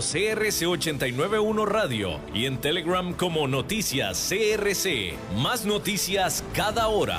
CRC891 0.00 1.66
Radio 1.66 2.18
y 2.34 2.46
en 2.46 2.58
Telegram 2.58 3.14
como 3.14 3.46
Noticias 3.46 4.28
CRC. 4.28 5.14
Más 5.36 5.64
noticias 5.66 6.42
cada 6.52 6.88
hora. 6.88 7.18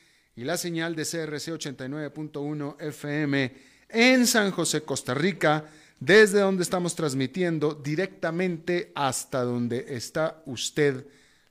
y 0.35 0.43
la 0.43 0.57
señal 0.57 0.95
de 0.95 1.03
CRC 1.03 1.51
89.1 1.53 2.75
FM 2.79 3.53
en 3.89 4.27
San 4.27 4.51
José, 4.51 4.81
Costa 4.81 5.13
Rica, 5.13 5.65
desde 5.99 6.39
donde 6.39 6.63
estamos 6.63 6.95
transmitiendo 6.95 7.73
directamente 7.73 8.91
hasta 8.95 9.43
donde 9.43 9.85
está 9.95 10.41
usted 10.45 11.05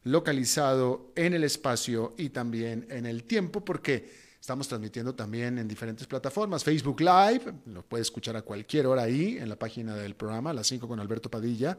localizado 0.05 1.13
en 1.15 1.35
el 1.35 1.45
espacio 1.45 2.15
y 2.17 2.31
también 2.31 2.87
en 2.91 3.07
el 3.07 3.25
tiempo, 3.25 3.65
porque 3.65 4.11
estamos 4.41 4.67
transmitiendo 4.67 5.15
también 5.15 5.59
en 5.59 5.69
diferentes 5.69 6.07
plataformas. 6.07 6.65
Facebook 6.65 7.01
Live, 7.01 7.53
lo 7.67 7.83
puede 7.83 8.03
escuchar 8.03 8.37
a 8.37 8.43
cualquier 8.43 8.87
hora 8.87 9.03
ahí 9.03 9.37
en 9.39 9.49
la 9.49 9.57
página 9.57 9.95
del 9.95 10.17
programa, 10.17 10.51
a 10.51 10.55
las 10.55 10.67
5 10.67 10.89
con 10.89 10.99
Alberto 10.99 11.31
Padilla 11.31 11.77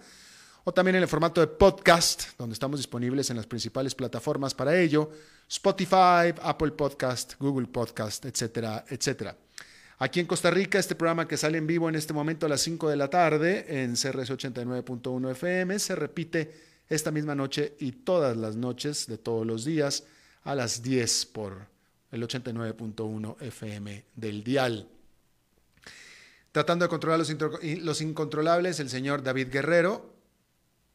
o 0.63 0.71
también 0.71 0.95
en 0.95 1.03
el 1.03 1.07
formato 1.07 1.41
de 1.41 1.47
podcast, 1.47 2.37
donde 2.37 2.53
estamos 2.53 2.79
disponibles 2.79 3.29
en 3.29 3.37
las 3.37 3.47
principales 3.47 3.95
plataformas 3.95 4.53
para 4.53 4.79
ello, 4.79 5.09
Spotify, 5.49 6.33
Apple 6.41 6.71
Podcast, 6.71 7.33
Google 7.39 7.67
Podcast, 7.67 8.25
etcétera, 8.25 8.85
etcétera. 8.87 9.35
Aquí 9.97 10.19
en 10.19 10.25
Costa 10.25 10.49
Rica, 10.49 10.79
este 10.79 10.95
programa 10.95 11.27
que 11.27 11.37
sale 11.37 11.57
en 11.57 11.67
vivo 11.67 11.89
en 11.89 11.95
este 11.95 12.13
momento 12.13 12.45
a 12.45 12.49
las 12.49 12.61
5 12.61 12.89
de 12.89 12.95
la 12.95 13.09
tarde 13.09 13.83
en 13.83 13.93
CRS 13.93 14.31
89.1 14.31 15.31
FM 15.31 15.77
se 15.79 15.95
repite 15.95 16.53
esta 16.89 17.11
misma 17.11 17.35
noche 17.35 17.75
y 17.79 17.91
todas 17.91 18.35
las 18.35 18.55
noches 18.55 19.07
de 19.07 19.17
todos 19.17 19.45
los 19.45 19.63
días 19.63 20.03
a 20.43 20.55
las 20.55 20.81
10 20.81 21.27
por 21.27 21.67
el 22.11 22.23
89.1 22.23 23.41
FM 23.41 24.05
del 24.15 24.43
dial. 24.43 24.87
Tratando 26.51 26.85
de 26.85 26.89
controlar 26.89 27.19
los, 27.19 27.33
los 27.61 28.01
incontrolables, 28.01 28.79
el 28.79 28.89
señor 28.89 29.23
David 29.23 29.49
Guerrero, 29.49 30.20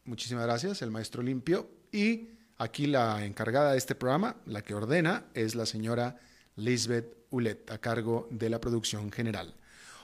Muchísimas 0.07 0.45
gracias, 0.45 0.81
el 0.81 0.89
maestro 0.89 1.21
limpio. 1.21 1.69
Y 1.91 2.29
aquí 2.57 2.87
la 2.87 3.25
encargada 3.25 3.73
de 3.73 3.77
este 3.77 3.93
programa, 3.93 4.37
la 4.45 4.61
que 4.61 4.73
ordena, 4.73 5.25
es 5.33 5.53
la 5.53 5.65
señora 5.65 6.15
Lisbeth 6.55 7.25
Ulet, 7.29 7.69
a 7.69 7.79
cargo 7.79 8.25
de 8.31 8.49
la 8.49 8.61
producción 8.61 9.11
general. 9.11 9.53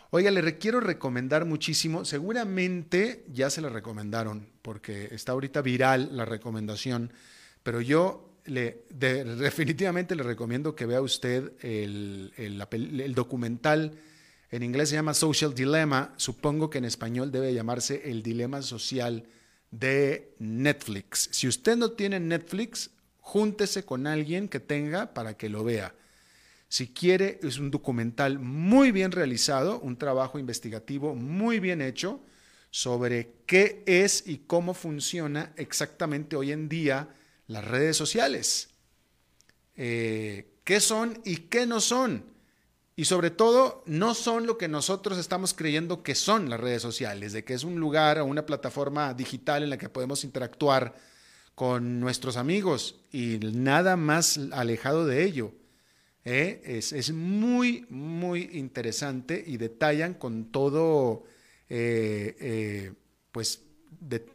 Oiga, 0.09 0.29
le 0.29 0.57
quiero 0.57 0.81
recomendar 0.81 1.45
muchísimo, 1.45 2.03
seguramente 2.03 3.23
ya 3.31 3.49
se 3.49 3.61
la 3.61 3.69
recomendaron, 3.69 4.49
porque 4.61 5.07
está 5.11 5.31
ahorita 5.31 5.61
viral 5.61 6.09
la 6.17 6.25
recomendación, 6.25 7.13
pero 7.63 7.79
yo 7.79 8.29
le, 8.43 8.83
definitivamente 8.89 10.17
le 10.17 10.23
recomiendo 10.23 10.75
que 10.75 10.85
vea 10.85 11.01
usted 11.01 11.53
el, 11.61 12.33
el 12.35 13.15
documental, 13.15 13.97
en 14.51 14.63
inglés 14.63 14.89
se 14.89 14.95
llama 14.95 15.13
Social 15.13 15.55
Dilemma, 15.55 16.13
supongo 16.17 16.69
que 16.69 16.79
en 16.79 16.85
español 16.85 17.31
debe 17.31 17.53
llamarse 17.53 18.11
El 18.11 18.21
Dilema 18.21 18.61
Social 18.61 19.27
de 19.73 20.35
Netflix. 20.37 21.29
Si 21.31 21.47
usted 21.47 21.75
no 21.75 21.91
tiene 21.91 22.19
Netflix, 22.19 22.91
júntese 23.19 23.83
con 23.83 24.05
alguien 24.05 24.47
que 24.47 24.59
tenga 24.59 25.13
para 25.13 25.35
que 25.35 25.49
lo 25.49 25.63
vea. 25.63 25.95
Si 26.69 26.87
quiere, 26.93 27.39
es 27.41 27.57
un 27.57 27.71
documental 27.71 28.37
muy 28.37 28.91
bien 28.91 29.11
realizado, 29.11 29.79
un 29.79 29.97
trabajo 29.97 30.37
investigativo 30.37 31.15
muy 31.15 31.59
bien 31.59 31.81
hecho 31.81 32.21
sobre 32.69 33.33
qué 33.47 33.83
es 33.87 34.27
y 34.27 34.39
cómo 34.39 34.73
funciona 34.73 35.53
exactamente 35.57 36.35
hoy 36.35 36.51
en 36.51 36.69
día 36.69 37.09
las 37.47 37.65
redes 37.65 37.97
sociales. 37.97 38.69
Eh, 39.75 40.51
¿Qué 40.63 40.79
son 40.79 41.19
y 41.25 41.37
qué 41.37 41.65
no 41.65 41.79
son? 41.81 42.32
Y 42.95 43.05
sobre 43.05 43.31
todo, 43.31 43.83
no 43.87 44.13
son 44.13 44.45
lo 44.45 44.57
que 44.57 44.67
nosotros 44.67 45.17
estamos 45.17 45.53
creyendo 45.55 46.03
que 46.03 46.13
son 46.13 46.49
las 46.49 46.59
redes 46.59 46.81
sociales, 46.81 47.33
de 47.33 47.43
que 47.43 47.55
es 47.55 47.63
un 47.63 47.79
lugar 47.79 48.19
o 48.19 48.25
una 48.25 48.45
plataforma 48.45 49.13
digital 49.15 49.63
en 49.63 49.71
la 49.71 49.77
que 49.77 49.89
podemos 49.89 50.23
interactuar 50.23 50.93
con 51.55 51.99
nuestros 51.99 52.37
amigos 52.37 52.99
y 53.11 53.39
nada 53.39 53.95
más 53.95 54.39
alejado 54.51 55.07
de 55.07 55.23
ello. 55.23 55.53
¿eh? 56.23 56.61
Es, 56.65 57.11
muy, 57.11 57.85
muy 57.89 58.49
interesante 58.53 59.43
y 59.45 59.57
detallan 59.57 60.13
con 60.13 60.51
todo, 60.51 61.23
eh, 61.69 62.35
eh, 62.39 62.93
pues 63.31 63.63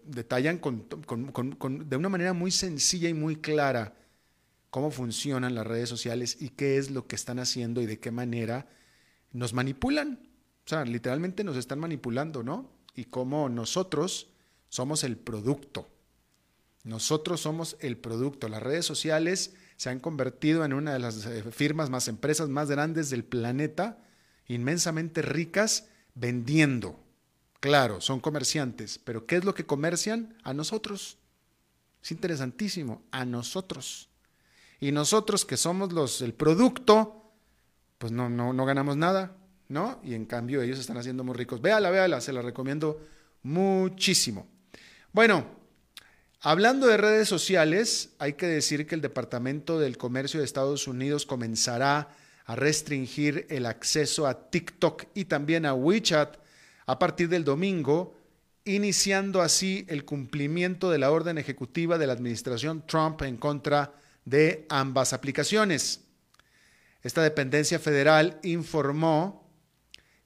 detallan 0.04 0.60
de 0.60 1.96
una 1.96 2.08
manera 2.08 2.32
muy 2.32 2.50
sencilla 2.50 3.08
y 3.08 3.14
muy 3.14 3.36
clara 3.36 3.94
cómo 4.70 4.90
funcionan 4.90 5.54
las 5.54 5.66
redes 5.66 5.88
sociales 5.88 6.36
y 6.40 6.50
qué 6.50 6.78
es 6.78 6.90
lo 6.90 7.06
que 7.06 7.16
están 7.16 7.38
haciendo 7.38 7.80
y 7.80 7.86
de 7.86 7.98
qué 7.98 8.10
manera 8.10 8.68
nos 9.32 9.52
manipulan. 9.52 10.20
O 10.64 10.68
sea, 10.68 10.84
literalmente 10.84 11.44
nos 11.44 11.56
están 11.56 11.78
manipulando, 11.78 12.42
¿no? 12.42 12.70
Y 12.94 13.04
cómo 13.04 13.48
nosotros 13.48 14.28
somos 14.68 15.04
el 15.04 15.16
producto. 15.16 15.88
Nosotros 16.84 17.40
somos 17.40 17.76
el 17.80 17.96
producto. 17.96 18.48
Las 18.48 18.62
redes 18.62 18.84
sociales 18.86 19.54
se 19.76 19.90
han 19.90 20.00
convertido 20.00 20.64
en 20.64 20.72
una 20.72 20.92
de 20.92 20.98
las 20.98 21.24
eh, 21.26 21.42
firmas 21.50 21.90
más, 21.90 22.08
empresas 22.08 22.48
más 22.48 22.68
grandes 22.68 23.10
del 23.10 23.24
planeta, 23.24 23.98
inmensamente 24.46 25.22
ricas, 25.22 25.88
vendiendo. 26.14 26.98
Claro, 27.60 28.00
son 28.00 28.20
comerciantes, 28.20 28.98
pero 28.98 29.26
¿qué 29.26 29.36
es 29.36 29.44
lo 29.44 29.54
que 29.54 29.66
comercian? 29.66 30.36
A 30.44 30.52
nosotros. 30.52 31.18
Es 32.02 32.12
interesantísimo, 32.12 33.02
a 33.10 33.24
nosotros. 33.24 34.07
Y 34.80 34.92
nosotros 34.92 35.44
que 35.44 35.56
somos 35.56 35.92
los, 35.92 36.20
el 36.22 36.34
producto, 36.34 37.32
pues 37.98 38.12
no, 38.12 38.28
no, 38.28 38.52
no 38.52 38.64
ganamos 38.64 38.96
nada, 38.96 39.36
¿no? 39.68 40.00
Y 40.04 40.14
en 40.14 40.24
cambio 40.24 40.62
ellos 40.62 40.78
están 40.78 40.98
haciendo 40.98 41.24
muy 41.24 41.34
ricos. 41.34 41.60
Véala, 41.60 41.90
véala, 41.90 42.20
se 42.20 42.32
la 42.32 42.42
recomiendo 42.42 43.00
muchísimo. 43.42 44.46
Bueno, 45.12 45.46
hablando 46.40 46.86
de 46.86 46.96
redes 46.96 47.28
sociales, 47.28 48.10
hay 48.18 48.34
que 48.34 48.46
decir 48.46 48.86
que 48.86 48.94
el 48.94 49.00
Departamento 49.00 49.80
del 49.80 49.98
Comercio 49.98 50.38
de 50.40 50.46
Estados 50.46 50.86
Unidos 50.86 51.26
comenzará 51.26 52.10
a 52.44 52.56
restringir 52.56 53.46
el 53.50 53.66
acceso 53.66 54.26
a 54.26 54.50
TikTok 54.50 55.04
y 55.14 55.26
también 55.26 55.66
a 55.66 55.74
WeChat 55.74 56.36
a 56.86 56.98
partir 56.98 57.28
del 57.28 57.44
domingo, 57.44 58.14
iniciando 58.64 59.42
así 59.42 59.84
el 59.88 60.04
cumplimiento 60.04 60.90
de 60.90 60.98
la 60.98 61.10
orden 61.10 61.36
ejecutiva 61.36 61.98
de 61.98 62.06
la 62.06 62.14
administración 62.14 62.86
Trump 62.86 63.22
en 63.22 63.36
contra 63.36 63.86
de 63.86 64.07
de 64.28 64.66
ambas 64.68 65.12
aplicaciones. 65.12 66.00
Esta 67.02 67.22
dependencia 67.22 67.78
federal 67.78 68.38
informó 68.42 69.48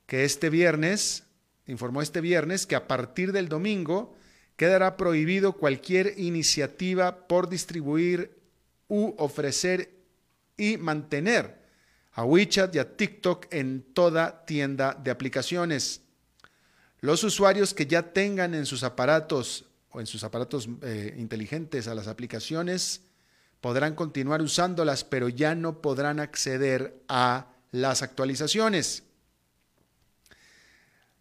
que 0.06 0.24
este 0.24 0.50
viernes 0.50 1.24
informó 1.66 2.02
este 2.02 2.20
viernes 2.20 2.66
que 2.66 2.76
a 2.76 2.88
partir 2.88 3.32
del 3.32 3.48
domingo 3.48 4.14
quedará 4.56 4.96
prohibido 4.96 5.54
cualquier 5.54 6.14
iniciativa 6.18 7.26
por 7.28 7.48
distribuir 7.48 8.38
u 8.88 9.14
ofrecer 9.18 9.90
y 10.56 10.76
mantener 10.76 11.62
a 12.12 12.24
WeChat 12.24 12.74
y 12.74 12.78
a 12.78 12.96
TikTok 12.96 13.46
en 13.50 13.82
toda 13.94 14.44
tienda 14.44 14.94
de 14.94 15.10
aplicaciones. 15.10 16.02
Los 17.00 17.24
usuarios 17.24 17.72
que 17.72 17.86
ya 17.86 18.12
tengan 18.12 18.54
en 18.54 18.66
sus 18.66 18.82
aparatos 18.82 19.64
o 19.90 20.00
en 20.00 20.06
sus 20.06 20.24
aparatos 20.24 20.68
eh, 20.82 21.14
inteligentes 21.16 21.88
a 21.88 21.94
las 21.94 22.06
aplicaciones 22.06 23.00
podrán 23.62 23.94
continuar 23.94 24.42
usándolas, 24.42 25.04
pero 25.04 25.28
ya 25.30 25.54
no 25.54 25.80
podrán 25.80 26.18
acceder 26.20 27.00
a 27.08 27.46
las 27.70 28.02
actualizaciones. 28.02 29.04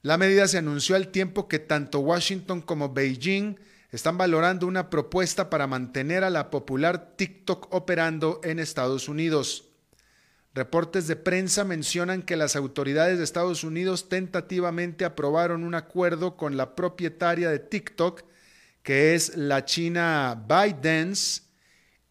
La 0.02 0.18
medida 0.18 0.48
se 0.48 0.58
anunció 0.58 0.96
al 0.96 1.10
tiempo 1.10 1.48
que 1.48 1.60
tanto 1.60 2.00
Washington 2.00 2.62
como 2.62 2.92
Beijing 2.92 3.58
están 3.92 4.18
valorando 4.18 4.66
una 4.66 4.90
propuesta 4.90 5.52
para 5.52 5.68
mantener 5.68 6.24
a 6.24 6.32
la 6.32 6.50
popular 6.50 7.16
TikTok 7.16 7.72
operando 7.74 8.42
en 8.44 8.58
Estados 8.58 9.08
Unidos. 9.08 9.70
Reportes 10.56 11.08
de 11.08 11.18
prensa 11.18 11.64
mencionan 11.64 12.24
que 12.24 12.36
las 12.38 12.56
autoridades 12.56 13.20
de 13.20 13.24
Estados 13.24 13.64
Unidos 13.64 14.10
tentativamente 14.10 15.06
aprobaron 15.06 15.64
un 15.64 15.76
acuerdo 15.76 16.38
con 16.38 16.58
la 16.58 16.76
propietaria 16.76 17.52
de 17.52 17.60
TikTok, 17.60 18.24
que 18.82 19.14
es 19.14 19.38
la 19.38 19.64
china 19.64 20.44
ByteDance, 20.48 21.51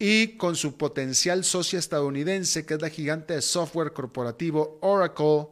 y 0.03 0.29
con 0.35 0.55
su 0.55 0.77
potencial 0.77 1.43
socia 1.43 1.77
estadounidense, 1.77 2.65
que 2.65 2.73
es 2.73 2.81
la 2.81 2.89
gigante 2.89 3.35
de 3.35 3.41
software 3.43 3.93
corporativo 3.93 4.79
Oracle. 4.81 5.49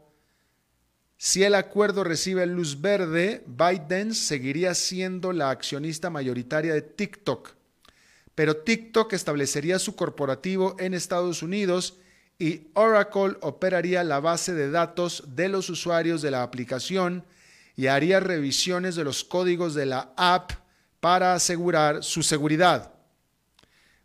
Si 1.18 1.44
el 1.44 1.54
acuerdo 1.54 2.04
recibe 2.04 2.48
luz 2.48 2.82
verde, 2.82 3.44
ByteDance 3.46 4.16
seguiría 4.16 4.74
siendo 4.74 5.34
la 5.34 5.52
accionista 5.52 6.10
mayoritaria 6.10 6.74
de 6.74 6.82
TikTok, 6.82 7.52
pero 8.34 8.58
TikTok 8.58 9.14
establecería 9.14 9.78
su 9.78 9.96
corporativo 9.96 10.76
en 10.80 10.96
Estados 10.96 11.44
Unidos 11.44 12.00
y 12.40 12.70
Oracle 12.74 13.38
operaría 13.42 14.04
la 14.04 14.20
base 14.20 14.56
de 14.56 14.72
datos 14.72 15.26
de 15.28 15.48
los 15.48 15.70
usuarios 15.70 16.24
de 16.24 16.32
la 16.32 16.42
aplicación 16.42 17.24
y 17.76 17.86
haría 17.86 18.20
revisiones 18.20 18.96
de 18.96 19.04
los 19.04 19.24
códigos 19.24 19.76
de 19.76 19.86
la 19.86 20.12
app 20.18 20.54
para 21.00 21.36
asegurar 21.36 22.04
su 22.04 22.24
seguridad. 22.24 22.99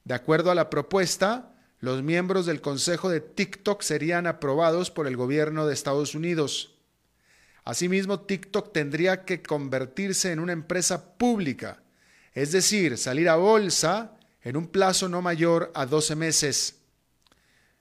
De 0.05 0.15
acuerdo 0.15 0.51
a 0.51 0.55
la 0.55 0.69
propuesta, 0.69 1.55
los 1.81 2.03
miembros 2.03 2.47
del 2.47 2.61
Consejo 2.61 3.09
de 3.09 3.21
TikTok 3.21 3.83
serían 3.83 4.27
aprobados 4.27 4.91
por 4.91 5.07
el 5.07 5.17
gobierno 5.17 5.67
de 5.67 5.75
Estados 5.75 6.15
Unidos. 6.15 6.75
Asimismo, 7.65 8.21
TikTok 8.21 8.73
tendría 8.73 9.25
que 9.25 9.43
convertirse 9.43 10.31
en 10.31 10.41
una 10.41 10.53
empresa 10.53 11.17
pública, 11.17 11.83
es 12.35 12.53
decir, 12.53 12.99
salir 12.99 13.29
a 13.29 13.37
bolsa 13.37 14.19
en 14.43 14.57
un 14.57 14.67
plazo 14.67 15.09
no 15.09 15.23
mayor 15.23 15.73
a 15.75 15.87
12 15.87 16.17
meses. 16.17 16.77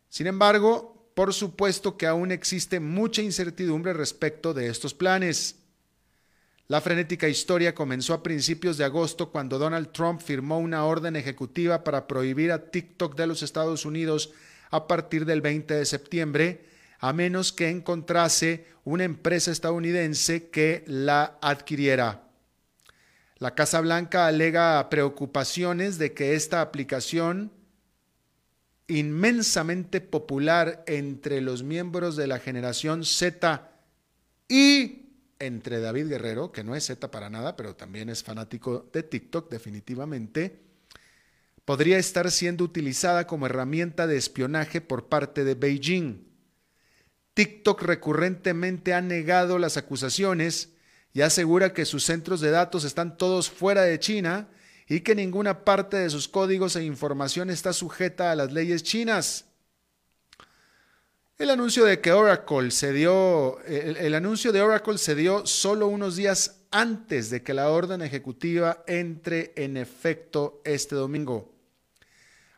Sin 0.08 0.28
embargo, 0.28 1.10
por 1.14 1.34
supuesto 1.34 1.98
que 1.98 2.08
aún 2.08 2.32
existe 2.32 2.80
mucha 2.80 3.22
incertidumbre 3.22 3.94
respecto 3.94 4.54
de 4.54 4.68
estos 4.68 4.94
planes. 4.94 5.58
La 6.68 6.80
frenética 6.80 7.28
historia 7.28 7.76
comenzó 7.76 8.14
a 8.14 8.24
principios 8.24 8.78
de 8.78 8.86
agosto 8.86 9.32
cuando 9.32 9.60
Donald 9.60 9.92
Trump 9.92 10.22
firmó 10.22 10.60
una 10.60 10.86
orden 10.86 11.18
ejecutiva 11.18 11.84
para 11.84 12.08
prohibir 12.08 12.52
a 12.52 12.72
TikTok 12.72 13.16
de 13.16 13.28
los 13.28 13.44
Estados 13.44 13.86
Unidos 13.86 14.32
a 14.70 14.88
partir 14.88 15.26
del 15.26 15.42
20 15.42 15.74
de 15.74 15.86
septiembre, 15.86 16.66
a 17.00 17.12
menos 17.12 17.52
que 17.52 17.70
encontrase 17.70 18.66
una 18.86 19.04
empresa 19.04 19.52
estadounidense 19.52 20.50
que 20.50 20.84
la 20.88 21.38
adquiriera. 21.42 22.24
La 23.38 23.56
Casa 23.56 23.82
Blanca 23.82 24.26
alega 24.26 24.90
preocupaciones 24.90 25.98
de 25.98 26.14
que 26.14 26.34
esta 26.34 26.62
aplicación 26.62 27.52
inmensamente 28.88 30.00
popular 30.00 30.84
entre 30.88 31.42
los 31.42 31.62
miembros 31.62 32.16
de 32.16 32.28
la 32.28 32.40
generación 32.40 33.04
Z 33.04 33.70
y 34.48 35.03
entre 35.46 35.80
David 35.80 36.08
Guerrero, 36.08 36.52
que 36.52 36.64
no 36.64 36.76
es 36.76 36.86
Z 36.86 37.12
para 37.12 37.30
nada, 37.30 37.56
pero 37.56 37.76
también 37.76 38.10
es 38.10 38.24
fanático 38.24 38.90
de 38.94 39.04
TikTok 39.04 39.50
definitivamente, 39.50 40.62
podría 41.66 41.98
estar 41.98 42.30
siendo 42.32 42.64
utilizada 42.64 43.28
como 43.28 43.46
herramienta 43.46 44.08
de 44.08 44.18
espionaje 44.18 44.82
por 44.82 45.08
parte 45.08 45.44
de 45.44 45.56
Beijing. 45.56 46.28
TikTok 47.34 47.82
recurrentemente 47.82 48.94
ha 48.94 49.02
negado 49.02 49.58
las 49.58 49.78
acusaciones 49.78 50.74
y 51.14 51.22
asegura 51.22 51.74
que 51.74 51.86
sus 51.86 52.04
centros 52.04 52.42
de 52.42 52.52
datos 52.52 52.84
están 52.84 53.18
todos 53.18 53.50
fuera 53.50 53.84
de 53.84 54.00
China 54.00 54.50
y 54.88 55.02
que 55.02 55.16
ninguna 55.16 55.64
parte 55.64 55.98
de 55.98 56.10
sus 56.10 56.28
códigos 56.28 56.76
e 56.76 56.84
información 56.84 57.50
está 57.50 57.74
sujeta 57.74 58.32
a 58.32 58.36
las 58.36 58.52
leyes 58.52 58.84
chinas. 58.84 59.46
El 61.44 61.50
anuncio 61.50 61.84
de 61.84 62.00
que 62.00 62.14
Oracle 62.14 62.72
se 62.72 62.94
dio, 62.94 63.60
el, 63.66 64.16
anuncio 64.16 64.54
de 64.54 64.62
Oracle 64.62 64.98
se 64.98 65.14
dio 65.14 65.46
solo 65.46 65.90
unos 65.90 66.16
días 66.16 66.62
antes 66.72 67.30
de 67.30 67.44
que 67.44 67.54
la 67.54 67.70
orden 67.70 68.02
ejecutiva 68.02 68.82
entre 68.88 69.52
en 69.58 69.76
efecto 69.76 70.62
este 70.64 70.96
domingo. 70.96 71.52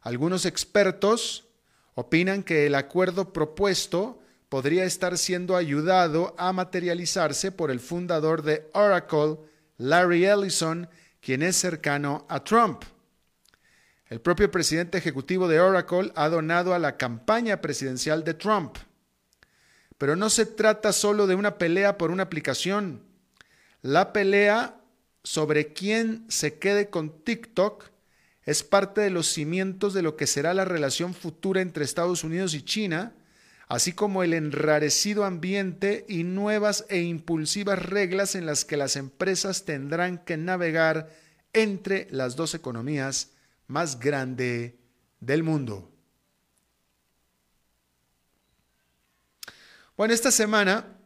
Algunos 0.01 0.45
expertos 0.45 1.47
opinan 1.95 2.43
que 2.43 2.67
el 2.67 2.75
acuerdo 2.75 3.33
propuesto 3.33 4.19
podría 4.49 4.83
estar 4.83 5.17
siendo 5.17 5.55
ayudado 5.55 6.35
a 6.37 6.53
materializarse 6.53 7.51
por 7.51 7.71
el 7.71 7.79
fundador 7.79 8.43
de 8.43 8.69
Oracle, 8.73 9.37
Larry 9.77 10.27
Ellison, 10.27 10.87
quien 11.21 11.41
es 11.41 11.55
cercano 11.55 12.27
a 12.29 12.43
Trump. 12.43 12.83
El 14.07 14.21
propio 14.21 14.51
presidente 14.51 14.99
ejecutivo 14.99 15.47
de 15.47 15.59
Oracle 15.59 16.11
ha 16.15 16.29
donado 16.29 16.75
a 16.75 16.79
la 16.79 16.95
campaña 16.95 17.59
presidencial 17.59 18.23
de 18.23 18.35
Trump. 18.35 18.77
Pero 19.97 20.15
no 20.15 20.29
se 20.29 20.45
trata 20.45 20.93
solo 20.93 21.25
de 21.25 21.33
una 21.33 21.57
pelea 21.57 21.97
por 21.97 22.11
una 22.11 22.23
aplicación. 22.23 23.01
La 23.81 24.13
pelea 24.13 24.79
sobre 25.23 25.73
quién 25.73 26.23
se 26.29 26.59
quede 26.59 26.91
con 26.91 27.23
TikTok 27.23 27.85
es 28.43 28.61
parte 28.61 29.01
de 29.01 29.09
los 29.09 29.25
cimientos 29.27 29.95
de 29.95 30.03
lo 30.03 30.15
que 30.15 30.27
será 30.27 30.53
la 30.53 30.65
relación 30.65 31.15
futura 31.15 31.61
entre 31.61 31.83
Estados 31.83 32.23
Unidos 32.23 32.53
y 32.53 32.61
China, 32.61 33.15
así 33.67 33.93
como 33.93 34.21
el 34.21 34.35
enrarecido 34.35 35.25
ambiente 35.25 36.05
y 36.07 36.23
nuevas 36.23 36.85
e 36.89 37.01
impulsivas 37.01 37.83
reglas 37.83 38.35
en 38.35 38.45
las 38.45 38.65
que 38.65 38.77
las 38.77 38.97
empresas 38.97 39.65
tendrán 39.65 40.19
que 40.19 40.37
navegar 40.37 41.09
entre 41.53 42.07
las 42.11 42.35
dos 42.35 42.53
economías 42.53 43.31
más 43.67 43.99
grandes 43.99 44.73
del 45.19 45.43
mundo. 45.43 45.91
Bueno, 49.97 50.13
esta 50.13 50.31
semana, 50.31 50.97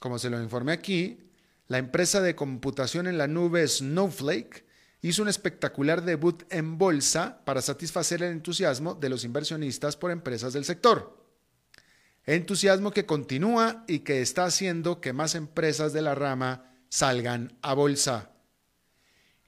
como 0.00 0.18
se 0.18 0.28
lo 0.28 0.42
informé 0.42 0.72
aquí, 0.72 1.30
la 1.68 1.78
empresa 1.78 2.20
de 2.20 2.34
computación 2.34 3.06
en 3.06 3.16
la 3.16 3.26
nube 3.26 3.66
Snowflake 3.66 4.66
hizo 5.02 5.22
un 5.22 5.28
espectacular 5.28 6.04
debut 6.04 6.42
en 6.50 6.76
bolsa 6.76 7.42
para 7.44 7.62
satisfacer 7.62 8.22
el 8.22 8.32
entusiasmo 8.32 8.94
de 8.94 9.08
los 9.08 9.24
inversionistas 9.24 9.96
por 9.96 10.10
empresas 10.10 10.52
del 10.52 10.64
sector. 10.64 11.18
Entusiasmo 12.26 12.90
que 12.90 13.06
continúa 13.06 13.84
y 13.88 14.00
que 14.00 14.20
está 14.20 14.44
haciendo 14.44 15.00
que 15.00 15.12
más 15.12 15.34
empresas 15.34 15.92
de 15.92 16.02
la 16.02 16.14
rama 16.14 16.74
salgan 16.88 17.56
a 17.62 17.72
bolsa. 17.72 18.32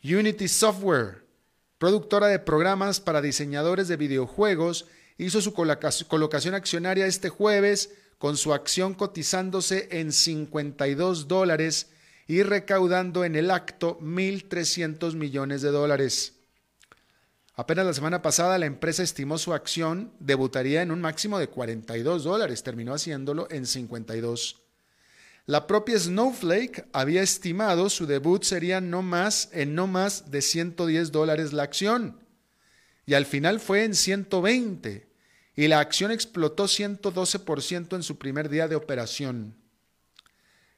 Unity 0.03 0.49
Software, 0.49 1.22
productora 1.83 2.29
de 2.29 2.39
programas 2.39 3.01
para 3.01 3.21
diseñadores 3.21 3.89
de 3.89 3.97
videojuegos, 3.97 4.87
hizo 5.19 5.41
su 5.41 5.53
colocación 5.53 6.55
accionaria 6.55 7.07
este 7.07 7.29
jueves 7.29 7.91
con 8.19 8.37
su 8.37 8.55
acción 8.55 8.95
cotizándose 8.95 9.89
en 9.91 10.13
52 10.13 11.27
dólares 11.27 11.91
y 12.29 12.45
recaudando 12.45 13.25
en 13.25 13.35
el 13.35 13.51
acto 13.51 13.99
1.300 13.99 15.17
millones 15.17 15.61
de 15.61 15.73
dólares. 15.73 16.35
Apenas 17.57 17.85
la 17.85 17.95
semana 17.95 18.23
pasada 18.23 18.59
la 18.59 18.67
empresa 18.67 19.03
estimó 19.03 19.37
su 19.37 19.53
acción 19.53 20.13
debutaría 20.21 20.83
en 20.83 20.93
un 20.93 21.01
máximo 21.01 21.41
de 21.41 21.49
42 21.49 22.23
dólares, 22.23 22.63
terminó 22.63 22.95
haciéndolo 22.95 23.49
en 23.51 23.67
52. 23.67 24.62
La 25.47 25.67
propia 25.67 25.99
Snowflake 25.99 26.87
había 26.93 27.23
estimado 27.23 27.91
su 27.91 28.07
debut 28.07 28.45
sería 28.45 28.81
no 28.81 29.03
más 29.03 29.49
en 29.53 29.75
no 29.75 29.87
más 29.87 30.31
de 30.31 30.41
110 30.41 31.11
dólares 31.11 31.53
la 31.53 31.65
acción 31.65 32.21
y 33.07 33.15
al 33.15 33.27
final 33.27 33.59
fue 33.59 33.85
en 33.85 33.95
120 33.95 35.09
y 35.57 35.69
la 35.69 35.81
acción 35.81 36.11
explotó 36.11 36.65
112% 36.65 37.97
en 37.97 38.03
su 38.03 38.19
primer 38.19 38.49
día 38.49 38.69
de 38.69 38.77
operación. 38.77 39.57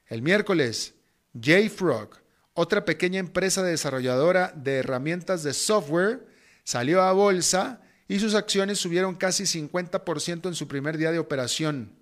El 0.07 0.21
miércoles, 0.21 0.95
JFrog, 1.33 2.09
otra 2.53 2.83
pequeña 2.83 3.19
empresa 3.19 3.63
desarrolladora 3.63 4.51
de 4.55 4.77
herramientas 4.77 5.43
de 5.43 5.53
software, 5.53 6.25
Salió 6.65 7.03
a 7.03 7.13
bolsa 7.13 7.79
y 8.07 8.19
sus 8.19 8.33
acciones 8.33 8.79
subieron 8.79 9.15
casi 9.15 9.43
50% 9.43 10.47
en 10.47 10.55
su 10.55 10.67
primer 10.67 10.97
día 10.97 11.11
de 11.11 11.19
operación. 11.19 11.94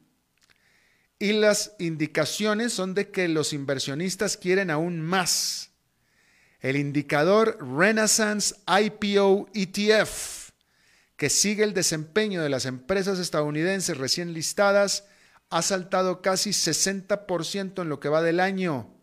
Y 1.24 1.32
las 1.32 1.74
indicaciones 1.80 2.74
son 2.74 2.94
de 2.94 3.10
que 3.10 3.30
los 3.30 3.54
inversionistas 3.54 4.36
quieren 4.36 4.70
aún 4.70 5.00
más. 5.00 5.72
El 6.60 6.76
indicador 6.76 7.58
Renaissance 7.66 8.54
IPO 8.68 9.48
ETF, 9.54 10.50
que 11.16 11.30
sigue 11.30 11.64
el 11.64 11.74
desempeño 11.74 12.44
de 12.44 12.50
las 12.50 12.66
empresas 12.66 13.20
estadounidenses 13.20 13.98
recién 13.98 14.34
listadas, 14.34 15.06
ha 15.50 15.62
saltado 15.62 16.22
casi 16.22 16.50
60% 16.50 17.82
en 17.82 17.88
lo 17.88 18.02
que 18.02 18.10
va 18.10 18.22
del 18.22 18.42
año. 18.42 18.94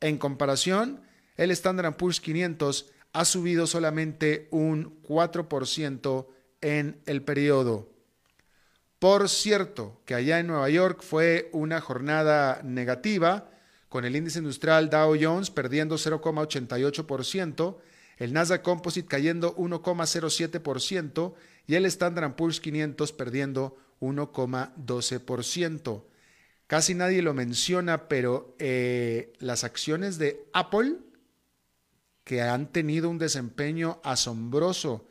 En 0.00 0.16
comparación, 0.16 1.02
el 1.36 1.50
Standard 1.50 1.98
Poor's 1.98 2.22
500 2.22 2.86
ha 3.12 3.26
subido 3.26 3.66
solamente 3.66 4.48
un 4.52 5.02
4% 5.02 6.28
en 6.62 7.02
el 7.04 7.20
periodo. 7.20 7.94
Por 8.98 9.28
cierto, 9.28 10.00
que 10.06 10.14
allá 10.14 10.38
en 10.38 10.46
Nueva 10.46 10.70
York 10.70 11.02
fue 11.02 11.50
una 11.52 11.80
jornada 11.80 12.62
negativa, 12.64 13.50
con 13.88 14.04
el 14.04 14.16
índice 14.16 14.38
industrial 14.38 14.88
Dow 14.88 15.16
Jones 15.20 15.50
perdiendo 15.50 15.96
0,88%, 15.96 17.76
el 18.16 18.32
Nasdaq 18.32 18.62
Composite 18.62 19.06
cayendo 19.06 19.54
1,07% 19.56 21.34
y 21.66 21.74
el 21.74 21.84
Standard 21.86 22.36
Poor's 22.36 22.60
500 22.60 23.12
perdiendo 23.12 23.76
1,12%. 24.00 26.04
Casi 26.66 26.94
nadie 26.94 27.22
lo 27.22 27.34
menciona, 27.34 28.08
pero 28.08 28.56
eh, 28.58 29.32
las 29.38 29.64
acciones 29.64 30.18
de 30.18 30.48
Apple, 30.52 30.96
que 32.24 32.42
han 32.42 32.72
tenido 32.72 33.08
un 33.08 33.18
desempeño 33.18 34.00
asombroso 34.02 35.06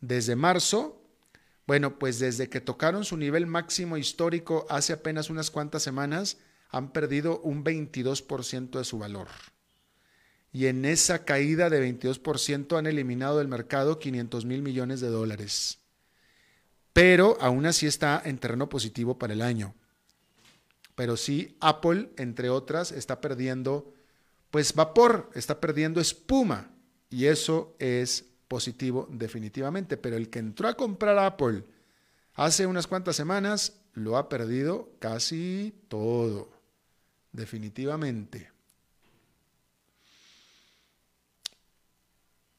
desde 0.00 0.34
marzo, 0.34 0.97
bueno, 1.68 1.98
pues 1.98 2.18
desde 2.18 2.48
que 2.48 2.62
tocaron 2.62 3.04
su 3.04 3.18
nivel 3.18 3.46
máximo 3.46 3.98
histórico 3.98 4.66
hace 4.70 4.94
apenas 4.94 5.28
unas 5.28 5.50
cuantas 5.50 5.82
semanas, 5.82 6.38
han 6.70 6.92
perdido 6.92 7.40
un 7.40 7.62
22% 7.62 8.78
de 8.78 8.84
su 8.86 8.98
valor. 8.98 9.28
Y 10.50 10.64
en 10.64 10.86
esa 10.86 11.26
caída 11.26 11.68
de 11.68 11.86
22% 11.86 12.78
han 12.78 12.86
eliminado 12.86 13.36
del 13.36 13.48
mercado 13.48 13.98
500 13.98 14.46
mil 14.46 14.62
millones 14.62 15.02
de 15.02 15.08
dólares. 15.08 15.80
Pero 16.94 17.36
aún 17.38 17.66
así 17.66 17.86
está 17.86 18.22
en 18.24 18.38
terreno 18.38 18.70
positivo 18.70 19.18
para 19.18 19.34
el 19.34 19.42
año. 19.42 19.74
Pero 20.94 21.18
sí, 21.18 21.58
Apple, 21.60 22.08
entre 22.16 22.48
otras, 22.48 22.92
está 22.92 23.20
perdiendo, 23.20 23.92
pues 24.50 24.72
vapor, 24.72 25.28
está 25.34 25.60
perdiendo 25.60 26.00
espuma. 26.00 26.70
Y 27.10 27.26
eso 27.26 27.76
es 27.78 28.24
positivo 28.48 29.06
definitivamente. 29.10 29.96
Pero 29.96 30.16
el 30.16 30.30
que 30.30 30.40
entró 30.40 30.68
a 30.68 30.74
comprar 30.74 31.18
Apple 31.18 31.64
hace 32.34 32.66
unas 32.66 32.86
cuantas 32.86 33.16
semanas 33.16 33.74
lo 33.94 34.16
ha 34.16 34.28
perdido 34.28 34.90
casi 34.98 35.74
todo 35.88 36.50
definitivamente. 37.32 38.50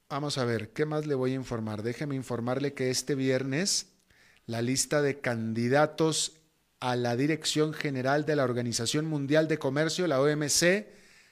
Vamos 0.09 0.39
a 0.39 0.45
ver, 0.45 0.69
¿qué 0.69 0.85
más 0.85 1.05
le 1.05 1.13
voy 1.13 1.33
a 1.33 1.35
informar? 1.35 1.83
Déjeme 1.83 2.15
informarle 2.15 2.73
que 2.73 2.89
este 2.89 3.13
viernes 3.13 3.87
la 4.47 4.63
lista 4.63 5.03
de 5.03 5.19
candidatos 5.19 6.33
a 6.79 6.95
la 6.95 7.15
dirección 7.15 7.73
general 7.73 8.25
de 8.25 8.35
la 8.35 8.43
Organización 8.43 9.05
Mundial 9.05 9.47
de 9.47 9.59
Comercio, 9.59 10.07
la 10.07 10.19
OMC, 10.19 10.87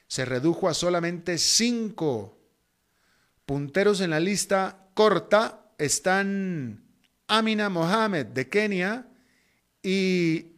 se 0.06 0.24
redujo 0.24 0.68
a 0.68 0.74
solamente 0.74 1.38
cinco. 1.38 2.37
Punteros 3.48 4.02
en 4.02 4.10
la 4.10 4.20
lista 4.20 4.90
corta 4.92 5.72
están 5.78 6.84
Amina 7.28 7.70
Mohamed 7.70 8.26
de 8.26 8.46
Kenia 8.46 9.06
y 9.82 10.48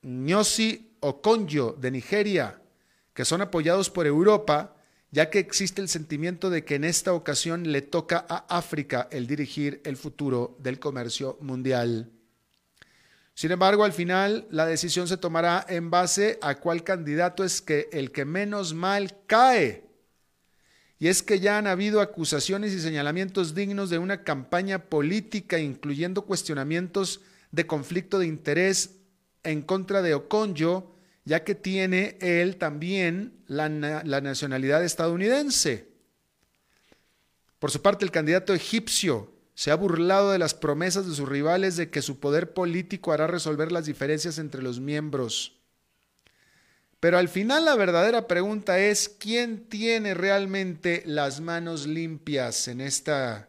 Nyosi 0.00 0.96
Okonjo 1.00 1.76
de 1.78 1.90
Nigeria, 1.90 2.58
que 3.12 3.26
son 3.26 3.42
apoyados 3.42 3.90
por 3.90 4.06
Europa, 4.06 4.74
ya 5.10 5.28
que 5.28 5.40
existe 5.40 5.82
el 5.82 5.90
sentimiento 5.90 6.48
de 6.48 6.64
que 6.64 6.76
en 6.76 6.84
esta 6.84 7.12
ocasión 7.12 7.70
le 7.70 7.82
toca 7.82 8.24
a 8.26 8.46
África 8.48 9.08
el 9.10 9.26
dirigir 9.26 9.82
el 9.84 9.98
futuro 9.98 10.56
del 10.58 10.80
comercio 10.80 11.36
mundial. 11.42 12.12
Sin 13.34 13.52
embargo, 13.52 13.84
al 13.84 13.92
final 13.92 14.46
la 14.50 14.64
decisión 14.64 15.06
se 15.06 15.18
tomará 15.18 15.66
en 15.68 15.90
base 15.90 16.38
a 16.40 16.54
cuál 16.54 16.82
candidato 16.82 17.44
es 17.44 17.60
que 17.60 17.90
el 17.92 18.10
que 18.10 18.24
menos 18.24 18.72
mal 18.72 19.18
cae. 19.26 19.91
Y 21.02 21.08
es 21.08 21.24
que 21.24 21.40
ya 21.40 21.58
han 21.58 21.66
habido 21.66 22.00
acusaciones 22.00 22.72
y 22.72 22.78
señalamientos 22.78 23.56
dignos 23.56 23.90
de 23.90 23.98
una 23.98 24.22
campaña 24.22 24.84
política, 24.84 25.58
incluyendo 25.58 26.22
cuestionamientos 26.22 27.22
de 27.50 27.66
conflicto 27.66 28.20
de 28.20 28.28
interés 28.28 29.00
en 29.42 29.62
contra 29.62 30.00
de 30.00 30.14
Okonjo, 30.14 30.94
ya 31.24 31.42
que 31.42 31.56
tiene 31.56 32.18
él 32.20 32.54
también 32.54 33.32
la, 33.48 33.68
nacionalidad 33.68 34.84
estadounidense. 34.84 35.88
Por 37.58 37.72
su 37.72 37.82
parte, 37.82 38.04
el 38.04 38.12
candidato 38.12 38.54
egipcio 38.54 39.32
se 39.54 39.72
ha 39.72 39.74
burlado 39.74 40.30
de 40.30 40.38
las 40.38 40.54
promesas 40.54 41.04
de 41.08 41.16
sus 41.16 41.28
rivales 41.28 41.76
de 41.76 41.90
que 41.90 42.00
su 42.00 42.20
poder 42.20 42.54
político 42.54 43.10
hará 43.10 43.26
resolver 43.26 43.72
las 43.72 43.86
diferencias 43.86 44.38
entre 44.38 44.62
los 44.62 44.78
miembros. 44.78 45.61
Pero 47.02 47.18
al 47.18 47.28
final 47.28 47.64
la 47.64 47.74
verdadera 47.74 48.28
pregunta 48.28 48.78
es, 48.78 49.08
¿quién 49.08 49.68
tiene 49.68 50.14
realmente 50.14 51.02
las 51.04 51.40
manos 51.40 51.84
limpias 51.84 52.68
en 52.68 52.80
esta 52.80 53.48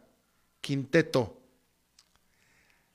quinteto? 0.60 1.40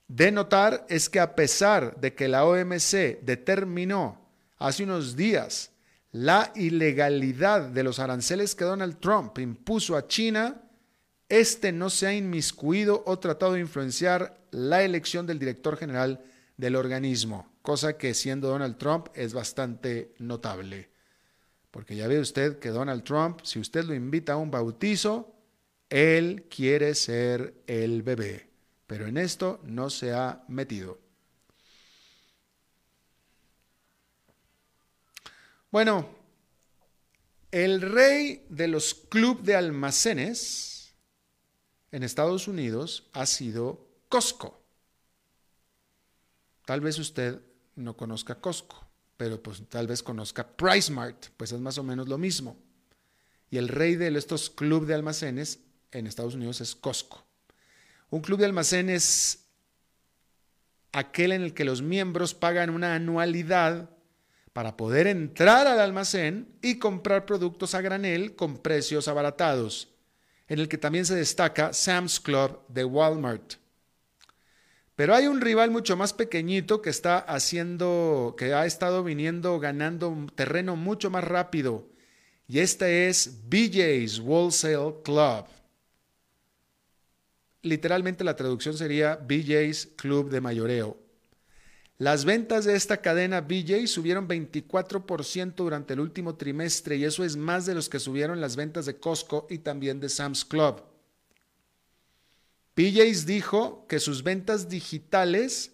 De 0.10 0.34
notar 0.34 0.86
es 0.90 1.08
que 1.08 1.22
a 1.22 1.34
pesar 1.34 1.98
de 2.02 2.14
que 2.14 2.28
la 2.28 2.44
OMC 2.44 3.22
determinó 3.22 4.20
hace 4.58 4.84
unos 4.84 5.16
días 5.16 5.72
la 6.12 6.52
ilegalidad 6.56 7.62
de 7.62 7.84
los 7.84 8.00
aranceles 8.00 8.54
que 8.54 8.66
Donald 8.66 9.00
Trump 9.00 9.40
impuso 9.40 9.96
a 9.96 10.10
China, 10.10 10.62
este 11.30 11.72
no 11.72 11.90
se 11.90 12.08
ha 12.08 12.14
inmiscuido 12.14 13.02
o 13.06 13.18
tratado 13.18 13.54
de 13.54 13.62
influenciar 13.62 14.38
la 14.52 14.84
elección 14.84 15.26
del 15.26 15.40
director 15.40 15.78
general 15.78 16.22
del 16.60 16.76
organismo, 16.76 17.50
cosa 17.62 17.98
que 17.98 18.14
siendo 18.14 18.50
Donald 18.50 18.78
Trump 18.78 19.08
es 19.14 19.34
bastante 19.34 20.14
notable. 20.18 20.90
Porque 21.72 21.96
ya 21.96 22.06
ve 22.06 22.20
usted 22.20 22.60
que 22.60 22.68
Donald 22.68 23.06
Trump, 23.06 23.40
si 23.44 23.60
usted 23.60 23.86
lo 23.86 23.96
invita 23.96 24.34
a 24.34 24.38
un 24.38 24.52
bautizo, 24.52 25.34
él 25.90 26.48
quiere 26.54 26.96
ser 26.96 27.64
el 27.66 28.04
bebé, 28.04 28.50
pero 28.88 29.08
en 29.08 29.16
esto 29.16 29.62
no 29.64 29.90
se 29.90 30.12
ha 30.12 30.44
metido. 30.50 31.00
Bueno, 35.72 36.10
el 37.52 37.80
rey 37.80 38.46
de 38.50 38.68
los 38.68 38.94
clubes 38.94 39.46
de 39.46 39.56
almacenes 39.56 40.94
en 41.94 42.04
Estados 42.04 42.50
Unidos 42.50 43.08
ha 43.14 43.26
sido 43.26 43.88
Costco. 44.10 44.59
Tal 46.70 46.82
vez 46.82 47.00
usted 47.00 47.42
no 47.78 47.98
conozca 47.98 48.36
Costco, 48.36 48.88
pero 49.18 49.42
pues 49.42 49.64
tal 49.70 49.88
vez 49.88 50.04
conozca 50.04 50.48
PriceMart, 50.48 51.30
pues 51.36 51.52
es 51.52 51.60
más 51.60 51.80
o 51.80 51.84
menos 51.84 52.08
lo 52.08 52.20
mismo. 52.20 52.60
Y 53.50 53.58
el 53.58 53.70
rey 53.70 53.96
de 53.96 54.16
estos 54.16 54.52
clubes 54.52 54.88
de 54.88 54.94
almacenes 54.94 55.62
en 55.92 56.06
Estados 56.06 56.36
Unidos 56.36 56.62
es 56.62 56.76
Costco. 56.76 57.26
Un 58.12 58.22
club 58.22 58.38
de 58.38 58.46
almacenes 58.46 59.48
aquel 60.92 61.32
en 61.32 61.42
el 61.42 61.56
que 61.56 61.66
los 61.66 61.82
miembros 61.82 62.36
pagan 62.36 62.70
una 62.70 62.94
anualidad 62.94 63.90
para 64.54 64.78
poder 64.78 65.08
entrar 65.08 65.66
al 65.66 65.80
almacén 65.80 66.56
y 66.62 66.78
comprar 66.78 67.26
productos 67.26 67.74
a 67.74 67.82
granel 67.82 68.36
con 68.36 68.60
precios 68.60 69.08
abaratados, 69.08 69.90
en 70.48 70.60
el 70.60 70.68
que 70.68 70.78
también 70.78 71.08
se 71.08 71.16
destaca 71.16 71.74
Sam's 71.74 72.20
Club 72.20 72.62
de 72.68 72.86
Walmart. 72.86 73.56
Pero 75.00 75.16
hay 75.16 75.28
un 75.28 75.40
rival 75.40 75.72
mucho 75.72 75.96
más 75.96 76.12
pequeñito 76.12 76.82
que 76.82 76.90
está 76.90 77.20
haciendo, 77.20 78.36
que 78.38 78.54
ha 78.54 78.66
estado 78.66 79.02
viniendo 79.02 79.58
ganando 79.58 80.28
terreno 80.36 80.76
mucho 80.76 81.10
más 81.10 81.24
rápido, 81.24 81.88
y 82.50 82.60
este 82.60 83.08
es 83.08 83.48
BJ's 83.48 84.20
Wholesale 84.20 84.96
Club. 85.06 85.46
Literalmente 87.62 88.26
la 88.26 88.36
traducción 88.36 88.76
sería 88.76 89.16
BJ's 89.16 89.88
Club 89.96 90.30
de 90.30 90.42
Mayoreo. 90.42 90.98
Las 91.98 92.26
ventas 92.26 92.66
de 92.66 92.76
esta 92.76 92.98
cadena 92.98 93.40
BJ 93.40 93.88
subieron 93.88 94.28
24% 94.28 95.56
durante 95.56 95.94
el 95.94 96.02
último 96.02 96.36
trimestre 96.36 96.98
y 96.98 97.06
eso 97.06 97.24
es 97.24 97.38
más 97.38 97.66
de 97.66 97.74
los 97.74 97.88
que 97.88 98.00
subieron 98.00 98.42
las 98.42 98.58
ventas 98.58 98.86
de 98.86 98.98
Costco 98.98 99.48
y 99.50 99.60
también 99.60 100.02
de 100.02 100.10
Sam's 100.10 100.44
Club. 100.44 100.89
BJ's 102.80 103.26
dijo 103.26 103.86
que 103.90 104.00
sus 104.00 104.24
ventas 104.24 104.70
digitales 104.70 105.74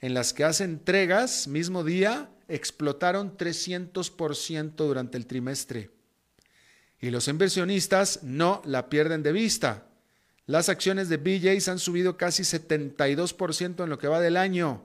en 0.00 0.14
las 0.14 0.32
que 0.32 0.42
hace 0.42 0.64
entregas 0.64 1.48
mismo 1.48 1.84
día 1.84 2.30
explotaron 2.48 3.36
300% 3.36 4.74
durante 4.74 5.18
el 5.18 5.26
trimestre. 5.26 5.90
Y 6.98 7.10
los 7.10 7.28
inversionistas 7.28 8.22
no 8.22 8.62
la 8.64 8.88
pierden 8.88 9.22
de 9.22 9.32
vista. 9.32 9.86
Las 10.46 10.70
acciones 10.70 11.10
de 11.10 11.18
BJ's 11.18 11.68
han 11.68 11.78
subido 11.78 12.16
casi 12.16 12.42
72% 12.42 13.84
en 13.84 13.90
lo 13.90 13.98
que 13.98 14.08
va 14.08 14.22
del 14.22 14.38
año 14.38 14.82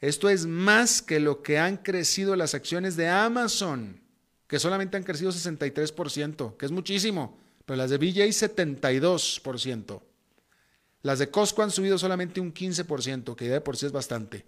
Esto 0.00 0.30
es 0.30 0.46
más 0.46 1.02
que 1.02 1.18
lo 1.18 1.42
que 1.42 1.58
han 1.58 1.78
crecido 1.78 2.36
las 2.36 2.54
acciones 2.54 2.94
de 2.94 3.08
Amazon, 3.08 4.00
que 4.46 4.60
solamente 4.60 4.96
han 4.96 5.02
crecido 5.02 5.32
63%, 5.32 6.56
que 6.56 6.66
es 6.66 6.70
muchísimo, 6.70 7.36
pero 7.66 7.78
las 7.78 7.90
de 7.90 7.98
BJ 7.98 8.28
72%. 8.28 10.02
Las 11.02 11.18
de 11.18 11.30
Costco 11.30 11.62
han 11.62 11.70
subido 11.70 11.98
solamente 11.98 12.40
un 12.40 12.52
15%, 12.52 13.36
que 13.36 13.46
ya 13.46 13.52
de 13.54 13.60
por 13.60 13.76
sí 13.76 13.86
es 13.86 13.92
bastante. 13.92 14.46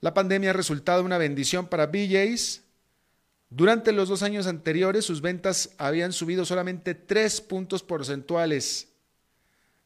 La 0.00 0.12
pandemia 0.12 0.50
ha 0.50 0.54
resultado 0.54 1.04
una 1.04 1.18
bendición 1.18 1.68
para 1.68 1.86
BJ's. 1.86 2.62
Durante 3.50 3.92
los 3.92 4.08
dos 4.08 4.22
años 4.22 4.46
anteriores, 4.46 5.04
sus 5.04 5.20
ventas 5.20 5.70
habían 5.78 6.12
subido 6.12 6.44
solamente 6.44 6.94
3 6.94 7.40
puntos 7.42 7.82
porcentuales. 7.82 8.88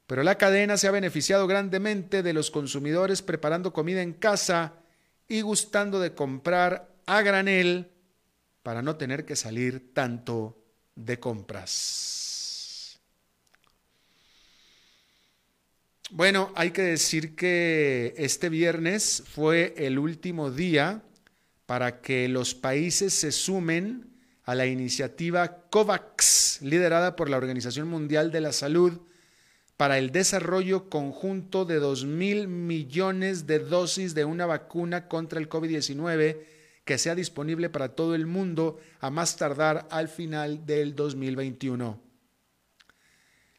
Pero 0.07 0.23
la 0.23 0.39
cadena 0.39 0.79
se 0.79 0.89
ha 0.89 0.91
beneficiado 0.91 1.47
grandemente 1.47 2.23
de 2.23 2.33
los 2.33 2.51
consumidores 2.51 3.21
preparando 3.21 3.75
comida 3.75 4.01
en 4.01 4.15
casa 4.15 4.73
y 5.29 5.43
gustando 5.43 6.01
de 6.01 6.15
comprar 6.15 6.89
a 7.05 7.21
granel 7.21 7.91
para 8.63 8.81
no 8.81 8.97
tener 8.97 9.27
que 9.27 9.37
salir 9.37 9.93
tanto 9.93 10.59
de 10.95 11.21
compras. 11.21 12.18
Bueno, 16.11 16.51
hay 16.55 16.71
que 16.71 16.81
decir 16.81 17.37
que 17.37 18.15
este 18.17 18.49
viernes 18.49 19.23
fue 19.27 19.75
el 19.77 19.99
último 19.99 20.51
día 20.51 21.03
para 21.67 22.01
que 22.01 22.29
los 22.29 22.55
países 22.55 23.13
se 23.13 23.31
sumen 23.31 24.09
a 24.45 24.55
la 24.55 24.65
iniciativa 24.65 25.69
COVAX, 25.69 26.63
liderada 26.63 27.15
por 27.15 27.29
la 27.29 27.37
Organización 27.37 27.89
Mundial 27.89 28.33
de 28.33 28.41
la 28.41 28.53
Salud, 28.53 29.03
para 29.77 29.99
el 29.99 30.11
desarrollo 30.11 30.89
conjunto 30.89 31.67
de 31.67 31.79
2 31.79 32.07
mil 32.07 32.49
millones 32.49 33.47
de 33.47 33.59
dosis 33.59 34.15
de 34.15 34.25
una 34.25 34.47
vacuna 34.47 35.09
contra 35.09 35.39
el 35.39 35.51
COVID-19 35.51 36.39
que 36.87 36.97
sea 36.97 37.15
disponible 37.17 37.69
para 37.69 37.91
todo 37.91 38.15
el 38.15 38.25
mundo 38.25 38.81
a 39.01 39.11
más 39.11 39.37
tardar 39.37 39.87
al 39.91 40.09
final 40.09 40.65
del 40.65 40.97
2021. 40.97 42.08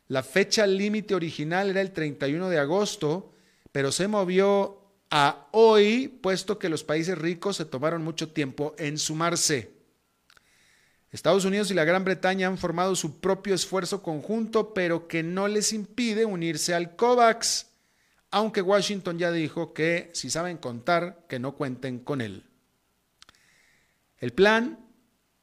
La 0.10 0.24
fecha 0.24 0.66
límite 0.66 1.14
original 1.14 1.70
era 1.70 1.82
el 1.82 1.92
31 1.92 2.50
de 2.50 2.58
agosto, 2.58 3.32
pero 3.72 3.92
se 3.92 4.08
movió 4.08 4.82
a 5.12 5.48
hoy, 5.52 6.08
puesto 6.08 6.58
que 6.58 6.68
los 6.68 6.84
países 6.84 7.16
ricos 7.16 7.58
se 7.58 7.66
tomaron 7.66 8.04
mucho 8.04 8.30
tiempo 8.30 8.74
en 8.80 8.98
sumarse. 8.98 9.72
Estados 11.12 11.46
Unidos 11.46 11.70
y 11.70 11.76
la 11.76 11.86
Gran 11.86 12.04
Bretaña 12.04 12.48
han 12.48 12.58
formado 12.58 12.96
su 12.96 13.20
propio 13.20 13.54
esfuerzo 13.54 14.02
conjunto, 14.02 14.74
pero 14.74 15.08
que 15.08 15.22
no 15.22 15.48
les 15.48 15.74
impide 15.74 16.26
unirse 16.26 16.74
al 16.74 16.96
COVAX, 16.96 17.68
aunque 18.32 18.64
Washington 18.64 19.20
ya 19.20 19.32
dijo 19.32 19.74
que 19.76 20.10
si 20.14 20.32
saben 20.32 20.58
contar, 20.58 21.28
que 21.30 21.38
no 21.38 21.56
cuenten 21.56 22.00
con 22.00 22.22
él. 22.22 22.46
El 24.18 24.34
plan 24.34 24.89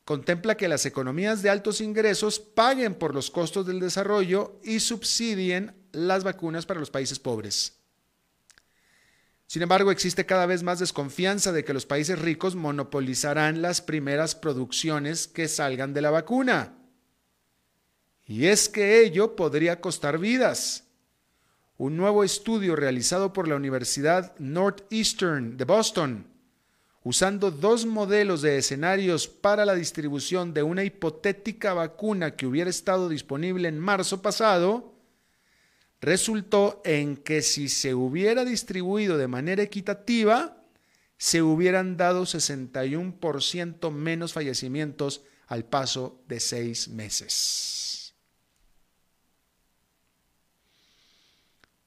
contempla 0.06 0.56
que 0.56 0.68
las 0.68 0.86
economías 0.86 1.42
de 1.42 1.50
altos 1.50 1.80
ingresos 1.80 2.38
paguen 2.38 2.94
por 2.94 3.12
los 3.12 3.28
costos 3.28 3.66
del 3.66 3.80
desarrollo 3.80 4.60
y 4.62 4.78
subsidien 4.78 5.74
las 5.90 6.22
vacunas 6.22 6.64
para 6.64 6.78
los 6.78 6.92
países 6.92 7.18
pobres. 7.18 7.80
Sin 9.48 9.62
embargo, 9.62 9.90
existe 9.90 10.24
cada 10.24 10.46
vez 10.46 10.62
más 10.62 10.78
desconfianza 10.78 11.50
de 11.50 11.64
que 11.64 11.74
los 11.74 11.86
países 11.86 12.20
ricos 12.20 12.54
monopolizarán 12.54 13.62
las 13.62 13.82
primeras 13.82 14.36
producciones 14.36 15.26
que 15.26 15.48
salgan 15.48 15.92
de 15.92 16.02
la 16.02 16.10
vacuna. 16.12 16.78
Y 18.26 18.46
es 18.46 18.68
que 18.68 19.00
ello 19.00 19.34
podría 19.34 19.80
costar 19.80 20.18
vidas. 20.18 20.84
Un 21.78 21.96
nuevo 21.96 22.22
estudio 22.22 22.76
realizado 22.76 23.32
por 23.32 23.48
la 23.48 23.56
Universidad 23.56 24.38
Northeastern 24.38 25.56
de 25.56 25.64
Boston, 25.64 26.35
usando 27.06 27.52
dos 27.52 27.86
modelos 27.86 28.42
de 28.42 28.58
escenarios 28.58 29.28
para 29.28 29.64
la 29.64 29.76
distribución 29.76 30.52
de 30.52 30.64
una 30.64 30.82
hipotética 30.82 31.72
vacuna 31.72 32.34
que 32.34 32.48
hubiera 32.48 32.68
estado 32.68 33.08
disponible 33.08 33.68
en 33.68 33.78
marzo 33.78 34.22
pasado, 34.22 34.92
resultó 36.00 36.82
en 36.84 37.16
que 37.16 37.42
si 37.42 37.68
se 37.68 37.94
hubiera 37.94 38.44
distribuido 38.44 39.18
de 39.18 39.28
manera 39.28 39.62
equitativa, 39.62 40.64
se 41.16 41.42
hubieran 41.42 41.96
dado 41.96 42.24
61% 42.24 43.92
menos 43.92 44.32
fallecimientos 44.32 45.22
al 45.46 45.64
paso 45.64 46.20
de 46.26 46.40
seis 46.40 46.88
meses. 46.88 48.16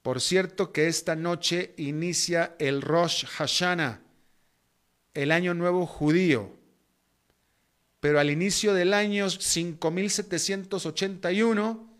Por 0.00 0.22
cierto 0.22 0.72
que 0.72 0.88
esta 0.88 1.14
noche 1.14 1.74
inicia 1.76 2.56
el 2.58 2.80
Rosh 2.80 3.26
Hashanah, 3.26 4.00
el 5.22 5.32
año 5.32 5.54
nuevo 5.54 5.86
judío, 5.86 6.54
pero 8.00 8.20
al 8.20 8.30
inicio 8.30 8.72
del 8.72 8.94
año 8.94 9.28
5781, 9.28 11.90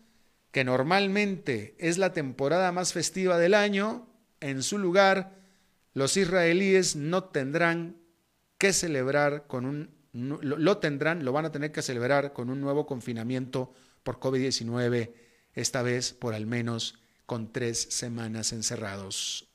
que 0.51 0.63
normalmente 0.63 1.75
es 1.77 1.99
la 1.99 2.13
temporada 2.13 2.71
más 2.71 2.93
festiva 2.93 3.37
del 3.37 3.53
año, 3.53 4.07
en 4.39 4.63
su 4.63 4.79
lugar, 4.79 5.37
los 5.93 6.17
israelíes 6.17 6.95
no 6.95 7.25
tendrán 7.25 7.97
que 8.57 8.73
celebrar 8.73 9.45
con 9.45 9.67
un, 9.67 9.91
lo 10.13 10.79
tendrán, 10.79 11.23
lo 11.23 11.31
van 11.31 11.45
a 11.45 11.51
tener 11.51 11.71
que 11.71 11.83
celebrar 11.83 12.33
con 12.33 12.49
un 12.49 12.59
nuevo 12.59 12.87
confinamiento 12.87 13.71
por 14.01 14.19
COVID-19, 14.19 15.13
esta 15.53 15.83
vez 15.83 16.13
por 16.13 16.33
al 16.33 16.47
menos 16.47 16.95
con 17.27 17.53
tres 17.53 17.79
semanas 17.91 18.51
encerrados. 18.51 19.50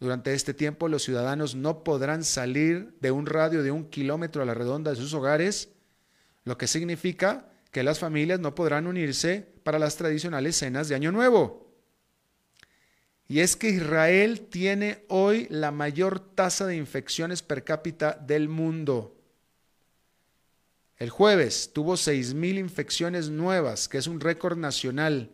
Durante 0.00 0.32
este 0.32 0.54
tiempo 0.54 0.88
los 0.88 1.02
ciudadanos 1.02 1.54
no 1.54 1.84
podrán 1.84 2.24
salir 2.24 2.94
de 3.00 3.10
un 3.10 3.26
radio 3.26 3.62
de 3.62 3.70
un 3.70 3.84
kilómetro 3.84 4.42
a 4.42 4.46
la 4.46 4.54
redonda 4.54 4.90
de 4.90 4.96
sus 4.96 5.12
hogares, 5.12 5.68
lo 6.44 6.56
que 6.56 6.66
significa 6.66 7.50
que 7.70 7.82
las 7.82 7.98
familias 7.98 8.40
no 8.40 8.54
podrán 8.54 8.86
unirse 8.86 9.46
para 9.62 9.78
las 9.78 9.96
tradicionales 9.96 10.56
cenas 10.56 10.88
de 10.88 10.94
Año 10.94 11.12
Nuevo. 11.12 11.70
Y 13.28 13.40
es 13.40 13.56
que 13.56 13.68
Israel 13.68 14.40
tiene 14.50 15.04
hoy 15.08 15.46
la 15.50 15.70
mayor 15.70 16.18
tasa 16.18 16.66
de 16.66 16.76
infecciones 16.76 17.42
per 17.42 17.62
cápita 17.62 18.14
del 18.14 18.48
mundo. 18.48 19.16
El 20.96 21.10
jueves 21.10 21.72
tuvo 21.72 21.94
6.000 21.94 22.58
infecciones 22.58 23.28
nuevas, 23.28 23.88
que 23.88 23.98
es 23.98 24.06
un 24.06 24.18
récord 24.18 24.58
nacional. 24.58 25.30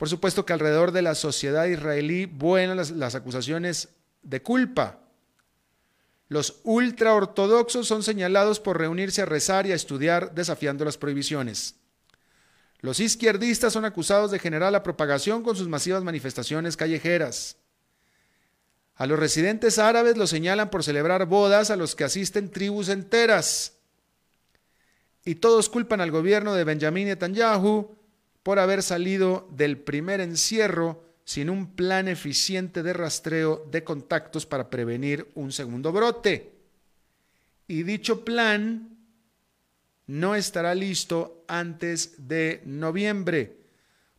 Por 0.00 0.08
supuesto 0.08 0.46
que 0.46 0.54
alrededor 0.54 0.92
de 0.92 1.02
la 1.02 1.14
sociedad 1.14 1.66
israelí 1.66 2.24
vuelan 2.24 2.78
las, 2.78 3.14
acusaciones 3.14 3.90
de 4.22 4.40
culpa. 4.40 5.00
Los 6.28 6.62
ultraortodoxos 6.64 7.86
son 7.86 8.02
señalados 8.02 8.60
por 8.60 8.78
reunirse 8.78 9.20
a 9.20 9.26
rezar 9.26 9.66
y 9.66 9.72
a 9.72 9.74
estudiar 9.74 10.34
desafiando 10.34 10.86
las 10.86 10.96
prohibiciones. 10.96 11.74
Los 12.78 12.98
izquierdistas 12.98 13.74
son 13.74 13.84
acusados 13.84 14.30
de 14.30 14.38
generar 14.38 14.72
la 14.72 14.82
propagación 14.82 15.42
con 15.42 15.54
sus 15.54 15.68
masivas 15.68 16.02
manifestaciones 16.02 16.78
callejeras. 16.78 17.58
A 18.94 19.04
los 19.04 19.18
residentes 19.18 19.78
árabes 19.78 20.16
los 20.16 20.30
señalan 20.30 20.70
por 20.70 20.82
celebrar 20.82 21.26
bodas 21.26 21.70
a 21.70 21.76
los 21.76 21.94
que 21.94 22.04
asisten 22.04 22.50
tribus 22.50 22.88
enteras. 22.88 23.74
Y 25.26 25.34
todos 25.34 25.68
culpan 25.68 26.00
al 26.00 26.10
gobierno 26.10 26.54
de 26.54 26.64
Benjamin 26.64 27.08
Netanyahu 27.08 27.99
por 28.42 28.58
haber 28.58 28.82
salido 28.82 29.48
del 29.52 29.78
primer 29.78 30.20
encierro 30.20 31.04
sin 31.24 31.50
un 31.50 31.74
plan 31.74 32.08
eficiente 32.08 32.82
de 32.82 32.92
rastreo 32.92 33.66
de 33.70 33.84
contactos 33.84 34.46
para 34.46 34.70
prevenir 34.70 35.30
un 35.34 35.52
segundo 35.52 35.92
brote. 35.92 36.52
Y 37.68 37.84
dicho 37.84 38.24
plan 38.24 38.96
no 40.06 40.34
estará 40.34 40.74
listo 40.74 41.44
antes 41.46 42.26
de 42.26 42.62
noviembre, 42.64 43.58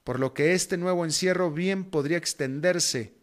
por 0.06 0.20
lo 0.22 0.34
que 0.34 0.54
este 0.54 0.78
nuevo 0.78 1.04
encierro 1.04 1.52
bien 1.52 1.84
podría 1.84 2.18
extenderse, 2.18 3.14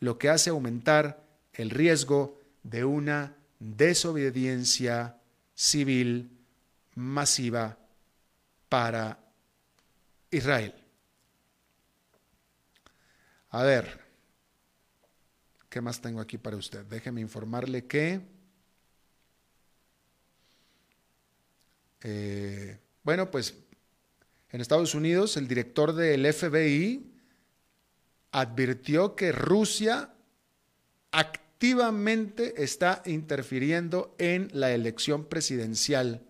lo 0.00 0.18
que 0.18 0.28
hace 0.28 0.50
aumentar 0.50 1.24
el 1.52 1.70
riesgo 1.70 2.40
de 2.64 2.84
una 2.84 3.36
desobediencia 3.60 5.18
civil 5.54 6.30
masiva 6.96 7.78
para 8.68 9.23
Israel. 10.36 10.74
A 13.50 13.62
ver, 13.62 14.00
¿qué 15.68 15.80
más 15.80 16.00
tengo 16.00 16.20
aquí 16.20 16.38
para 16.38 16.56
usted? 16.56 16.84
Déjeme 16.86 17.20
informarle 17.20 17.86
que, 17.86 18.20
eh, 22.02 22.78
bueno, 23.02 23.30
pues 23.30 23.54
en 24.50 24.60
Estados 24.60 24.94
Unidos 24.94 25.36
el 25.36 25.46
director 25.46 25.94
del 25.94 26.32
FBI 26.32 27.12
advirtió 28.32 29.14
que 29.14 29.30
Rusia 29.30 30.12
activamente 31.12 32.62
está 32.62 33.02
interfiriendo 33.06 34.16
en 34.18 34.48
la 34.52 34.72
elección 34.72 35.26
presidencial, 35.26 36.22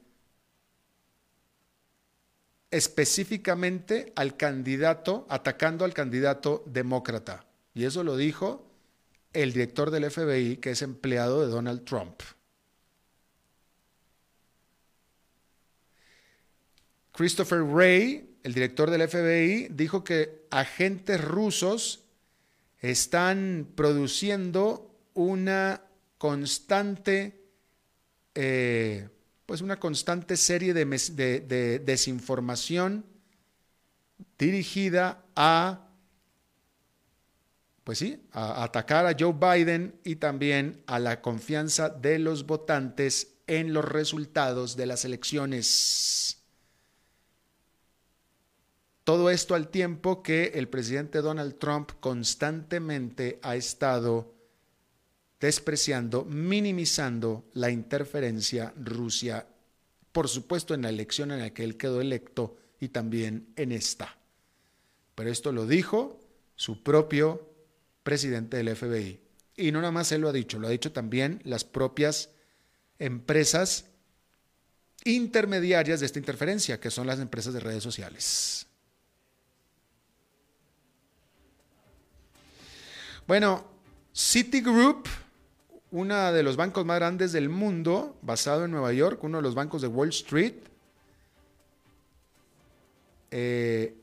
específicamente 2.75 4.13
al 4.17 4.37
candidato, 4.37 5.27
atacando 5.31 5.85
al 5.85 5.95
candidato 5.95 6.65
demócrata. 6.67 7.47
Y 7.73 7.85
eso 7.85 8.03
lo 8.03 8.17
dijo 8.17 8.69
el 9.33 9.53
director 9.53 9.93
del 9.93 10.11
FBI, 10.11 10.57
que 10.57 10.73
es 10.73 10.83
empleado 10.83 11.43
de 11.43 11.53
Donald 11.53 11.85
Trump. 11.85 12.21
Christopher 17.13 17.63
Wray, 17.63 18.39
el 18.43 18.55
director 18.55 18.91
del 18.91 19.09
FBI, 19.09 19.69
dijo 19.71 20.03
que 20.03 20.45
agentes 20.51 21.23
rusos 21.23 22.03
están 22.81 23.69
produciendo 23.77 24.91
una 25.15 25.81
constante, 26.19 27.41
eh, 28.35 29.09
pues 29.47 29.61
una 29.61 29.79
constante 29.79 30.37
serie 30.37 30.73
de, 30.73 31.81
desinformación 31.85 33.05
dirigida 34.39 35.25
a, 35.37 35.89
pues 37.85 37.99
sí, 37.99 38.23
a 38.33 38.65
atacar 38.65 39.07
a 39.07 39.17
Joe 39.19 39.35
Biden 39.35 40.01
y 40.05 40.17
también 40.17 40.83
a 40.87 40.99
la 40.99 41.21
confianza 41.21 41.91
de 41.91 42.19
los 42.19 42.47
votantes 42.47 43.35
en 43.47 43.75
los 43.75 43.85
resultados 43.85 44.77
de 44.77 44.87
las 44.87 45.05
elecciones. 45.05 46.41
Todo 49.05 49.29
esto 49.29 49.55
al 49.55 49.69
tiempo 49.69 50.23
que 50.23 50.53
el 50.55 50.69
presidente 50.69 51.21
Donald 51.21 51.59
Trump 51.59 51.93
constantemente 52.01 53.39
ha 53.43 53.55
estado 53.55 54.34
despreciando, 55.41 56.25
minimizando 56.25 57.45
la 57.55 57.71
interferencia 57.71 58.73
Rusia, 58.77 59.47
por 60.13 60.29
supuesto 60.29 60.75
en 60.75 60.83
la 60.83 60.89
elección 60.89 61.33
en 61.33 61.41
la 61.41 61.51
que 61.51 61.65
él 61.65 61.77
quedó 61.77 62.01
electo 62.01 62.57
y 62.81 62.89
también 62.89 63.53
en 63.57 63.73
esta. 63.73 64.17
Pero 65.15 65.31
esto 65.31 65.53
lo 65.53 65.67
dijo 65.67 66.21
su 66.57 66.83
propio 66.83 67.51
presidente 68.03 68.57
del 68.57 68.75
FBI. 68.75 69.21
Y 69.57 69.73
no 69.73 69.81
nada 69.81 69.93
más 69.93 70.11
él 70.13 70.21
lo 70.23 70.29
ha 70.29 70.33
dicho, 70.33 70.59
lo 70.59 70.67
ha 70.67 70.71
dicho 70.71 70.93
también 70.93 71.41
las 71.45 71.65
propias 71.65 72.31
empresas 72.99 73.87
intermediarias 75.05 76.01
de 76.01 76.07
esta 76.07 76.19
interferencia, 76.19 76.81
que 76.81 76.91
son 76.91 77.07
las 77.07 77.21
empresas 77.21 77.53
de 77.55 77.61
redes 77.61 77.83
sociales. 77.83 78.67
Bueno, 83.27 83.65
Citigroup, 84.15 85.09
uno 85.95 86.33
de 86.33 86.43
los 86.43 86.57
bancos 86.57 86.85
más 86.85 86.97
grandes 86.97 87.31
del 87.31 87.49
mundo, 87.49 88.17
basado 88.21 88.65
en 88.65 88.73
Nueva 88.73 88.93
York, 88.93 89.23
uno 89.23 89.39
de 89.39 89.43
los 89.45 89.55
bancos 89.55 89.81
de 89.81 89.87
Wall 89.87 90.09
Street, 90.09 90.55
eh, 93.31 93.95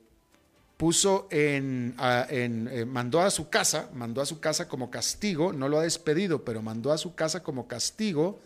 puso 0.77 1.27
en, 1.29 1.93
eh, 1.99 2.85
mandó 2.87 3.19
a 3.19 3.29
su 3.29 3.49
casa, 3.49 3.89
mandó 3.93 4.21
a 4.21 4.25
su 4.25 4.39
casa 4.39 4.69
como 4.69 4.89
castigo, 4.89 5.51
no 5.51 5.67
lo 5.67 5.79
ha 5.79 5.83
despedido, 5.83 6.45
pero 6.45 6.61
mandó 6.61 6.93
a 6.93 6.97
su 6.97 7.13
casa 7.13 7.43
como 7.43 7.67
castigo 7.67 8.39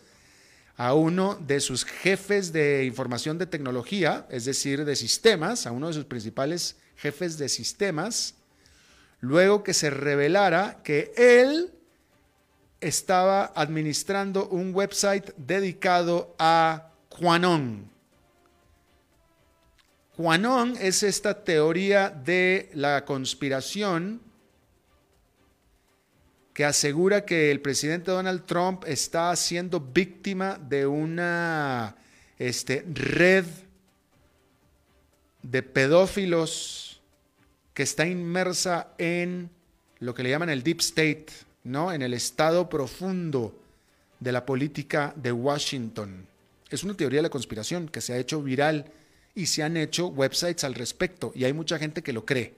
a 0.76 0.94
uno 0.94 1.36
de 1.36 1.60
sus 1.60 1.84
jefes 1.84 2.52
de 2.52 2.84
información 2.84 3.38
de 3.38 3.46
tecnología, 3.46 4.26
es 4.28 4.44
decir, 4.44 4.84
de 4.84 4.96
sistemas, 4.96 5.68
a 5.68 5.70
uno 5.70 5.86
de 5.86 5.94
sus 5.94 6.04
principales 6.04 6.78
jefes 6.96 7.38
de 7.38 7.48
sistemas, 7.48 8.34
luego 9.20 9.62
que 9.62 9.72
se 9.72 9.88
revelara 9.88 10.82
que 10.82 11.12
él 11.16 11.75
estaba 12.86 13.52
administrando 13.56 14.48
un 14.48 14.74
website 14.74 15.32
dedicado 15.36 16.36
a 16.38 16.90
QAnon. 17.08 17.90
QAnon 20.16 20.76
es 20.80 21.02
esta 21.02 21.42
teoría 21.42 22.10
de 22.10 22.70
la 22.74 23.04
conspiración 23.04 24.20
que 26.54 26.64
asegura 26.64 27.26
que 27.26 27.50
el 27.50 27.60
presidente 27.60 28.12
Donald 28.12 28.46
Trump 28.46 28.84
está 28.86 29.34
siendo 29.36 29.80
víctima 29.80 30.56
de 30.56 30.86
una 30.86 31.96
este, 32.38 32.84
red 32.86 33.44
de 35.42 35.62
pedófilos 35.62 37.02
que 37.74 37.82
está 37.82 38.06
inmersa 38.06 38.94
en 38.96 39.50
lo 39.98 40.14
que 40.14 40.22
le 40.22 40.30
llaman 40.30 40.48
el 40.48 40.62
deep 40.62 40.80
state, 40.80 41.26
¿no? 41.66 41.92
En 41.92 42.00
el 42.00 42.14
estado 42.14 42.68
profundo 42.68 43.52
de 44.20 44.32
la 44.32 44.46
política 44.46 45.12
de 45.16 45.32
Washington. 45.32 46.26
Es 46.70 46.84
una 46.84 46.94
teoría 46.94 47.18
de 47.18 47.24
la 47.24 47.30
conspiración 47.30 47.88
que 47.88 48.00
se 48.00 48.12
ha 48.12 48.18
hecho 48.18 48.40
viral 48.40 48.92
y 49.34 49.46
se 49.46 49.62
han 49.62 49.76
hecho 49.76 50.06
websites 50.06 50.62
al 50.64 50.74
respecto 50.74 51.32
y 51.34 51.44
hay 51.44 51.52
mucha 51.52 51.78
gente 51.78 52.02
que 52.02 52.12
lo 52.12 52.24
cree. 52.24 52.54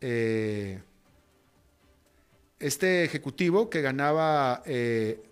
Eh, 0.00 0.80
este 2.58 3.04
ejecutivo 3.04 3.70
que 3.70 3.80
ganaba 3.80 4.62
eh, 4.66 5.22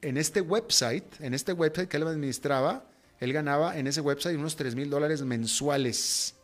en 0.00 0.16
este 0.16 0.40
website, 0.40 1.20
en 1.20 1.34
este 1.34 1.52
website 1.52 1.88
que 1.88 1.98
él 1.98 2.06
administraba, 2.06 2.86
él 3.20 3.32
ganaba 3.32 3.78
en 3.78 3.86
ese 3.86 4.00
website 4.00 4.36
unos 4.38 4.56
3 4.56 4.74
mil 4.74 4.88
dólares 4.88 5.22
mensuales. 5.22 6.34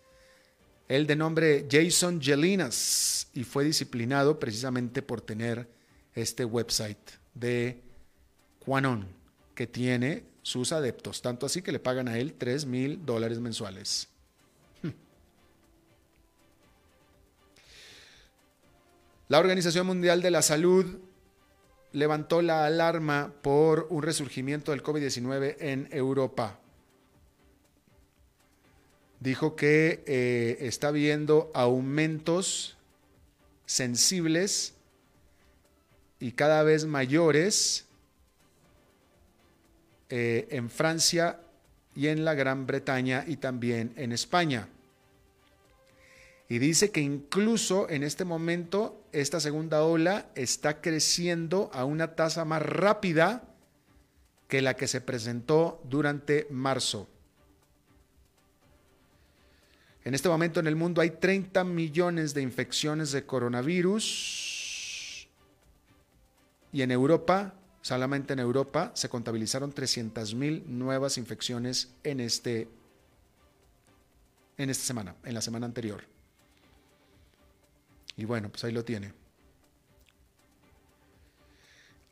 Él 0.93 1.07
de 1.07 1.17
nombre 1.17 1.67
Jason 1.71 2.21
Gelinas 2.21 3.27
y 3.33 3.45
fue 3.45 3.65
disciplinado 3.65 4.39
precisamente 4.39 5.01
por 5.01 5.23
tener 5.23 5.67
este 6.15 6.45
website 6.45 7.13
de 7.33 7.81
Quanon 8.59 9.07
que 9.55 9.67
tiene 9.67 10.25
sus 10.43 10.71
adeptos, 10.71 11.23
tanto 11.23 11.47
así 11.47 11.63
que 11.63 11.73
le 11.73 11.79
pagan 11.79 12.09
a 12.09 12.19
él 12.19 12.35
3 12.35 12.67
mil 12.67 13.07
dólares 13.07 13.41
mensuales. 13.41 14.07
La 19.29 19.39
Organización 19.39 19.87
Mundial 19.87 20.21
de 20.21 20.31
la 20.31 20.43
Salud 20.43 20.99
levantó 21.93 22.43
la 22.43 22.67
alarma 22.67 23.33
por 23.41 23.87
un 23.89 24.03
resurgimiento 24.03 24.73
del 24.73 24.83
COVID-19 24.83 25.57
en 25.59 25.89
Europa 25.91 26.59
dijo 29.23 29.55
que 29.55 30.03
eh, 30.07 30.59
está 30.61 30.91
viendo 30.91 31.51
aumentos 31.55 32.77
sensibles 33.67 34.75
y 36.19 36.33
cada 36.33 36.63
vez 36.65 36.87
mayores 36.87 37.87
eh, 40.09 40.49
en 40.51 40.69
Francia 40.71 41.39
y 41.95 42.09
en 42.09 42.25
la 42.25 42.35
Gran 42.35 42.67
Bretaña 42.67 43.25
y 43.27 43.37
también 43.37 43.93
en 43.97 44.13
España. 44.13 44.69
Y 46.49 46.59
dice 46.59 46.91
que 46.91 47.01
incluso 47.01 47.89
en 47.89 48.03
este 48.03 48.25
momento 48.25 49.05
esta 49.13 49.39
segunda 49.41 49.85
ola 49.85 50.27
está 50.35 50.81
creciendo 50.81 51.71
a 51.73 51.85
una 51.85 52.17
tasa 52.17 52.45
más 52.45 52.61
rápida 52.61 53.45
que 54.49 54.63
la 54.63 54.75
que 54.75 54.89
se 54.89 55.01
presentó 55.01 55.81
durante 55.85 56.47
marzo. 56.51 57.09
En 60.05 60.15
este 60.15 60.29
momento 60.29 60.59
en 60.59 60.67
el 60.67 60.75
mundo 60.75 61.01
hay 61.01 61.11
30 61.11 61.63
millones 61.65 62.35
de 62.35 62.43
infecciones 62.43 63.13
de 63.13 63.25
coronavirus 63.25 65.29
y 66.73 66.83
en 66.83 66.91
Europa, 66.91 67.55
solamente 67.83 68.33
en 68.33 68.41
Europa, 68.41 68.91
se 68.95 69.09
contabilizaron 69.09 69.73
300 69.73 70.35
mil 70.35 70.65
nuevas 70.67 71.19
infecciones 71.19 71.91
en, 72.03 72.19
este, 72.19 72.69
en 74.59 74.71
esta 74.71 74.85
semana, 74.85 75.15
en 75.23 75.35
la 75.35 75.43
semana 75.43 75.67
anterior. 75.67 76.03
Y 78.17 78.25
bueno, 78.25 78.49
pues 78.49 78.65
ahí 78.65 78.73
lo 78.73 78.85
tiene. 78.85 79.13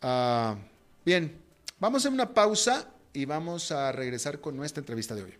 Ah, 0.03 0.57
bien, 1.05 1.37
vamos 1.79 2.07
a 2.07 2.09
una 2.09 2.33
pausa 2.33 2.89
y 3.13 3.25
vamos 3.25 3.73
a 3.73 3.91
regresar 3.91 4.41
con 4.41 4.57
nuestra 4.57 4.81
entrevista 4.81 5.15
de 5.15 5.25
hoy. 5.25 5.40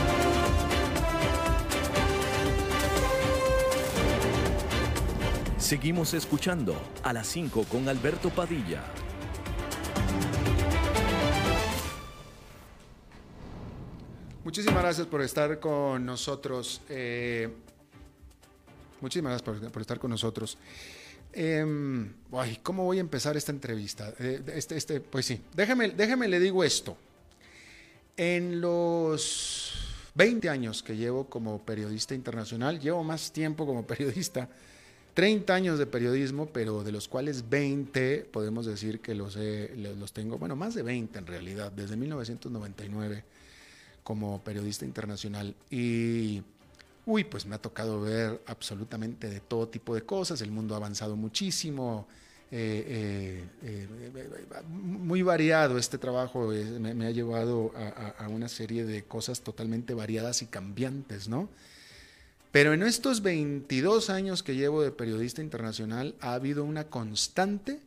Seguimos 5.71 6.13
escuchando 6.13 6.75
a 7.01 7.13
las 7.13 7.27
5 7.27 7.63
con 7.63 7.87
Alberto 7.87 8.29
Padilla. 8.29 8.83
Muchísimas 14.43 14.83
gracias 14.83 15.07
por 15.07 15.21
estar 15.21 15.61
con 15.61 16.05
nosotros. 16.05 16.81
Eh, 16.89 17.47
muchísimas 18.99 19.41
gracias 19.41 19.71
por, 19.71 19.81
estar 19.81 19.97
con 19.97 20.11
nosotros. 20.11 20.57
Em, 21.31 22.15
¿Cómo 22.63 22.83
voy 22.83 22.97
a 22.97 22.99
empezar 22.99 23.37
esta 23.37 23.53
entrevista? 23.53 24.13
Eh, 24.19 24.43
este, 24.53 24.75
este, 24.75 24.99
pues 24.99 25.25
sí, 25.25 25.39
déjeme, 25.55 25.91
déjeme 25.91 26.27
le 26.27 26.41
digo 26.41 26.65
esto. 26.65 26.97
En 28.17 28.59
los 28.59 29.71
20 30.15 30.49
años 30.49 30.83
que 30.83 30.97
llevo 30.97 31.29
como 31.29 31.63
periodista 31.63 32.13
internacional, 32.13 32.81
llevo 32.81 33.05
más 33.05 33.31
tiempo 33.31 33.65
como 33.65 33.87
periodista, 33.87 34.49
30 35.13 35.53
años 35.53 35.79
de 35.79 35.85
periodismo, 35.85 36.47
pero 36.47 36.83
de 36.83 36.91
los 36.91 37.07
cuales 37.07 37.49
20 37.49 38.29
podemos 38.31 38.65
decir 38.65 39.01
que 39.01 39.13
los, 39.15 39.37
los 39.37 40.13
tengo, 40.13 40.37
bueno, 40.37 40.55
más 40.55 40.73
de 40.73 40.83
20 40.83 41.19
en 41.19 41.27
realidad, 41.27 41.71
desde 41.71 41.97
1999 41.97 43.23
como 44.03 44.41
periodista 44.43 44.85
internacional. 44.85 45.55
Y, 45.69 46.41
uy, 47.05 47.23
pues 47.23 47.45
me 47.45 47.55
ha 47.55 47.61
tocado 47.61 48.01
ver 48.01 48.41
absolutamente 48.47 49.29
de 49.29 49.39
todo 49.39 49.67
tipo 49.67 49.95
de 49.95 50.03
cosas, 50.03 50.41
el 50.41 50.51
mundo 50.51 50.73
ha 50.73 50.77
avanzado 50.77 51.15
muchísimo, 51.15 52.07
eh, 52.53 53.45
eh, 53.63 53.87
eh, 53.87 53.87
muy 54.67 55.21
variado 55.21 55.77
este 55.77 55.97
trabajo, 55.97 56.47
me, 56.49 57.05
ha 57.05 57.11
llevado 57.11 57.71
a, 58.17 58.27
una 58.27 58.49
serie 58.49 58.83
de 58.83 59.03
cosas 59.03 59.41
totalmente 59.41 59.93
variadas 59.93 60.41
y 60.41 60.47
cambiantes, 60.47 61.29
¿no? 61.29 61.47
Pero 62.51 62.73
en 62.73 62.83
estos 62.83 63.21
22 63.21 64.09
años 64.09 64.43
que 64.43 64.55
llevo 64.55 64.81
de 64.81 64.91
periodista 64.91 65.41
internacional 65.41 66.15
ha 66.19 66.33
habido 66.33 66.63
una 66.65 66.85
constante 66.85 67.79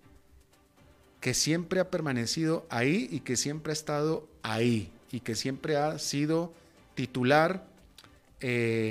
que 1.21 1.35
siempre 1.35 1.81
ha 1.81 1.91
permanecido 1.91 2.67
ahí 2.71 3.09
y 3.11 3.21
que 3.21 3.37
siempre 3.37 3.73
ha 3.73 3.75
estado 3.75 4.27
ahí 4.43 4.91
y 5.11 5.21
que 5.21 5.35
siempre 5.35 5.77
ha 5.77 5.99
sido 5.99 6.53
titular 6.95 7.67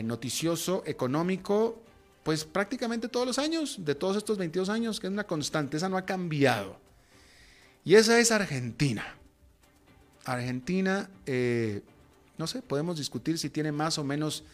noticioso, 0.03 0.81
económico 0.87 1.83
pues 2.23 2.45
prácticamente 2.45 3.09
todos 3.09 3.27
los 3.27 3.37
años, 3.37 3.77
de 3.79 3.95
todos 3.95 4.17
estos 4.17 4.37
22 4.37 4.69
años, 4.69 4.99
que 4.99 5.07
es 5.07 5.13
una 5.13 5.25
constante, 5.25 5.77
esa 5.77 5.89
no 5.89 5.97
ha 5.97 6.05
cambiado. 6.05 6.77
Y 7.83 7.95
esa 7.95 8.17
es 8.17 8.31
Argentina. 8.31 9.03
Argentina, 10.23 11.09
eh, 11.25 11.81
no 12.37 12.47
sé, 12.47 12.61
podemos 12.61 12.97
discutir 12.97 13.37
si 13.37 13.49
tiene 13.49 13.73
más 13.73 13.97
o 13.97 14.05
menos 14.05 14.45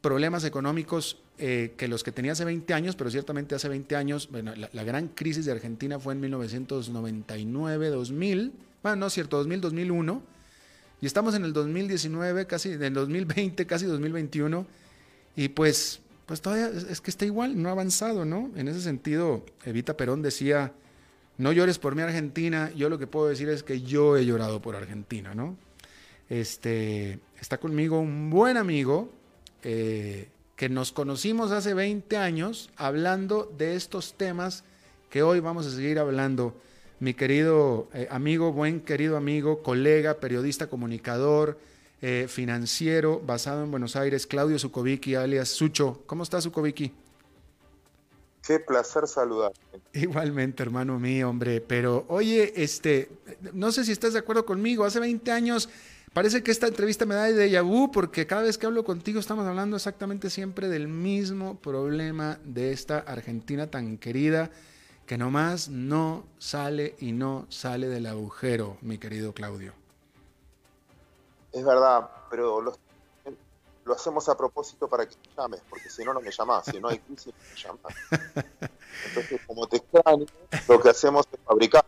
problemas 0.00 0.44
económicos 0.44 1.18
eh, 1.38 1.74
que 1.76 1.88
los 1.88 2.02
que 2.02 2.12
tenía 2.12 2.32
hace 2.32 2.44
20 2.44 2.72
años, 2.74 2.96
pero 2.96 3.10
ciertamente 3.10 3.54
hace 3.54 3.68
20 3.68 3.96
años, 3.96 4.28
bueno, 4.30 4.52
la, 4.54 4.84
gran 4.84 5.08
crisis 5.08 5.44
de 5.46 5.52
Argentina 5.52 5.98
fue 5.98 6.14
en 6.14 6.20
1999, 6.20 7.88
2000, 7.88 8.52
bueno, 8.82 8.96
no 8.96 9.06
es 9.06 9.12
cierto, 9.12 9.36
2000, 9.38 9.60
2001, 9.60 10.22
y 11.00 11.06
estamos 11.06 11.34
en 11.34 11.44
el 11.44 11.52
2019, 11.52 12.46
casi, 12.46 12.72
en 12.72 12.82
el 12.82 12.94
2020, 12.94 13.66
casi 13.66 13.86
2021, 13.86 14.66
y 15.36 15.48
pues 15.48 16.00
pues 16.30 16.40
todavía 16.40 16.70
es 16.88 17.00
que 17.00 17.10
está 17.10 17.24
igual, 17.24 17.60
no 17.60 17.70
ha 17.70 17.72
avanzado, 17.72 18.24
¿no? 18.24 18.52
En 18.54 18.68
ese 18.68 18.80
sentido, 18.80 19.44
Evita 19.64 19.96
Perón 19.96 20.22
decía, 20.22 20.72
no 21.38 21.50
llores 21.50 21.80
por 21.80 21.96
mi 21.96 22.02
Argentina, 22.02 22.70
yo 22.76 22.88
lo 22.88 23.00
que 23.00 23.08
puedo 23.08 23.26
decir 23.26 23.48
es 23.48 23.64
que 23.64 23.82
yo 23.82 24.16
he 24.16 24.24
llorado 24.24 24.62
por 24.62 24.76
Argentina, 24.76 25.34
¿no? 25.34 25.56
Este, 26.28 27.18
está 27.40 27.58
conmigo 27.58 27.98
un 27.98 28.30
buen 28.30 28.58
amigo 28.58 29.10
eh, 29.62 30.28
que 30.56 30.68
nos 30.68 30.92
conocimos 30.92 31.52
hace 31.52 31.74
20 31.74 32.16
años 32.16 32.70
hablando 32.76 33.50
de 33.56 33.76
estos 33.76 34.14
temas 34.14 34.64
que 35.08 35.22
hoy 35.22 35.40
vamos 35.40 35.66
a 35.66 35.70
seguir 35.70 35.98
hablando. 35.98 36.54
Mi 36.98 37.14
querido 37.14 37.88
eh, 37.94 38.06
amigo, 38.10 38.52
buen 38.52 38.80
querido 38.80 39.16
amigo, 39.16 39.62
colega, 39.62 40.20
periodista, 40.20 40.68
comunicador, 40.68 41.58
eh, 42.02 42.26
financiero 42.28 43.20
basado 43.20 43.64
en 43.64 43.70
Buenos 43.70 43.96
Aires, 43.96 44.26
Claudio 44.26 44.58
Zukovicki, 44.58 45.14
alias 45.14 45.48
Sucho. 45.48 46.02
¿Cómo 46.06 46.22
estás, 46.22 46.44
Zukovicki? 46.44 46.92
Qué 48.42 48.58
placer 48.58 49.06
saludar. 49.06 49.52
Igualmente, 49.92 50.62
hermano 50.62 50.98
mío, 50.98 51.28
hombre. 51.28 51.60
Pero, 51.60 52.04
oye, 52.08 52.52
este, 52.56 53.10
no 53.52 53.70
sé 53.70 53.84
si 53.84 53.92
estás 53.92 54.14
de 54.14 54.18
acuerdo 54.18 54.46
conmigo. 54.46 54.84
Hace 54.84 54.98
20 54.98 55.30
años 55.30 55.68
parece 56.12 56.42
que 56.42 56.50
esta 56.50 56.66
entrevista 56.66 57.06
me 57.06 57.14
da 57.14 57.24
de 57.24 57.60
vu 57.60 57.90
porque 57.90 58.26
cada 58.26 58.42
vez 58.42 58.58
que 58.58 58.66
hablo 58.66 58.84
contigo 58.84 59.20
estamos 59.20 59.46
hablando 59.46 59.76
exactamente 59.76 60.30
siempre 60.30 60.68
del 60.68 60.88
mismo 60.88 61.58
problema 61.58 62.38
de 62.44 62.72
esta 62.72 62.98
Argentina 62.98 63.70
tan 63.70 63.98
querida 63.98 64.50
que 65.06 65.18
nomás 65.18 65.68
no 65.68 66.24
sale 66.38 66.94
y 67.00 67.10
no 67.10 67.46
sale 67.48 67.88
del 67.88 68.06
agujero, 68.06 68.76
mi 68.80 68.98
querido 68.98 69.32
Claudio. 69.32 69.72
Es 71.52 71.64
verdad, 71.64 72.08
pero 72.30 72.60
lo, 72.60 72.76
hacemos 73.92 74.28
a 74.28 74.36
propósito 74.36 74.86
para 74.86 75.08
que 75.08 75.16
me 75.16 75.34
llames, 75.36 75.62
porque 75.68 75.90
si 75.90 76.04
no, 76.04 76.14
no 76.14 76.20
me 76.20 76.30
llamas. 76.30 76.64
Si 76.64 76.78
no 76.78 76.88
hay 76.88 77.00
crisis, 77.00 77.26
no 77.26 77.42
me 77.50 77.60
llamas. 77.60 77.94
Entonces, 79.08 79.40
como 79.48 79.66
te 79.66 79.78
extraño, 79.78 80.26
lo 80.68 80.80
que 80.80 80.90
hacemos 80.90 81.26
es 81.32 81.40
fabricar. 81.44 81.84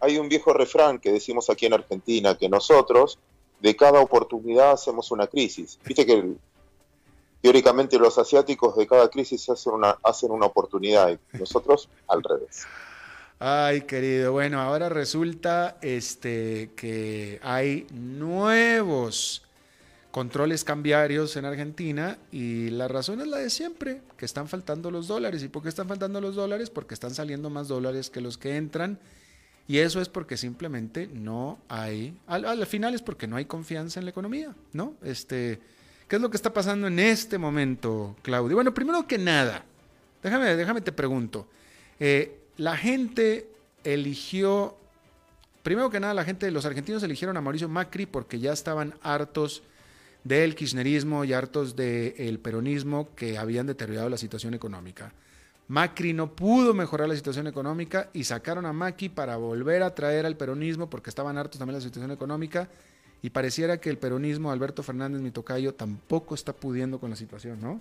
Hay 0.00 0.18
un 0.18 0.28
viejo 0.28 0.52
refrán 0.52 0.98
que 0.98 1.12
decimos 1.12 1.50
aquí 1.50 1.66
en 1.66 1.74
Argentina, 1.74 2.36
que 2.36 2.48
nosotros, 2.48 3.18
de 3.60 3.76
cada 3.76 4.00
oportunidad, 4.00 4.72
hacemos 4.72 5.10
una 5.10 5.26
crisis. 5.26 5.78
Viste 5.84 6.06
que 6.06 6.34
teóricamente 7.42 7.98
los 7.98 8.18
asiáticos 8.18 8.76
de 8.76 8.86
cada 8.86 9.08
crisis 9.08 9.48
hacen 9.48 9.74
una, 9.74 9.98
hacen 10.02 10.30
una 10.30 10.46
oportunidad 10.46 11.10
y 11.10 11.38
nosotros 11.38 11.88
al 12.08 12.22
revés. 12.22 12.66
Ay, 13.38 13.82
querido. 13.82 14.32
Bueno, 14.32 14.60
ahora 14.60 14.90
resulta 14.90 15.78
este, 15.80 16.70
que 16.76 17.40
hay 17.42 17.86
nuevos 17.90 19.42
controles 20.10 20.64
cambiarios 20.64 21.36
en 21.36 21.44
Argentina 21.44 22.18
y 22.32 22.68
la 22.70 22.88
razón 22.88 23.20
es 23.20 23.28
la 23.28 23.38
de 23.38 23.48
siempre, 23.48 24.02
que 24.16 24.26
están 24.26 24.48
faltando 24.48 24.90
los 24.90 25.08
dólares. 25.08 25.42
¿Y 25.42 25.48
por 25.48 25.62
qué 25.62 25.70
están 25.70 25.88
faltando 25.88 26.20
los 26.20 26.34
dólares? 26.34 26.68
Porque 26.68 26.94
están 26.94 27.14
saliendo 27.14 27.48
más 27.48 27.68
dólares 27.68 28.10
que 28.10 28.20
los 28.20 28.36
que 28.36 28.56
entran. 28.56 28.98
Y 29.70 29.78
eso 29.78 30.00
es 30.00 30.08
porque 30.08 30.36
simplemente 30.36 31.06
no 31.06 31.60
hay, 31.68 32.18
al, 32.26 32.66
final 32.66 32.92
es 32.92 33.02
porque 33.02 33.28
no 33.28 33.36
hay 33.36 33.44
confianza 33.44 34.00
en 34.00 34.04
la 34.04 34.10
economía, 34.10 34.52
¿no? 34.72 34.94
Este, 35.00 35.60
¿Qué 36.08 36.16
es 36.16 36.20
lo 36.20 36.28
que 36.28 36.36
está 36.36 36.52
pasando 36.52 36.88
en 36.88 36.98
este 36.98 37.38
momento, 37.38 38.16
Claudio? 38.22 38.56
Bueno, 38.56 38.74
primero 38.74 39.06
que 39.06 39.16
nada, 39.16 39.64
déjame, 40.24 40.56
déjame 40.56 40.80
te 40.80 40.90
pregunto. 40.90 41.46
Eh, 42.00 42.36
la 42.56 42.76
gente 42.76 43.46
eligió, 43.84 44.76
primero 45.62 45.88
que 45.88 46.00
nada, 46.00 46.14
la 46.14 46.24
gente, 46.24 46.50
los 46.50 46.66
argentinos 46.66 47.04
eligieron 47.04 47.36
a 47.36 47.40
Mauricio 47.40 47.68
Macri 47.68 48.06
porque 48.06 48.40
ya 48.40 48.52
estaban 48.52 48.94
hartos 49.02 49.62
del 50.24 50.56
kirchnerismo 50.56 51.24
y 51.24 51.32
hartos 51.32 51.76
del 51.76 52.40
peronismo 52.40 53.14
que 53.14 53.38
habían 53.38 53.68
deteriorado 53.68 54.08
la 54.08 54.18
situación 54.18 54.52
económica. 54.52 55.12
Macri 55.70 56.12
no 56.12 56.34
pudo 56.34 56.74
mejorar 56.74 57.08
la 57.08 57.14
situación 57.14 57.46
económica 57.46 58.10
y 58.12 58.24
sacaron 58.24 58.66
a 58.66 58.72
Macri 58.72 59.08
para 59.08 59.36
volver 59.36 59.84
a 59.84 59.94
traer 59.94 60.26
al 60.26 60.36
peronismo 60.36 60.90
porque 60.90 61.10
estaban 61.10 61.38
hartos 61.38 61.60
también 61.60 61.74
de 61.74 61.84
la 61.84 61.88
situación 61.88 62.10
económica 62.10 62.68
y 63.22 63.30
pareciera 63.30 63.80
que 63.80 63.88
el 63.88 63.96
peronismo, 63.96 64.50
Alberto 64.50 64.82
Fernández, 64.82 65.20
mi 65.20 65.30
tocayo, 65.30 65.72
tampoco 65.72 66.34
está 66.34 66.52
pudiendo 66.52 66.98
con 66.98 67.10
la 67.10 67.14
situación, 67.14 67.60
¿no? 67.60 67.80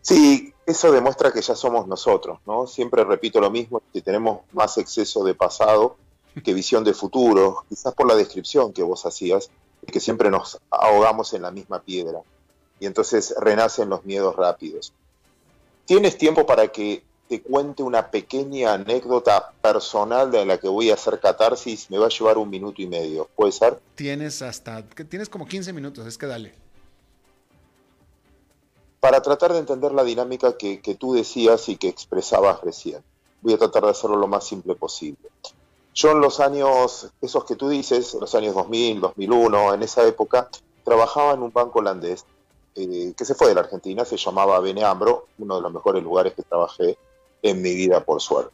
Sí, 0.00 0.54
eso 0.64 0.90
demuestra 0.90 1.30
que 1.30 1.42
ya 1.42 1.54
somos 1.54 1.86
nosotros, 1.86 2.38
¿no? 2.46 2.66
Siempre 2.66 3.04
repito 3.04 3.38
lo 3.38 3.50
mismo, 3.50 3.82
que 3.92 4.00
tenemos 4.00 4.40
más 4.54 4.78
exceso 4.78 5.22
de 5.22 5.34
pasado 5.34 5.98
que 6.42 6.54
visión 6.54 6.82
de 6.82 6.94
futuro, 6.94 7.66
quizás 7.68 7.92
por 7.92 8.08
la 8.08 8.14
descripción 8.14 8.72
que 8.72 8.82
vos 8.82 9.04
hacías, 9.04 9.50
que 9.86 10.00
siempre 10.00 10.30
nos 10.30 10.58
ahogamos 10.70 11.34
en 11.34 11.42
la 11.42 11.50
misma 11.50 11.82
piedra 11.82 12.22
y 12.80 12.86
entonces 12.86 13.34
renacen 13.38 13.90
los 13.90 14.02
miedos 14.06 14.34
rápidos. 14.34 14.94
¿Tienes 15.86 16.18
tiempo 16.18 16.44
para 16.44 16.68
que 16.68 17.02
te 17.28 17.42
cuente 17.42 17.82
una 17.82 18.10
pequeña 18.10 18.74
anécdota 18.74 19.52
personal 19.62 20.30
de 20.30 20.44
la 20.44 20.58
que 20.58 20.68
voy 20.68 20.90
a 20.90 20.94
hacer 20.94 21.18
catarsis? 21.20 21.90
Me 21.90 21.98
va 21.98 22.06
a 22.06 22.10
llevar 22.10 22.38
un 22.38 22.50
minuto 22.50 22.82
y 22.82 22.86
medio, 22.86 23.28
¿puede 23.34 23.52
ser? 23.52 23.80
Tienes 23.94 24.42
hasta, 24.42 24.82
tienes 24.82 25.28
como 25.28 25.46
15 25.46 25.72
minutos, 25.72 26.06
es 26.06 26.18
que 26.18 26.26
dale 26.26 26.66
para 29.06 29.22
tratar 29.22 29.52
de 29.52 29.60
entender 29.60 29.92
la 29.92 30.02
dinámica 30.02 30.56
que, 30.56 30.96
tú 30.98 31.14
decías 31.14 31.68
y 31.68 31.76
que 31.76 31.86
expresabas 31.86 32.60
recién. 32.62 33.04
Voy 33.40 33.52
a 33.52 33.56
tratar 33.58 33.84
de 33.84 33.90
hacerlo 33.90 34.16
lo 34.16 34.26
más 34.26 34.44
simple 34.44 34.74
posible. 34.74 35.28
Yo 35.94 36.10
en 36.10 36.20
los 36.20 36.40
años, 36.40 37.08
esos 37.20 37.44
que 37.44 37.54
tú 37.54 37.68
dices, 37.68 38.14
los 38.14 38.34
años 38.34 38.56
2000, 38.56 39.00
2001, 39.00 39.74
en 39.74 39.82
esa 39.84 40.04
época, 40.08 40.48
trabajaba 40.82 41.34
en 41.34 41.42
un 41.42 41.52
banco 41.52 41.78
holandés 41.78 42.24
eh, 42.76 43.14
que 43.16 43.24
se 43.24 43.34
fue 43.34 43.48
de 43.48 43.54
la 43.54 43.62
Argentina, 43.62 44.04
se 44.04 44.16
llamaba 44.16 44.60
Beneambro, 44.60 45.26
uno 45.38 45.56
de 45.56 45.62
los 45.62 45.72
mejores 45.72 46.02
lugares 46.02 46.34
que 46.34 46.42
trabajé 46.42 46.98
en 47.42 47.62
mi 47.62 47.74
vida, 47.74 48.04
por 48.04 48.20
suerte. 48.20 48.52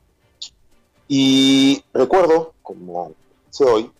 Y 1.09 1.85
recuerdo, 1.93 2.53
como 2.63 3.13
sé 3.51 3.65
hoy, 3.65 3.91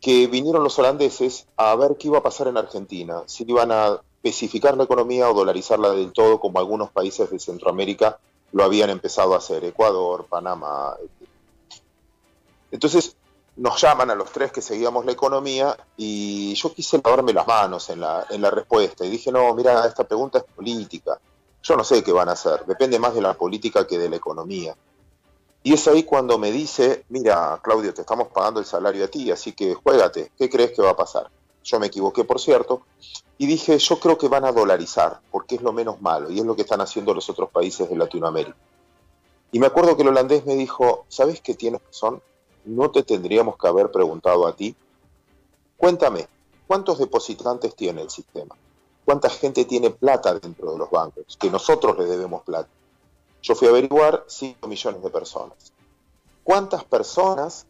que 0.00 0.26
vinieron 0.26 0.62
los 0.62 0.78
holandeses 0.78 1.46
a 1.56 1.74
ver 1.76 1.96
qué 1.98 2.08
iba 2.08 2.18
a 2.18 2.22
pasar 2.22 2.48
en 2.48 2.56
Argentina, 2.56 3.22
si 3.26 3.44
iban 3.46 3.72
a 3.72 4.00
especificar 4.22 4.76
la 4.76 4.84
economía 4.84 5.30
o 5.30 5.34
dolarizarla 5.34 5.90
del 5.90 6.12
todo, 6.12 6.40
como 6.40 6.58
algunos 6.58 6.90
países 6.90 7.30
de 7.30 7.38
Centroamérica 7.38 8.18
lo 8.52 8.64
habían 8.64 8.90
empezado 8.90 9.34
a 9.34 9.38
hacer, 9.38 9.64
Ecuador, 9.64 10.26
Panamá. 10.28 10.94
Entonces 12.70 13.16
nos 13.56 13.80
llaman 13.80 14.10
a 14.10 14.14
los 14.14 14.30
tres 14.32 14.50
que 14.50 14.60
seguíamos 14.60 15.04
la 15.04 15.12
economía 15.12 15.76
y 15.96 16.54
yo 16.54 16.72
quise 16.72 17.00
lavarme 17.02 17.32
las 17.32 17.46
manos 17.46 17.88
en 17.90 18.00
la, 18.00 18.26
en 18.30 18.42
la 18.42 18.50
respuesta 18.50 19.04
y 19.04 19.10
dije, 19.10 19.30
no, 19.30 19.54
mira, 19.54 19.86
esta 19.86 20.04
pregunta 20.04 20.38
es 20.38 20.44
política. 20.44 21.20
Yo 21.62 21.76
no 21.76 21.84
sé 21.84 22.02
qué 22.02 22.12
van 22.12 22.28
a 22.28 22.32
hacer, 22.32 22.64
depende 22.66 22.98
más 22.98 23.14
de 23.14 23.22
la 23.22 23.34
política 23.34 23.86
que 23.86 23.98
de 23.98 24.08
la 24.08 24.16
economía. 24.16 24.76
Y 25.62 25.72
es 25.72 25.88
ahí 25.88 26.02
cuando 26.02 26.36
me 26.36 26.52
dice, 26.52 27.06
mira, 27.08 27.58
Claudio, 27.62 27.94
te 27.94 28.02
estamos 28.02 28.28
pagando 28.28 28.60
el 28.60 28.66
salario 28.66 29.04
a 29.04 29.08
ti, 29.08 29.30
así 29.30 29.52
que 29.52 29.74
juégate, 29.74 30.30
¿qué 30.36 30.50
crees 30.50 30.72
que 30.72 30.82
va 30.82 30.90
a 30.90 30.96
pasar? 30.96 31.30
Yo 31.62 31.80
me 31.80 31.86
equivoqué, 31.86 32.24
por 32.24 32.38
cierto, 32.38 32.82
y 33.38 33.46
dije, 33.46 33.78
yo 33.78 33.98
creo 33.98 34.18
que 34.18 34.28
van 34.28 34.44
a 34.44 34.52
dolarizar, 34.52 35.20
porque 35.30 35.54
es 35.54 35.62
lo 35.62 35.72
menos 35.72 36.02
malo, 36.02 36.30
y 36.30 36.38
es 36.38 36.44
lo 36.44 36.54
que 36.54 36.62
están 36.62 36.82
haciendo 36.82 37.14
los 37.14 37.30
otros 37.30 37.50
países 37.50 37.88
de 37.88 37.96
Latinoamérica. 37.96 38.58
Y 39.52 39.58
me 39.58 39.66
acuerdo 39.66 39.96
que 39.96 40.02
el 40.02 40.08
holandés 40.08 40.44
me 40.44 40.56
dijo, 40.56 41.06
¿sabes 41.08 41.40
qué 41.40 41.54
tienes 41.54 41.80
razón? 41.86 42.20
No 42.64 42.90
te 42.90 43.02
tendríamos 43.02 43.56
que 43.56 43.68
haber 43.68 43.90
preguntado 43.90 44.46
a 44.46 44.54
ti. 44.54 44.74
Cuéntame, 45.76 46.28
¿cuántos 46.66 46.98
depositantes 46.98 47.74
tiene 47.74 48.02
el 48.02 48.10
sistema? 48.10 48.54
¿Cuánta 49.04 49.28
gente 49.28 49.64
tiene 49.64 49.90
plata 49.90 50.38
dentro 50.38 50.72
de 50.72 50.78
los 50.78 50.90
bancos? 50.90 51.36
Que 51.38 51.50
nosotros 51.50 51.98
le 51.98 52.06
debemos 52.06 52.42
plata. 52.42 52.68
Yo 53.42 53.54
fui 53.54 53.68
a 53.68 53.70
averiguar 53.70 54.24
5 54.26 54.66
millones 54.66 55.02
de 55.02 55.10
personas. 55.10 55.72
¿Cuántas 56.42 56.84
personas 56.84 57.66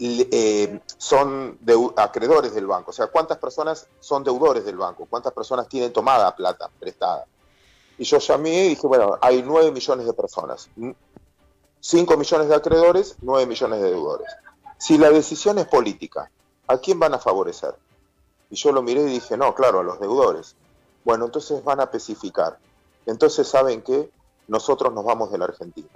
eh, 0.00 0.80
son 0.98 1.58
acreedores 1.96 2.54
del 2.54 2.66
banco? 2.66 2.90
O 2.90 2.94
sea, 2.94 3.06
¿cuántas 3.06 3.38
personas 3.38 3.86
son 4.00 4.24
deudores 4.24 4.64
del 4.64 4.76
banco? 4.76 5.06
¿Cuántas 5.08 5.32
personas 5.32 5.68
tienen 5.68 5.92
tomada 5.92 6.34
plata 6.34 6.68
prestada? 6.80 7.26
Y 7.96 8.04
yo 8.04 8.18
llamé 8.18 8.66
y 8.66 8.68
dije, 8.70 8.86
bueno, 8.88 9.16
hay 9.20 9.42
9 9.42 9.70
millones 9.70 10.06
de 10.06 10.12
personas. 10.12 10.68
5 11.86 12.16
millones 12.16 12.48
de 12.48 12.54
acreedores, 12.54 13.16
9 13.20 13.44
millones 13.44 13.82
de 13.82 13.90
deudores. 13.90 14.26
Si 14.78 14.96
la 14.96 15.10
decisión 15.10 15.58
es 15.58 15.66
política, 15.66 16.30
¿a 16.66 16.78
quién 16.78 16.98
van 16.98 17.12
a 17.12 17.18
favorecer? 17.18 17.74
Y 18.48 18.56
yo 18.56 18.72
lo 18.72 18.80
miré 18.80 19.02
y 19.02 19.12
dije, 19.12 19.36
no, 19.36 19.54
claro, 19.54 19.80
a 19.80 19.82
los 19.82 20.00
deudores. 20.00 20.56
Bueno, 21.04 21.26
entonces 21.26 21.62
van 21.62 21.80
a 21.80 21.82
especificar. 21.82 22.58
Entonces, 23.04 23.46
¿saben 23.48 23.82
qué? 23.82 24.08
Nosotros 24.48 24.94
nos 24.94 25.04
vamos 25.04 25.30
de 25.30 25.36
la 25.36 25.44
Argentina. 25.44 25.90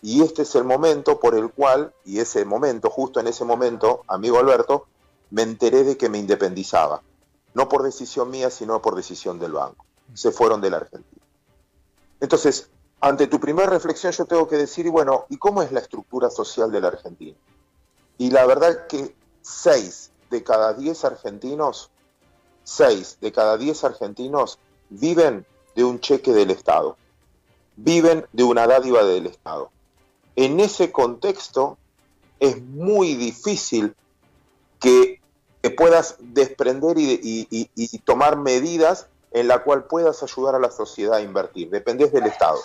Y 0.00 0.22
este 0.22 0.42
es 0.42 0.54
el 0.54 0.64
momento 0.64 1.20
por 1.20 1.34
el 1.34 1.50
cual, 1.50 1.92
y 2.06 2.20
ese 2.20 2.46
momento, 2.46 2.88
justo 2.88 3.20
en 3.20 3.26
ese 3.26 3.44
momento, 3.44 4.02
amigo 4.08 4.38
Alberto, 4.38 4.86
me 5.28 5.42
enteré 5.42 5.84
de 5.84 5.98
que 5.98 6.08
me 6.08 6.16
independizaba. 6.16 7.02
No 7.52 7.68
por 7.68 7.82
decisión 7.82 8.30
mía, 8.30 8.48
sino 8.48 8.80
por 8.80 8.94
decisión 8.94 9.38
del 9.38 9.52
banco. 9.52 9.84
Se 10.14 10.32
fueron 10.32 10.62
de 10.62 10.70
la 10.70 10.78
Argentina. 10.78 11.22
Entonces, 12.18 12.70
ante 13.04 13.26
tu 13.26 13.38
primera 13.38 13.68
reflexión 13.68 14.12
yo 14.12 14.24
tengo 14.24 14.48
que 14.48 14.56
decir, 14.56 14.88
bueno, 14.88 15.26
¿y 15.28 15.36
cómo 15.36 15.60
es 15.60 15.70
la 15.72 15.80
estructura 15.80 16.30
social 16.30 16.72
de 16.72 16.80
la 16.80 16.88
Argentina? 16.88 17.36
Y 18.16 18.30
la 18.30 18.46
verdad 18.46 18.86
que 18.86 19.14
seis 19.42 20.10
de 20.30 20.42
cada 20.42 20.72
diez 20.72 21.04
argentinos, 21.04 21.90
seis 22.62 23.18
de 23.20 23.30
cada 23.30 23.58
diez 23.58 23.84
argentinos 23.84 24.58
viven 24.88 25.44
de 25.76 25.84
un 25.84 26.00
cheque 26.00 26.32
del 26.32 26.50
Estado, 26.50 26.96
viven 27.76 28.26
de 28.32 28.42
una 28.42 28.66
dádiva 28.66 29.04
del 29.04 29.26
Estado. 29.26 29.70
En 30.34 30.58
ese 30.58 30.90
contexto 30.90 31.76
es 32.40 32.62
muy 32.62 33.16
difícil 33.16 33.94
que, 34.80 35.20
puedas 35.76 36.16
desprender 36.20 36.96
y, 36.98 38.00
tomar 38.06 38.38
medidas 38.38 39.08
en 39.30 39.48
la 39.48 39.62
cual 39.62 39.84
puedas 39.84 40.22
ayudar 40.22 40.54
a 40.54 40.58
la 40.58 40.70
sociedad 40.70 41.16
a 41.16 41.20
invertir. 41.20 41.68
Dependes 41.68 42.10
del 42.10 42.24
Estado. 42.24 42.58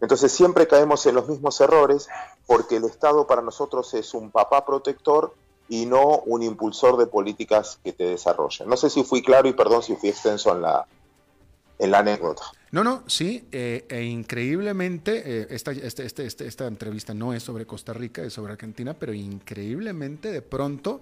Entonces 0.00 0.32
siempre 0.32 0.68
caemos 0.68 1.04
en 1.06 1.14
los 1.14 1.28
mismos 1.28 1.60
errores 1.60 2.08
porque 2.46 2.76
el 2.76 2.84
Estado 2.84 3.26
para 3.26 3.42
nosotros 3.42 3.92
es 3.94 4.14
un 4.14 4.30
papá 4.30 4.64
protector 4.64 5.34
y 5.68 5.86
no 5.86 6.20
un 6.20 6.42
impulsor 6.42 6.96
de 6.96 7.06
políticas 7.06 7.78
que 7.82 7.92
te 7.92 8.04
desarrollen. 8.04 8.68
No 8.68 8.76
sé 8.76 8.90
si 8.90 9.02
fui 9.04 9.22
claro 9.22 9.48
y 9.48 9.52
perdón 9.52 9.82
si 9.82 9.96
fui 9.96 10.08
extenso 10.08 10.54
en 10.54 10.62
la, 10.62 10.86
en 11.78 11.90
la 11.90 11.98
anécdota. 11.98 12.42
No, 12.70 12.84
no, 12.84 13.02
sí, 13.06 13.48
eh, 13.50 13.86
e 13.88 14.02
increíblemente, 14.02 15.22
eh, 15.24 15.46
esta, 15.50 15.72
este, 15.72 16.04
este, 16.04 16.26
este, 16.26 16.46
esta 16.46 16.66
entrevista 16.66 17.12
no 17.12 17.32
es 17.34 17.42
sobre 17.42 17.66
Costa 17.66 17.92
Rica, 17.92 18.22
es 18.22 18.32
sobre 18.32 18.52
Argentina, 18.52 18.94
pero 18.94 19.12
increíblemente 19.12 20.30
de 20.30 20.42
pronto 20.42 21.00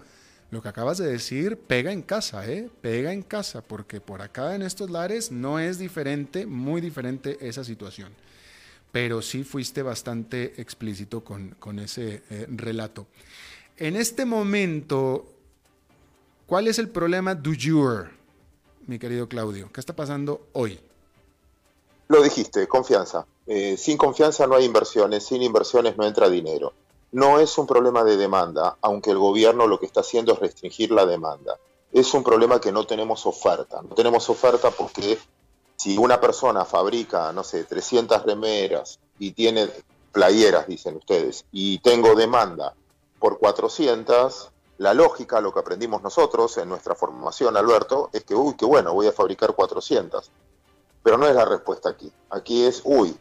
lo 0.50 0.62
que 0.62 0.68
acabas 0.68 0.98
de 0.98 1.09
decir 1.09 1.59
pega 1.59 1.92
en 1.92 2.02
casa, 2.02 2.46
¿eh? 2.46 2.70
Pega 2.80 3.12
en 3.12 3.22
casa, 3.22 3.62
porque 3.62 4.00
por 4.00 4.22
acá 4.22 4.54
en 4.54 4.62
estos 4.62 4.90
lares 4.90 5.32
no 5.32 5.59
es 5.59 5.78
diferente, 5.78 6.46
muy 6.46 6.80
diferente 6.80 7.37
esa 7.40 7.64
situación 7.64 8.12
pero 8.96 9.20
sí 9.20 9.44
fuiste 9.44 9.82
bastante 9.82 10.54
explícito 10.56 11.22
con, 11.22 11.78
ese 11.80 12.22
eh, 12.30 12.46
relato. 12.48 13.06
En 13.76 13.94
este 13.94 14.24
momento, 14.24 15.26
¿cuál 16.46 16.66
es 16.66 16.78
el 16.78 16.88
problema 16.88 17.35
du 17.35 17.52
jour, 17.62 18.09
mi 18.87 18.98
querido 18.98 19.28
Claudio? 19.28 19.68
¿Qué 19.70 19.80
está 19.80 19.94
pasando 19.94 20.46
hoy? 20.54 20.80
Lo 22.09 22.22
dijiste, 22.22 22.66
confianza. 22.68 23.26
Eh, 23.46 23.76
sin 23.76 23.98
confianza 23.98 24.46
no 24.46 24.54
hay 24.54 24.64
inversiones, 24.64 25.26
sin 25.26 25.42
inversiones 25.42 25.98
no 25.98 26.06
entra 26.06 26.30
dinero. 26.30 26.72
No 27.12 27.38
es 27.38 27.59
un 27.59 27.66
problema 27.66 28.02
de 28.02 28.16
demanda, 28.16 28.78
aunque 28.80 29.11
el 29.11 29.18
gobierno 29.18 29.66
lo 29.66 29.78
que 29.78 29.85
está 29.85 30.00
haciendo 30.00 30.32
es 30.32 30.38
restringir 30.38 30.90
la 30.90 31.04
demanda. 31.04 31.59
Es 31.92 32.14
un 32.14 32.24
problema 32.24 32.62
que 32.62 32.72
no 32.72 32.87
tenemos 32.87 33.26
oferta. 33.26 33.82
No 33.82 33.94
tenemos 33.94 34.30
oferta 34.30 34.70
porque 34.70 35.18
si 35.77 35.97
una 35.99 36.21
persona 36.21 36.65
fabrica, 36.65 37.33
no 37.33 37.45
sé, 37.45 37.65
300 37.65 38.25
remeras 38.25 38.99
y 39.19 39.33
tiene 39.33 39.69
playeras, 40.12 40.67
dicen 40.67 40.97
ustedes, 40.97 41.45
y 41.53 41.79
tengo 41.79 42.15
demanda 42.15 42.75
por 43.19 43.39
400, 43.39 44.51
la 44.79 44.95
lógica, 44.95 45.41
lo 45.41 45.53
que 45.53 45.61
aprendimos 45.61 46.03
nosotros 46.03 46.57
en 46.59 46.69
nuestra 46.69 46.95
formación, 46.95 47.57
Alberto, 47.57 48.11
es 48.12 48.25
que, 48.25 48.35
uy, 48.35 48.55
qué 48.57 48.65
bueno, 48.65 48.93
voy 48.93 49.07
a 49.07 49.12
fabricar 49.12 49.55
400. 49.55 50.31
Pero 51.03 51.19
no 51.19 51.27
es 51.27 51.35
la 51.35 51.45
respuesta 51.45 51.89
aquí. 51.89 52.12
Aquí 52.31 52.65
es, 52.65 52.83
uy, 52.85 53.17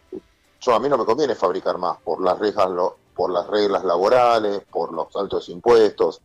yo 0.60 0.74
a 0.74 0.80
mí 0.80 0.90
no 0.90 0.98
me 0.98 1.06
conviene 1.06 1.36
fabricar 1.36 1.78
más 1.78 1.98
por 2.02 2.22
las 2.22 2.40
reglas, 2.40 2.68
por 3.16 3.30
las 3.32 3.48
reglas 3.48 3.86
laborales, 3.86 4.62
por 4.70 4.94
los 4.94 5.16
altos 5.16 5.48
impuestos. 5.50 6.22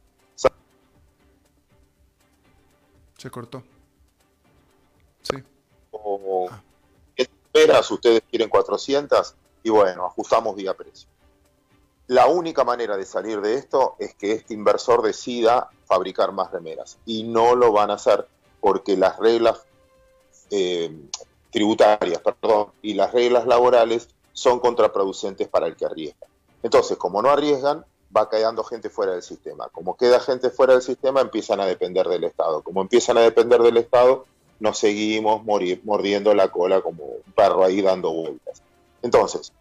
Se 3.18 3.30
cortó. 3.30 3.62
Sí 6.18 6.24
o 6.24 6.48
esperas, 7.16 7.90
ustedes 7.90 8.22
quieren 8.30 8.48
400 8.48 9.34
y 9.62 9.70
bueno, 9.70 10.06
ajustamos 10.06 10.56
vía 10.56 10.74
precio. 10.74 11.08
La 12.06 12.26
única 12.26 12.64
manera 12.64 12.96
de 12.96 13.04
salir 13.04 13.40
de 13.40 13.54
esto 13.54 13.94
es 13.98 14.14
que 14.14 14.32
este 14.32 14.54
inversor 14.54 15.02
decida 15.02 15.68
fabricar 15.84 16.32
más 16.32 16.50
remeras 16.50 16.98
y 17.06 17.22
no 17.22 17.54
lo 17.54 17.72
van 17.72 17.90
a 17.90 17.94
hacer 17.94 18.26
porque 18.60 18.96
las 18.96 19.18
reglas 19.18 19.64
eh, 20.50 20.92
tributarias 21.50 22.20
perdón, 22.20 22.72
y 22.82 22.94
las 22.94 23.12
reglas 23.12 23.46
laborales 23.46 24.08
son 24.32 24.58
contraproducentes 24.58 25.48
para 25.48 25.66
el 25.66 25.76
que 25.76 25.86
arriesga. 25.86 26.26
Entonces, 26.62 26.96
como 26.96 27.22
no 27.22 27.30
arriesgan, 27.30 27.84
va 28.16 28.28
quedando 28.28 28.64
gente 28.64 28.90
fuera 28.90 29.12
del 29.12 29.22
sistema. 29.22 29.68
Como 29.68 29.96
queda 29.96 30.20
gente 30.20 30.50
fuera 30.50 30.72
del 30.72 30.82
sistema, 30.82 31.20
empiezan 31.20 31.60
a 31.60 31.66
depender 31.66 32.08
del 32.08 32.24
Estado. 32.24 32.62
Como 32.62 32.82
empiezan 32.82 33.18
a 33.18 33.22
depender 33.22 33.62
del 33.62 33.76
Estado, 33.76 34.26
nos 34.60 34.78
seguimos 34.78 35.42
mordiendo 35.44 36.34
la 36.34 36.48
cola 36.48 36.82
como 36.82 37.04
un 37.04 37.32
perro 37.34 37.64
ahí 37.64 37.80
dando 37.80 38.12
vueltas. 38.12 38.62
Entonces, 39.02 39.52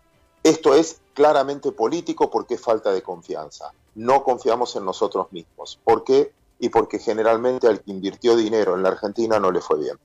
esto 0.44 0.76
es 0.76 1.02
claramente 1.14 1.72
político 1.72 2.30
porque 2.30 2.56
es 2.56 2.62
falta 2.62 2.92
de 2.92 3.02
confianza. 3.02 3.72
No 3.96 4.24
confiamos 4.24 4.76
en 4.76 4.86
nosotros 4.86 5.32
mismos. 5.32 5.80
¿Por 5.84 6.04
qué? 6.04 6.32
Y 6.60 6.70
porque 6.70 7.00
generalmente 7.00 7.68
al 7.68 7.82
que 7.82 7.92
invirtió 7.92 8.36
dinero 8.36 8.76
en 8.76 8.84
la 8.84 8.90
Argentina 8.90 9.40
no 9.40 9.52
le 9.52 9.62
fue 9.62 9.80
bien. 9.80 9.98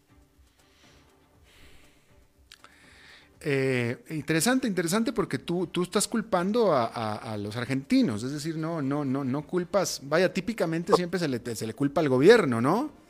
Eh, 3.46 4.02
interesante, 4.10 4.66
interesante 4.66 5.12
porque 5.12 5.38
tú, 5.38 5.66
tú 5.66 5.82
estás 5.82 6.08
culpando 6.08 6.72
a, 6.72 7.36
los 7.36 7.54
argentinos, 7.56 8.22
es 8.22 8.32
decir, 8.32 8.56
no, 8.56 8.80
no, 8.80 9.04
no, 9.04 9.22
no 9.22 9.46
culpas, 9.46 10.00
vaya, 10.04 10.32
típicamente 10.32 10.94
siempre 10.94 11.20
se 11.20 11.28
le, 11.28 11.54
se 11.54 11.66
le 11.66 11.74
culpa 11.74 12.00
al 12.00 12.08
gobierno, 12.08 12.62
¿no? 12.62 13.03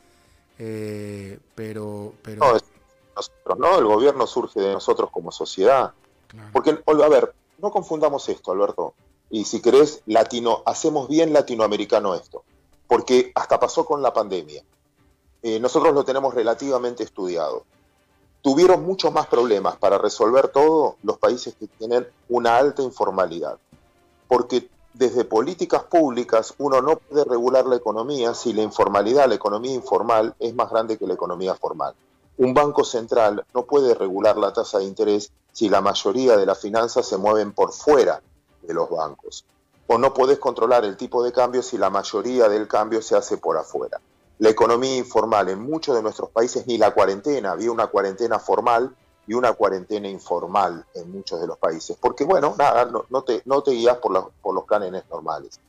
Eh, 0.59 1.39
pero, 1.53 2.13
pero... 2.21 2.45
No, 2.45 2.59
nosotros, 3.15 3.59
¿no? 3.59 3.77
El 3.77 3.85
gobierno 3.85 4.27
surge 4.27 4.59
de 4.59 4.73
nosotros 4.73 5.09
como 5.11 5.31
sociedad. 5.31 5.93
Porque, 6.51 6.71
a 6.71 7.09
ver, 7.09 7.33
no 7.59 7.71
confundamos 7.71 8.27
esto, 8.29 8.51
Alberto. 8.51 8.93
Y 9.29 9.45
si 9.45 9.61
querés, 9.61 10.01
latino, 10.05 10.61
hacemos 10.65 11.07
bien 11.07 11.33
latinoamericano 11.33 12.15
esto. 12.15 12.43
Porque 12.87 13.31
hasta 13.35 13.59
pasó 13.59 13.85
con 13.85 14.01
la 14.01 14.13
pandemia. 14.13 14.63
Eh, 15.41 15.59
nosotros 15.59 15.93
lo 15.93 16.03
tenemos 16.03 16.33
relativamente 16.33 17.03
estudiado. 17.03 17.65
Tuvieron 18.41 18.83
muchos 18.83 19.11
más 19.11 19.27
problemas 19.27 19.77
para 19.77 19.97
resolver 19.97 20.49
todo 20.49 20.97
los 21.03 21.17
países 21.17 21.55
que 21.55 21.67
tienen 21.67 22.07
una 22.29 22.57
alta 22.57 22.83
informalidad. 22.83 23.57
Porque 24.27 24.69
desde 24.97 25.25
políticas 25.25 25.83
públicas 25.83 26.53
uno 26.57 26.81
no 26.81 26.95
puede 26.95 27.25
regular 27.25 27.65
la 27.65 27.75
economía 27.75 28.33
si 28.33 28.53
la 28.53 28.61
informalidad, 28.61 29.27
la 29.27 29.35
economía 29.35 29.73
informal, 29.73 30.33
es 30.39 30.55
más 30.55 30.69
grande 30.69 30.97
que 30.97 31.05
la 31.05 31.13
economía 31.13 31.53
formal. 31.53 31.93
Un 32.37 32.53
banco 32.53 32.83
central 32.83 33.45
no 33.53 33.65
puede 33.65 33.93
regular 33.93 34.37
la 34.37 34.53
tasa 34.53 34.79
de 34.79 34.85
interés 34.85 35.31
si 35.51 35.67
la 35.69 35.81
mayoría 35.81 36.37
de 36.37 36.45
las 36.45 36.59
finanzas 36.59 37.07
se 37.07 37.17
mueven 37.17 37.51
por 37.51 37.73
fuera 37.73 38.21
de 38.61 38.73
los 38.73 38.89
bancos. 38.89 39.45
O 39.87 39.97
no 39.97 40.13
podés 40.13 40.39
controlar 40.39 40.85
el 40.85 40.97
tipo 40.97 41.23
de 41.23 41.31
cambio 41.31 41.61
si 41.61 41.77
la 41.77 41.89
mayoría 41.89 42.47
del 42.47 42.67
cambio 42.67 43.01
se 43.01 43.17
hace 43.17 43.37
por 43.37 43.57
afuera. 43.57 43.99
La 44.39 44.49
economía 44.49 44.97
informal 44.97 45.49
en 45.49 45.59
muchos 45.59 45.95
de 45.95 46.01
nuestros 46.01 46.29
países, 46.29 46.67
ni 46.67 46.77
la 46.77 46.93
cuarentena, 46.93 47.51
había 47.51 47.71
una 47.71 47.87
cuarentena 47.87 48.39
formal 48.39 48.95
y 49.27 49.33
una 49.33 49.53
cuarentena 49.53 50.07
informal 50.07 50.85
en 50.93 51.11
muchos 51.11 51.39
de 51.41 51.47
los 51.47 51.57
países. 51.57 51.97
Porque, 51.99 52.23
bueno, 52.23 52.55
nada, 52.57 52.89
no, 53.09 53.21
te, 53.23 53.41
no 53.45 53.63
te 53.63 53.71
guías 53.71 53.97
por, 53.97 54.31
por 54.41 54.53
los 54.53 54.65
cánones 54.65 55.03
normales. 55.09 55.59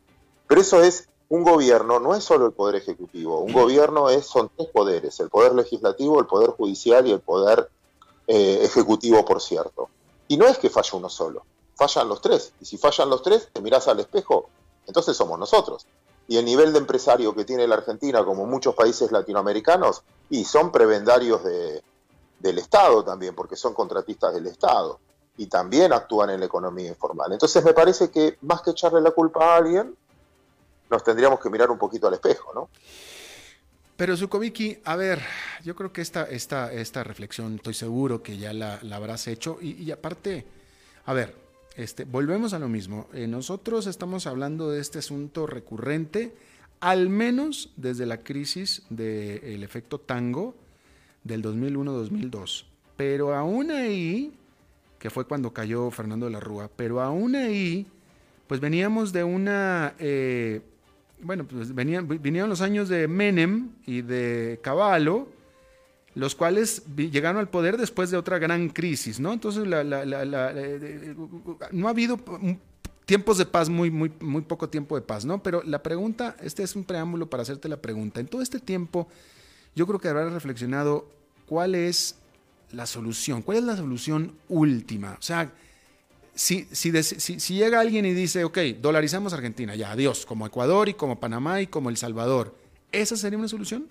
Pero 0.46 0.61
eso 0.61 0.82
es 0.82 1.09
un 1.28 1.42
gobierno, 1.42 1.98
no 1.98 2.14
es 2.14 2.22
solo 2.22 2.46
el 2.46 2.52
poder 2.52 2.76
ejecutivo, 2.76 3.40
un 3.40 3.52
gobierno 3.52 4.11
es, 4.11 4.26
son 4.26 4.48
tres 4.57 4.68
poderes, 4.68 5.18
el 5.18 5.28
poder 5.28 5.54
legislativo, 5.54 6.20
el 6.20 6.26
poder 6.26 6.50
judicial 6.50 7.07
y 7.07 7.12
el 7.12 7.20
poder 7.20 7.68
eh, 8.28 8.61
ejecutivo, 8.62 9.24
por 9.24 9.40
cierto. 9.40 9.88
Y 10.28 10.36
no 10.36 10.46
es 10.46 10.59
que 10.59 10.70
falle 10.70 10.96
uno 10.96 11.09
solo, 11.09 11.44
fallan 11.74 12.09
los 12.09 12.20
tres. 12.20 12.52
Y 12.61 12.64
si 12.64 12.78
fallan 12.78 13.11
los 13.11 13.22
tres, 13.22 13.48
te 13.52 13.61
miras 13.61 13.88
al 13.88 13.98
espejo, 14.00 14.48
entonces 14.86 15.16
somos 15.16 15.38
nosotros. 15.38 15.86
Y 16.28 16.36
el 16.36 16.44
nivel 16.44 16.72
de 16.72 16.78
empresario 16.78 17.34
que 17.34 17.44
tiene 17.44 17.66
la 17.66 17.76
Argentina, 17.76 18.24
como 18.24 18.46
muchos 18.46 18.74
países 18.74 19.11
latinoamericanos, 19.11 20.02
y 20.30 20.44
son 20.44 20.72
prebendarios 20.72 21.42
de, 21.44 21.82
del 22.39 22.59
Estado 22.59 23.05
también, 23.05 23.34
porque 23.34 23.57
son 23.57 23.74
contratistas 23.74 24.34
del 24.34 24.47
Estado 24.47 25.01
y 25.37 25.47
también 25.47 25.93
actúan 25.93 26.30
en 26.30 26.41
la 26.41 26.47
economía 26.47 26.89
informal. 26.89 27.32
Entonces 27.32 27.64
me 27.64 27.74
parece 27.74 28.11
que 28.11 28.39
más 28.43 28.62
que 28.62 28.70
echarle 28.70 29.01
la 29.01 29.11
culpa 29.11 29.55
a 29.55 29.57
alguien, 29.57 29.95
nos 30.91 31.05
tendríamos 31.05 31.41
que 31.41 31.51
mirar 31.51 31.70
un 31.70 31.78
poquito 31.78 32.07
al 32.07 32.14
espejo, 32.14 32.53
¿no? 32.55 32.68
Pero 33.97 34.16
Zukovicki, 34.16 34.78
a 34.84 34.95
ver, 34.97 35.22
yo 35.64 35.74
creo 35.74 35.91
que 35.91 36.03
esta, 36.03 36.24
esta, 36.24 36.70
esta 36.70 37.03
reflexión, 37.03 37.57
estoy 37.57 37.72
seguro 37.72 38.22
que 38.22 38.37
ya 38.37 38.53
la, 38.53 38.78
habrás 38.93 39.26
hecho. 39.26 39.59
Y, 39.61 39.91
aparte, 39.91 40.45
a 41.07 41.14
ver, 41.14 41.34
este, 41.76 42.05
volvemos 42.05 42.53
a 42.53 42.59
lo 42.59 42.68
mismo. 42.68 43.09
Eh, 43.14 43.26
nosotros 43.26 43.87
estamos 43.87 44.26
hablando 44.26 44.70
de 44.70 44.80
este 44.80 44.99
asunto 44.99 45.47
recurrente, 45.47 46.34
al 46.80 47.09
menos 47.09 47.70
desde 47.76 48.05
la 48.05 48.18
crisis 48.18 48.82
del 48.91 49.62
efecto 49.62 49.99
tango, 49.99 50.55
del 51.27 51.43
2001-2002. 51.43 52.64
Pero 52.97 53.35
aún 53.35 53.70
ahí, 53.70 54.33
que 54.99 55.11
fue 55.11 55.27
cuando 55.27 55.53
cayó 55.53 55.91
Fernando 55.91 56.27
de 56.27 56.33
la 56.33 56.41
Rúa, 56.41 56.70
pero 56.74 57.01
aún 57.01 57.37
ahí, 57.37 57.87
pues 58.47 58.61
veníamos 58.61 59.12
de 59.12 59.24
una... 59.24 59.95
Eh, 59.99 60.62
bueno, 61.20 61.47
pues 61.47 61.74
venían, 61.74 62.07
vinieron 62.09 62.51
los 62.51 62.61
años 62.61 62.89
de 62.89 63.09
Menem 63.09 63.70
y 63.87 64.03
de 64.03 64.61
Caballo, 64.62 65.29
los 66.14 66.35
cuales 66.35 66.83
llegaron 66.97 67.39
al 67.39 67.49
poder 67.49 67.77
después 67.77 68.11
de 68.11 68.16
otra 68.16 68.39
gran 68.39 68.68
crisis, 68.68 69.20
¿no? 69.20 69.33
Entonces, 69.33 69.64
no 71.72 71.87
ha 71.87 71.91
habido 71.91 72.18
tiempos 73.07 73.39
de 73.39 73.47
paz, 73.47 73.68
muy, 73.68 73.91
muy, 73.91 74.12
muy 74.20 74.43
poco 74.43 74.68
tiempo 74.68 74.97
de 74.97 75.03
paz, 75.03 75.24
¿no? 75.24 75.43
Pero 75.43 75.62
la 75.62 75.83
pregunta, 75.83 76.37
este 76.43 76.62
es 76.62 76.77
un 76.77 76.85
preámbulo 76.85 77.31
para 77.31 77.43
hacerte 77.43 77.68
la 77.68 77.81
pregunta. 77.81 78.20
En 78.20 78.27
todo 78.27 78.43
este 78.43 78.59
tiempo, 78.59 79.09
yo 79.74 79.87
creo 79.87 80.01
que 80.01 80.09
habrás 80.09 80.33
reflexionado 80.33 81.09
cuál 81.49 81.74
es 81.74 82.16
la 82.72 82.86
solución, 82.86 83.42
cuál 83.42 83.59
es 83.59 83.64
la 83.64 83.76
solución 83.76 84.36
última. 84.49 85.16
O 85.18 85.22
sea, 85.22 85.53
si, 86.34 86.64
si, 86.72 86.92
si, 87.03 87.55
llega 87.55 87.80
alguien 87.80 88.05
y 88.05 88.12
dice, 88.12 88.44
ok, 88.44 88.59
dolarizamos 88.80 89.32
Argentina, 89.32 89.74
ya, 89.74 89.92
adiós, 89.92 90.26
como 90.26 90.47
Ecuador 90.47 90.88
y 90.88 90.94
como 90.94 91.18
Panamá 91.18 91.61
y 91.61 91.66
como 91.66 91.88
El 91.88 91.97
Salvador, 91.97 92.55
¿esa 92.92 93.16
sería 93.16 93.38
una 93.38 93.49
solución? 93.49 93.88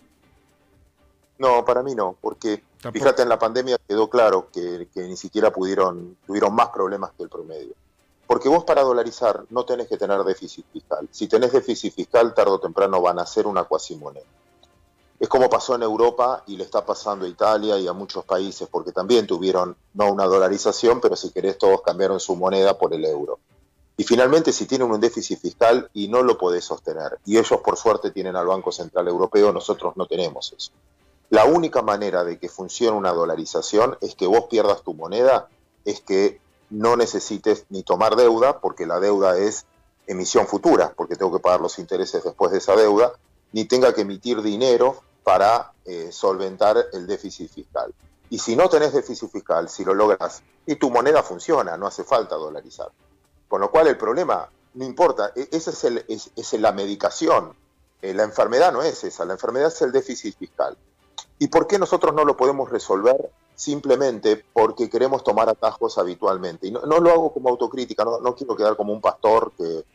No, 1.37 1.65
para 1.65 1.83
mí 1.83 1.95
no, 1.95 2.15
porque 2.21 2.63
fíjate 2.93 3.23
en 3.23 3.29
la 3.29 3.39
pandemia 3.39 3.77
quedó 3.87 4.09
claro 4.09 4.49
que, 4.53 4.87
que, 4.93 5.01
ni 5.01 5.17
siquiera 5.17 5.51
pudieron, 5.51 6.15
tuvieron 6.25 6.53
más 6.53 6.69
problemas 6.69 7.11
que 7.17 7.23
el 7.23 7.29
promedio. 7.29 7.73
Porque 8.27 8.49
vos 8.49 8.63
para 8.63 8.81
dolarizar 8.81 9.43
no 9.49 9.65
tenés 9.65 9.87
que 9.87 9.97
tener 9.97 10.23
déficit 10.23 10.65
fiscal. 10.71 11.07
Si 11.11 11.27
tenés 11.27 11.51
déficit 11.51 11.93
fiscal, 11.93 12.33
tarde 12.33 12.51
o 12.51 12.59
temprano 12.59 13.01
van 13.01 13.19
a 13.19 13.25
ser 13.25 13.47
una 13.47 13.65
cuasimoneda. 13.65 14.25
Es 15.25 15.29
como 15.29 15.49
pasó 15.49 15.73
en 15.73 15.81
Europa 15.81 16.43
y 16.45 16.55
le 16.55 16.63
está 16.63 16.85
pasando 16.85 17.25
a 17.25 17.27
Italia 17.27 17.79
y 17.79 17.87
a 17.87 17.93
muchos 17.93 18.23
países, 18.25 18.67
porque 18.69 18.91
también 18.91 19.25
tuvieron 19.25 19.75
no 19.95 20.11
una 20.11 20.25
dolarización, 20.25 21.01
pero 21.01 21.15
si 21.15 21.31
querés 21.31 21.57
todos 21.57 21.81
cambiaron 21.81 22.19
su 22.19 22.35
moneda 22.35 22.77
por 22.77 22.93
el 22.93 23.03
euro. 23.05 23.39
Y 23.97 24.03
finalmente 24.03 24.53
si 24.53 24.67
tienen 24.67 24.91
un 24.91 25.01
déficit 25.01 25.39
fiscal 25.39 25.89
y 25.95 26.09
no 26.09 26.21
lo 26.21 26.37
podés 26.37 26.65
sostener, 26.65 27.17
y 27.25 27.39
ellos 27.39 27.59
por 27.61 27.75
suerte 27.75 28.11
tienen 28.11 28.35
al 28.35 28.45
Banco 28.45 28.71
Central 28.71 29.07
Europeo, 29.07 29.51
nosotros 29.51 29.97
no 29.97 30.05
tenemos 30.05 30.53
eso. 30.55 30.71
La 31.31 31.45
única 31.45 31.81
manera 31.81 32.23
de 32.23 32.37
que 32.37 32.47
funcione 32.47 32.95
una 32.95 33.11
dolarización 33.11 33.97
es 34.01 34.13
que 34.13 34.27
vos 34.27 34.45
pierdas 34.47 34.83
tu 34.83 34.93
moneda, 34.93 35.49
es 35.85 36.01
que 36.01 36.39
no 36.69 36.97
necesites 36.97 37.65
ni 37.69 37.81
tomar 37.81 38.15
deuda, 38.15 38.59
porque 38.59 38.85
la 38.85 38.99
deuda 38.99 39.39
es 39.39 39.65
emisión 40.05 40.45
futura, 40.45 40.93
porque 40.95 41.15
tengo 41.15 41.35
que 41.35 41.41
pagar 41.41 41.61
los 41.61 41.79
intereses 41.79 42.23
después 42.23 42.51
de 42.51 42.59
esa 42.59 42.75
deuda, 42.75 43.13
ni 43.53 43.65
tenga 43.65 43.91
que 43.95 44.01
emitir 44.01 44.43
dinero 44.43 45.01
para 45.25 45.73
eh, 45.85 46.11
solventar 46.11 46.77
el 46.93 47.07
déficit 47.07 47.51
fiscal. 47.51 47.91
Y 48.29 48.37
si 48.37 48.55
no 48.55 48.69
tenés 48.69 48.93
déficit 48.93 49.31
fiscal, 49.31 49.67
si 49.69 49.83
lo 49.83 49.95
logras, 49.95 50.43
y 50.67 50.75
tu 50.75 50.91
moneda 50.91 51.23
funciona, 51.23 51.75
no 51.77 51.87
hace 51.87 52.03
falta 52.03 52.35
dolarizar. 52.35 52.89
Con 53.47 53.61
lo 53.61 53.71
cual 53.71 53.87
el 53.87 53.97
problema, 53.97 54.47
no 54.75 54.85
importa, 54.85 55.31
e, 55.35 55.49
esa 55.51 55.71
es, 55.71 55.83
el, 55.83 56.05
es, 56.07 56.53
la 56.53 56.71
medicación. 56.71 57.53
Eh, 58.03 58.13
la 58.13 58.21
enfermedad 58.21 58.71
no 58.71 58.83
es 58.83 59.03
esa, 59.03 59.25
la 59.25 59.33
enfermedad 59.33 59.69
es 59.69 59.81
el 59.81 59.91
déficit 59.91 60.37
fiscal. 60.37 60.77
¿Y 61.39 61.47
por 61.47 61.65
qué 61.65 61.79
nosotros 61.79 62.13
no 62.13 62.23
lo 62.23 62.37
podemos 62.37 62.69
resolver? 62.69 63.31
Simplemente 63.55 64.45
porque 64.53 64.91
queremos 64.91 65.23
tomar 65.23 65.49
atajos 65.49 65.97
habitualmente. 65.97 66.67
Y 66.67 66.71
no, 66.71 66.81
lo 66.85 67.09
hago 67.09 67.33
como 67.33 67.49
autocrítica, 67.49 68.05
no, 68.05 68.19
no, 68.19 68.35
quiero 68.35 68.55
quedar 68.55 68.77
como 68.77 68.93
un 68.93 69.01
pastor 69.01 69.53
que, 69.57 69.85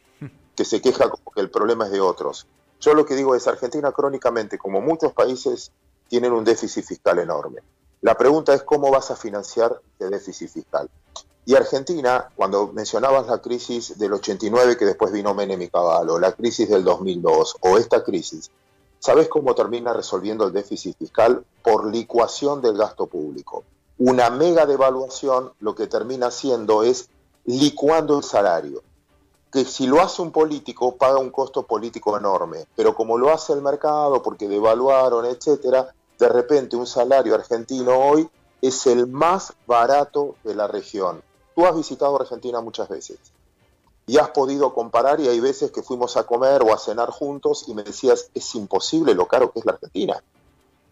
que 0.56 0.64
se 0.64 0.82
queja 0.82 1.08
como 1.08 1.30
que 1.30 1.40
el 1.40 1.50
problema 1.50 1.84
es 1.84 1.92
de 1.92 2.00
otros. 2.00 2.48
Yo 2.80 2.94
lo 2.94 3.04
que 3.04 3.14
digo 3.14 3.34
es, 3.34 3.46
Argentina 3.46 3.92
crónicamente, 3.92 4.56
como 4.56 4.80
muchos 4.80 5.12
países, 5.12 5.70
tienen 6.08 6.32
un 6.32 6.44
déficit 6.44 6.84
fiscal 6.84 7.18
enorme. 7.18 7.60
La 8.00 8.16
pregunta 8.16 8.54
es 8.54 8.62
cómo 8.62 8.90
vas 8.90 9.10
a 9.10 9.16
financiar 9.16 9.80
el 9.98 10.10
déficit 10.10 10.48
fiscal. 10.48 10.88
Y 11.44 11.54
Argentina, 11.54 12.30
cuando 12.34 12.68
mencionabas 12.68 13.26
la 13.26 13.42
crisis 13.42 13.98
del 13.98 14.14
89 14.14 14.78
que 14.78 14.86
después 14.86 15.12
vino 15.12 15.34
Menem 15.34 15.60
y 15.60 15.68
Cavallo, 15.68 16.18
la 16.18 16.32
crisis 16.32 16.70
del 16.70 16.82
2002 16.82 17.56
o 17.60 17.76
esta 17.76 18.02
crisis, 18.02 18.50
¿sabes 18.98 19.28
cómo 19.28 19.54
termina 19.54 19.92
resolviendo 19.92 20.46
el 20.46 20.52
déficit 20.52 20.96
fiscal? 20.96 21.44
Por 21.62 21.92
licuación 21.92 22.62
del 22.62 22.78
gasto 22.78 23.06
público. 23.06 23.64
Una 23.98 24.30
mega 24.30 24.64
devaluación 24.64 25.52
lo 25.60 25.74
que 25.74 25.86
termina 25.86 26.28
haciendo 26.28 26.82
es 26.82 27.10
licuando 27.44 28.16
el 28.16 28.24
salario 28.24 28.82
que 29.53 29.64
si 29.64 29.86
lo 29.86 30.01
hace 30.01 30.22
un 30.22 30.30
político 30.30 30.96
paga 30.96 31.18
un 31.18 31.30
costo 31.30 31.64
político 31.64 32.16
enorme, 32.16 32.66
pero 32.76 32.94
como 32.94 33.18
lo 33.18 33.30
hace 33.30 33.53
el 33.53 33.62
mercado 33.62 34.22
porque 34.22 34.48
devaluaron, 34.48 35.26
etcétera, 35.26 35.92
de 36.18 36.28
repente 36.28 36.76
un 36.76 36.86
salario 36.86 37.34
argentino 37.34 37.98
hoy 37.98 38.28
es 38.62 38.86
el 38.86 39.07
más 39.07 39.53
barato 39.66 40.36
de 40.44 40.55
la 40.55 40.68
región. 40.68 41.22
Tú 41.55 41.66
has 41.66 41.74
visitado 41.74 42.20
Argentina 42.20 42.61
muchas 42.61 42.88
veces 42.88 43.18
y 44.07 44.18
has 44.18 44.30
podido 44.30 44.72
comparar 44.72 45.20
y 45.20 45.28
hay 45.28 45.40
veces 45.40 45.72
que 45.72 45.82
fuimos 45.82 46.16
a 46.16 46.24
comer 46.24 46.62
o 46.62 46.72
a 46.72 46.78
cenar 46.78 47.11
juntos 47.11 47.64
y 47.68 47.74
me 47.74 47.82
decías, 47.82 48.30
es 48.34 48.55
imposible 48.55 49.14
lo 49.14 49.26
caro 49.26 49.51
que 49.51 49.61
es 49.61 49.64
la 49.64 49.72
Argentina. 49.72 50.22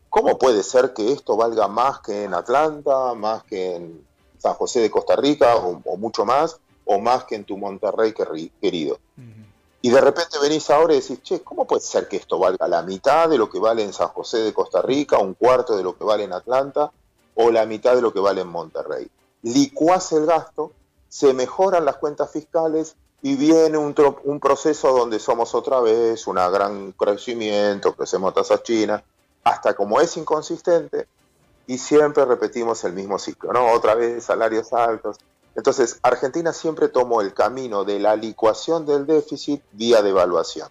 ¿Cómo 0.09 0.39
puede 0.39 0.63
ser 0.63 0.95
que 0.95 1.13
esto 1.13 1.37
valga 1.37 1.69
más 1.69 2.01
que 2.01 2.25
en 2.25 2.35
Atlanta, 2.35 3.15
más 3.15 3.45
que 3.45 3.77
en 3.77 4.07
San 4.39 4.55
José 4.55 4.81
de 4.81 4.91
Costa 4.91 5.17
Rica 5.17 5.57
o, 5.57 5.83
o 5.85 5.97
mucho 5.97 6.25
más? 6.25 6.59
O 6.91 6.99
más 6.99 7.24
que 7.24 7.34
en 7.34 7.45
tu 7.45 7.59
Monterrey 7.59 8.14
querido. 8.61 8.99
Y 9.82 9.91
de 9.91 10.01
repente 10.01 10.39
venís 10.41 10.70
ahora 10.70 10.95
y 10.95 11.01
decís, 11.01 11.22
che, 11.22 11.43
¿cómo 11.43 11.66
puede 11.66 11.82
ser 11.82 12.09
que 12.09 12.16
esto 12.16 12.39
valga 12.39 12.66
la 12.66 12.82
mitad 12.82 13.28
de 13.28 13.36
lo 13.36 13.51
que 13.51 13.59
vale 13.59 13.84
en 13.84 13.93
San 13.93 14.09
José 14.09 14.39
de 14.39 14.55
Costa 14.55 14.80
Rica, 14.80 15.18
un 15.18 15.34
cuarto 15.34 15.76
de 15.76 15.82
lo 15.82 15.97
que 15.97 16.05
vale 16.05 16.24
en 16.24 16.32
Atlanta 16.32 16.91
o 17.34 17.51
la 17.51 17.66
mitad 17.66 17.95
de 17.95 18.01
lo 18.01 18.12
que 18.12 18.20
vale 18.20 18.41
en 18.41 18.49
Monterrey? 18.49 19.07
Licuás 19.43 20.12
el 20.12 20.24
gasto, 20.24 20.72
se 21.11 21.34
mejoran 21.34 21.84
las 21.84 21.99
cuentas 21.99 22.32
fiscales 22.32 22.97
y 23.20 23.36
viene 23.36 23.76
un, 23.76 23.95
un 24.24 24.41
proceso 24.41 24.91
donde 24.97 25.18
somos 25.18 25.55
otra 25.55 25.80
vez 25.80 26.26
una 26.26 26.49
gran 26.49 26.93
crecimiento, 26.93 27.95
crecemos 27.95 28.32
tasas 28.32 28.62
chinas, 28.62 29.03
hasta 29.45 29.74
como 29.74 30.01
es 30.01 30.16
inconsistente 30.16 31.07
y 31.66 31.76
siempre 31.76 32.24
repetimos 32.24 32.82
el 32.84 32.95
mismo 32.95 33.18
ciclo, 33.18 33.53
¿no? 33.53 33.72
Otra 33.72 33.95
vez 33.95 34.24
salarios 34.24 34.72
altos, 34.72 35.18
entonces, 35.59 35.99
Argentina 36.05 36.53
siempre 36.53 36.87
tomó 36.87 37.21
el 37.21 37.35
camino 37.35 37.85
de 37.85 37.99
la 37.99 38.15
licuación 38.15 38.87
del 38.87 39.07
déficit 39.07 39.61
vía 39.73 40.03
devaluación, 40.03 40.69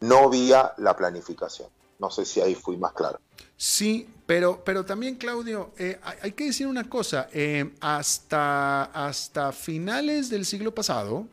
no 0.00 0.28
vía 0.28 0.74
la 0.76 0.94
planificación. 0.94 1.68
No 1.98 2.10
sé 2.10 2.26
si 2.26 2.38
ahí 2.42 2.54
fui 2.54 2.76
más 2.76 2.92
claro. 2.92 3.18
Sí, 3.56 4.06
pero, 4.26 4.60
pero 4.62 4.84
también, 4.84 5.16
Claudio, 5.16 5.70
eh, 5.78 5.98
hay 6.20 6.32
que 6.32 6.44
decir 6.44 6.66
una 6.66 6.86
cosa. 6.86 7.30
Eh, 7.32 7.72
hasta, 7.80 8.84
hasta 8.84 9.52
finales 9.52 10.28
del 10.28 10.44
siglo 10.44 10.74
pasado, 10.74 11.26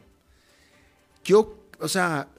yo 1.25 1.55
o 1.81 1.89
sea, 1.89 2.29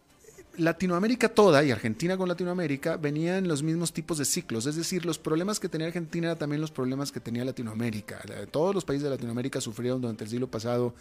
Latinoamérica 0.59 1.29
toda 1.29 1.65
y 1.65 1.71
Argentina 1.71 2.17
con 2.17 2.29
Latinoamérica 2.29 2.97
venían 2.97 3.37
en 3.37 3.49
los 3.49 3.63
mismos 3.63 3.93
tipos 3.93 4.19
de 4.19 4.25
ciclos, 4.25 4.67
es 4.67 4.77
decir, 4.77 5.07
los 5.07 5.19
problemas 5.19 5.61
que 5.61 5.69
tenía 5.69 5.87
Argentina 5.87 6.29
eran 6.29 6.39
también 6.39 6.61
los 6.61 6.71
problemas 6.71 7.13
que 7.13 7.21
tenía 7.21 7.45
Latinoamérica. 7.45 8.21
Todos 8.51 8.75
los 8.75 8.85
países 8.85 9.05
de 9.05 9.11
Latinoamérica 9.11 9.61
sufrieron 9.61 10.01
durante 10.01 10.25
el 10.25 10.31
siglo 10.31 10.49
pasado 10.49 10.95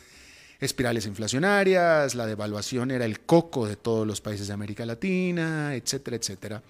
espirales 0.60 1.06
inflacionarias, 1.06 2.16
la 2.16 2.26
devaluación 2.26 2.92
era 2.92 3.06
el 3.06 3.20
coco 3.20 3.68
de 3.68 3.76
todos 3.76 4.08
los 4.08 4.22
países 4.22 4.48
de 4.48 4.54
América 4.54 4.86
Latina, 4.86 5.76
etcétera, 5.76 6.18
etcétera. 6.18 6.64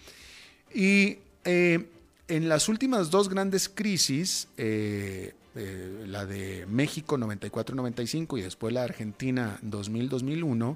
Y 0.73 1.19
eh, 1.45 1.85
en 2.27 2.49
las 2.49 2.67
últimas 2.67 3.09
dos 3.09 3.29
grandes 3.29 3.69
crisis, 3.69 4.49
eh, 4.57 5.33
eh, 5.55 6.05
la 6.07 6.25
de 6.25 6.65
México 6.67 7.17
94-95 7.17 8.37
y 8.37 8.41
después 8.41 8.73
la 8.73 8.83
Argentina 8.83 9.59
2000-2001, 9.63 10.75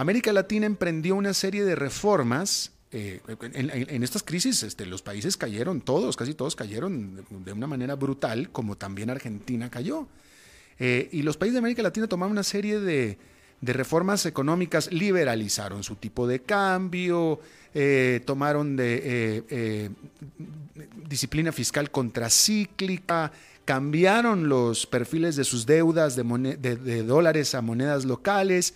América 0.00 0.32
Latina 0.32 0.64
emprendió 0.64 1.16
una 1.16 1.34
serie 1.34 1.64
de 1.64 1.74
reformas. 1.74 2.70
en, 2.92 4.02
estas 4.04 4.22
crisis 4.22 4.62
este, 4.62 4.86
los 4.86 5.02
países 5.02 5.36
cayeron, 5.36 5.80
todos, 5.80 6.16
casi 6.16 6.34
todos 6.34 6.54
cayeron 6.54 7.26
de 7.30 7.52
una 7.52 7.66
manera 7.66 7.96
brutal, 7.96 8.50
como 8.50 8.76
también 8.76 9.10
Argentina 9.10 9.68
cayó. 9.70 10.06
Eh, 10.78 11.08
y 11.10 11.22
los 11.22 11.36
países 11.36 11.54
de 11.54 11.58
América 11.58 11.82
Latina 11.82 12.06
tomaron 12.06 12.30
una 12.30 12.44
serie 12.44 12.78
de, 12.78 13.18
reformas 13.60 14.24
económicas, 14.24 14.92
liberalizaron 14.92 15.82
su 15.82 15.96
tipo 15.96 16.28
de 16.28 16.42
cambio, 16.42 17.40
eh, 17.74 18.22
tomaron 18.24 18.76
de 18.76 19.44
eh, 19.50 19.90
disciplina 21.08 21.50
fiscal 21.50 21.90
contracíclica, 21.90 23.32
cambiaron 23.64 24.48
los 24.48 24.86
perfiles 24.86 25.34
de 25.34 25.42
sus 25.42 25.66
deudas 25.66 26.14
de, 26.14 26.56
de 26.56 27.02
dólares 27.02 27.56
a 27.56 27.62
monedas 27.62 28.04
locales, 28.04 28.74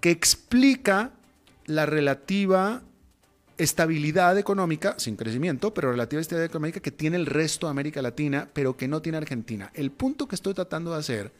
que 0.00 0.10
explica 0.10 1.12
la 1.66 1.86
relativa 1.86 2.82
estabilidad 3.58 4.36
económica, 4.38 4.94
sin 4.98 5.16
crecimiento, 5.16 5.72
pero 5.72 5.90
relativa 5.90 6.20
estabilidad 6.20 6.50
económica 6.50 6.80
que 6.80 6.90
tiene 6.90 7.16
el 7.16 7.26
resto 7.26 7.66
de 7.66 7.70
América 7.70 8.02
Latina, 8.02 8.48
pero 8.52 8.76
que 8.76 8.88
no 8.88 9.00
tiene 9.00 9.18
Argentina. 9.18 9.70
El 9.74 9.90
punto 9.90 10.28
que 10.28 10.34
estoy 10.34 10.54
tratando 10.54 10.92
de 10.92 10.98
hacer 10.98 11.32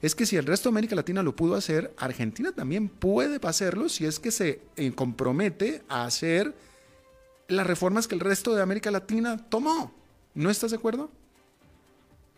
es 0.00 0.14
que 0.14 0.26
si 0.26 0.36
el 0.36 0.46
resto 0.46 0.68
de 0.68 0.74
América 0.74 0.94
Latina 0.94 1.22
lo 1.22 1.34
pudo 1.34 1.56
hacer, 1.56 1.92
Argentina 1.98 2.52
también 2.52 2.88
puede 2.88 3.38
hacerlo 3.46 3.88
si 3.88 4.06
es 4.06 4.20
que 4.20 4.30
se 4.30 4.62
eh, 4.76 4.92
compromete 4.92 5.82
a 5.88 6.04
hacer 6.04 6.54
las 7.48 7.66
reformas 7.66 8.06
que 8.06 8.14
el 8.14 8.20
resto 8.20 8.54
de 8.54 8.62
América 8.62 8.90
Latina 8.90 9.36
tomó. 9.48 9.92
¿No 10.34 10.50
estás 10.50 10.70
de 10.70 10.76
acuerdo? 10.76 11.10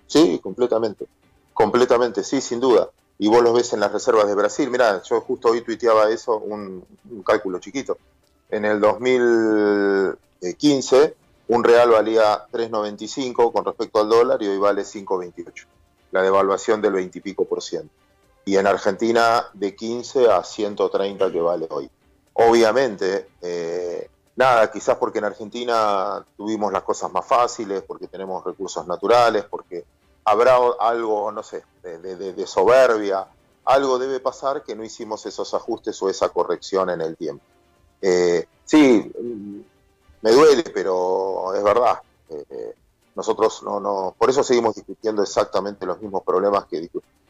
Sí, 0.07 0.41
completamente. 0.43 1.07
Completamente, 1.53 2.25
sí, 2.25 2.41
sin 2.41 2.61
duda. 2.61 2.89
Y 3.21 3.29
vos 3.29 3.43
lo 3.43 3.53
ves 3.53 3.73
en 3.73 3.81
las 3.81 3.93
reservas 3.93 4.27
de 4.27 4.35
Brasil. 4.35 4.69
Mira, 4.69 5.01
yo 5.05 5.21
justo 5.21 5.51
hoy 5.51 5.61
tuiteaba 5.61 6.11
eso, 6.11 6.39
un 6.39 6.85
cálculo 7.25 7.61
chiquito 7.61 7.97
en 8.51 8.65
el 8.65 8.81
2015 8.81 11.15
un 11.49 11.65
real 11.65 11.91
valía 11.91 12.47
3.95 12.53 13.53
con 13.53 13.65
respecto 13.65 14.01
al 14.01 14.09
dólar 14.09 14.41
y 14.41 14.47
hoy 14.47 14.59
vale 14.59 14.83
5.28. 14.83 15.67
La 16.13 16.23
devaluación 16.23 16.81
del 16.81 16.93
20 16.93 17.19
y 17.19 17.21
pico 17.21 17.45
por 17.45 17.61
ciento. 17.61 17.93
Y 18.45 18.57
en 18.57 18.69
Argentina 18.69 19.49
de 19.53 19.75
15 19.75 20.31
a 20.31 20.45
130 20.45 21.33
que 21.33 21.41
vale 21.41 21.67
hoy. 21.71 21.91
Obviamente, 22.35 23.31
eh, 23.43 24.09
nada, 24.37 24.71
quizás 24.71 24.97
porque 24.97 25.19
en 25.19 25.25
Argentina 25.25 26.25
tuvimos 26.37 26.73
las 26.73 26.85
cosas 26.85 27.11
más 27.11 27.27
fáciles, 27.27 27.83
porque 27.83 28.07
tenemos 28.07 28.45
recursos 28.45 28.87
naturales, 28.87 29.45
porque 29.51 29.85
habrá 30.25 30.57
algo, 30.79 31.33
no 31.33 31.43
sé, 31.43 31.65
de 31.83 32.47
soberbia, 32.47 33.27
algo 33.65 33.99
debe 33.99 34.21
pasar 34.21 34.63
que 34.63 34.75
no 34.75 34.85
hicimos 34.85 35.27
esos 35.27 35.55
ajustes 35.55 36.01
o 36.03 36.09
esa 36.09 36.29
corrección 36.31 36.91
en 36.91 37.01
el 37.01 37.17
tiempo. 37.17 37.45
Eh, 38.03 38.47
sí, 38.65 39.13
me 40.23 40.31
duele, 40.31 40.65
pero 40.75 41.55
es 41.55 41.63
verdad. 41.63 42.01
Eh, 42.31 42.75
nosotros 43.15 43.63
no, 43.63 43.81
no, 43.81 44.15
por 44.17 44.31
eso 44.31 44.43
seguimos 44.43 44.75
discutiendo 44.75 45.23
exactamente 45.23 45.87
los 45.87 46.01
mismos 46.01 46.23
problemas 46.23 46.65
que. 46.67 46.89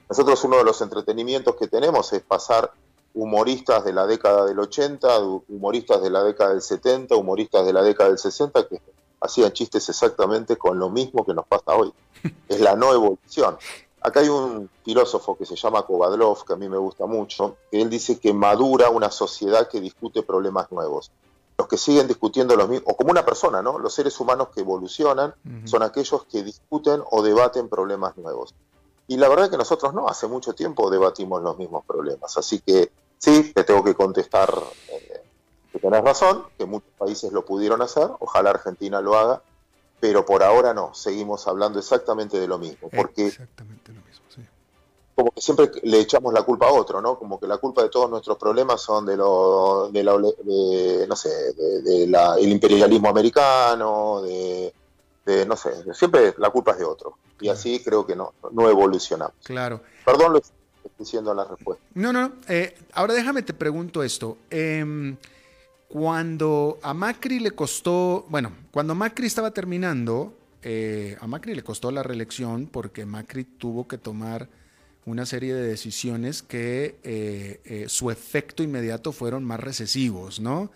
Nosotros 0.09 0.43
uno 0.45 0.57
de 0.57 0.65
los 0.65 0.81
entretenimientos 0.81 1.55
que 1.57 1.69
tenemos 1.69 2.13
es 2.13 2.23
pasar 2.23 2.73
humoristas 3.15 3.85
de 3.85 3.93
la 3.93 4.07
década 4.07 4.45
del 4.47 4.59
80, 4.59 5.21
humoristas 5.49 6.03
de 6.03 6.11
la 6.11 6.23
década 6.25 6.51
del 6.51 6.63
70, 6.63 7.15
humoristas 7.17 7.65
de 7.65 7.73
la 7.73 7.83
década 7.83 8.09
del 8.11 8.19
60 8.19 8.69
que 8.69 8.81
hacían 9.21 9.53
chistes 9.53 9.89
exactamente 9.89 10.57
con 10.57 10.79
lo 10.79 10.91
mismo 10.91 11.25
que 11.25 11.35
nos 11.35 11.47
pasa 11.47 11.75
hoy. 11.77 11.93
Es 12.49 12.61
la 12.61 12.75
no 12.75 12.93
evolución. 12.93 13.57
Acá 14.03 14.21
hay 14.21 14.29
un 14.29 14.71
filósofo 14.83 15.37
que 15.37 15.45
se 15.45 15.57
llama 15.57 15.83
Kovadlov, 15.83 16.45
que 16.45 16.55
a 16.55 16.57
mí 16.57 16.69
me 16.69 16.79
gusta 16.79 17.07
mucho, 17.07 17.57
que 17.71 17.83
él 17.83 17.91
dice 17.91 18.19
que 18.19 18.33
madura 18.33 18.89
una 18.89 19.11
sociedad 19.11 19.69
que 19.69 19.81
discute 19.81 20.23
problemas 20.23 20.73
nuevos. 20.73 21.11
Los 21.59 21.69
que 21.69 21.77
siguen 21.77 22.09
discutiendo 22.09 22.57
los 22.57 22.69
mismos, 22.69 22.95
o 22.95 22.97
como 22.97 23.11
una 23.11 23.25
persona, 23.25 23.61
¿no? 23.61 23.79
Los 23.79 23.93
seres 23.93 24.19
humanos 24.19 24.49
que 24.55 24.61
evolucionan 24.61 25.35
son 25.65 25.83
aquellos 25.83 26.25
que 26.25 26.43
discuten 26.43 27.03
o 27.11 27.23
debaten 27.23 27.69
problemas 27.69 28.17
nuevos. 28.17 28.55
Y 29.07 29.19
la 29.19 29.29
verdad 29.29 29.47
es 29.47 29.51
que 29.51 29.59
nosotros 29.59 29.93
no, 29.93 30.09
hace 30.09 30.27
mucho 30.29 30.55
tiempo 30.55 30.89
debatimos 30.89 31.43
los 31.43 31.59
mismos 31.59 31.85
problemas. 31.85 32.39
Así 32.39 32.61
que 32.61 32.91
sí, 33.19 33.53
te 33.53 33.65
tengo 33.65 33.85
que 33.85 33.95
contestar 33.95 34.55
eh, 34.89 35.23
que 35.73 35.79
tenés 35.79 36.03
razón, 36.03 36.45
que 36.59 36.67
muchos 36.67 36.91
países 36.99 37.33
lo 37.33 37.45
pudieron 37.45 37.83
hacer, 37.83 38.09
ojalá 38.19 38.51
Argentina 38.51 39.01
lo 39.01 39.17
haga, 39.17 39.43
pero 40.01 40.25
por 40.25 40.43
ahora 40.43 40.75
no, 40.75 40.95
seguimos 40.95 41.47
hablando 41.47 41.79
exactamente 41.79 42.41
de 42.41 42.49
lo 42.49 42.59
mismo, 42.59 42.89
porque 42.89 43.27
exactamente 43.27 43.93
lo 43.93 44.01
mismo, 44.03 44.25
sí. 44.35 44.41
como 45.15 45.31
que 45.31 45.41
siempre 45.41 45.71
le 45.83 46.01
echamos 46.01 46.33
la 46.33 46.43
culpa 46.43 46.69
a 46.69 46.73
otro, 46.73 47.01
¿no? 47.01 47.19
Como 47.19 47.39
que 47.39 47.47
la 47.47 47.59
culpa 47.59 47.83
de 47.83 47.91
todos 47.91 48.11
nuestros 48.11 48.39
problemas 48.39 48.81
son 48.81 49.07
de 49.07 49.17
lo, 49.17 49.91
de, 49.93 50.03
la, 50.03 50.17
no 50.17 51.17
sé, 51.17 51.53
de, 51.53 52.05
el 52.05 52.49
imperialismo 52.49 53.09
americano, 53.09 54.23
de, 54.23 54.73
no 55.47 55.57
sé, 55.57 55.71
siempre 55.95 56.35
la 56.39 56.51
culpa 56.51 56.73
es 56.73 56.79
de 56.79 56.85
otro, 56.85 57.19
y 57.41 57.49
así 57.49 57.81
creo 57.85 58.05
que 58.05 58.17
no, 58.17 58.33
no 58.51 58.69
evolucionamos. 58.69 59.37
Claro. 59.45 59.81
Perdón, 60.05 60.33
lo 60.33 60.39
estoy 60.39 60.57
diciendo 60.99 61.33
la 61.35 61.45
respuesta. 61.45 61.85
No, 61.95 62.13
no, 62.13 62.33
eh, 62.49 62.77
ahora 62.95 63.15
déjame 63.15 63.43
te 63.43 63.55
pregunto 63.55 64.03
esto. 64.03 64.39
Eh, 64.51 65.15
cuando 65.91 66.79
a 66.85 66.95
Macri 66.95 67.41
le 67.41 67.51
costó, 67.51 68.25
bueno, 68.29 68.53
cuando 68.71 68.95
Macri 68.95 69.27
estaba 69.27 69.51
terminando, 69.51 70.39
eh, 70.63 71.17
a 71.21 71.27
Macri 71.27 71.53
le 71.53 71.65
costó 71.65 71.91
la 71.91 72.05
reelección 72.05 72.69
porque 72.69 73.05
Macri 73.05 73.43
tuvo 73.43 73.89
que 73.89 73.99
tomar 73.99 74.49
una 75.05 75.27
serie 75.27 75.53
de 75.53 75.67
decisiones 75.67 76.43
que 76.43 77.01
eh, 77.03 77.61
eh, 77.65 77.87
su 77.89 78.13
efecto 78.13 78.63
inmediato 78.63 79.11
fueron 79.11 79.43
más 79.43 79.59
recesivos, 79.59 80.39
¿no? 80.39 80.71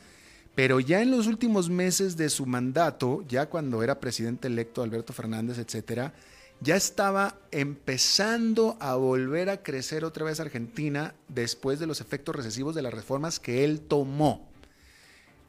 Pero 0.56 0.80
ya 0.80 1.00
en 1.00 1.12
los 1.12 1.28
últimos 1.28 1.70
meses 1.70 2.16
de 2.16 2.28
su 2.28 2.44
mandato, 2.44 3.22
ya 3.28 3.46
cuando 3.46 3.84
era 3.84 4.00
presidente 4.00 4.48
electo 4.48 4.82
Alberto 4.82 5.12
Fernández, 5.12 5.58
etcétera, 5.58 6.12
ya 6.60 6.74
estaba 6.74 7.36
empezando 7.52 8.76
a 8.80 8.96
volver 8.96 9.48
a 9.48 9.62
crecer 9.62 10.04
otra 10.04 10.24
vez 10.24 10.40
Argentina 10.40 11.14
después 11.28 11.78
de 11.78 11.86
los 11.86 12.00
efectos 12.00 12.34
recesivos 12.34 12.74
de 12.74 12.82
las 12.82 12.92
reformas 12.92 13.38
que 13.38 13.62
él 13.62 13.80
tomó. 13.80 14.52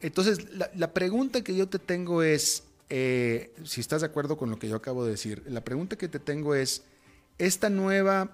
Entonces, 0.00 0.46
la, 0.74 0.92
pregunta 0.92 1.42
que 1.42 1.56
yo 1.56 1.68
te 1.68 1.78
tengo 1.78 2.22
es, 2.22 2.64
eh, 2.90 3.54
si 3.64 3.80
estás 3.80 4.02
de 4.02 4.06
acuerdo 4.06 4.36
con 4.36 4.50
lo 4.50 4.58
que 4.58 4.68
yo 4.68 4.76
acabo 4.76 5.04
de 5.04 5.12
decir, 5.12 5.42
la 5.46 5.62
pregunta 5.62 5.96
que 5.96 6.08
te 6.08 6.18
tengo 6.18 6.54
es, 6.54 6.82
esta 7.38 7.70
nueva 7.70 8.30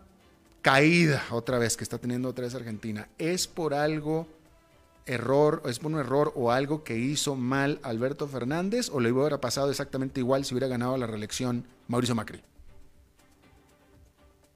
caída 0.60 1.24
otra 1.30 1.58
vez 1.58 1.76
que 1.76 1.84
está 1.84 1.98
teniendo 1.98 2.28
otra 2.28 2.44
vez 2.44 2.54
Argentina, 2.54 3.08
¿es 3.18 3.46
por 3.46 3.74
algo 3.74 4.26
error, 5.06 5.62
es 5.66 5.78
por 5.78 5.92
un 5.92 5.98
error 5.98 6.32
o 6.36 6.50
algo 6.52 6.84
que 6.84 6.96
hizo 6.96 7.34
mal 7.34 7.80
Alberto 7.82 8.28
Fernández 8.28 8.88
o 8.92 9.00
le 9.00 9.10
hubiera 9.10 9.40
pasado 9.40 9.70
exactamente 9.70 10.20
igual 10.20 10.44
si 10.44 10.54
hubiera 10.54 10.68
ganado 10.68 10.96
la 10.96 11.06
reelección 11.06 11.64
Mauricio 11.88 12.14
Macri? 12.14 12.42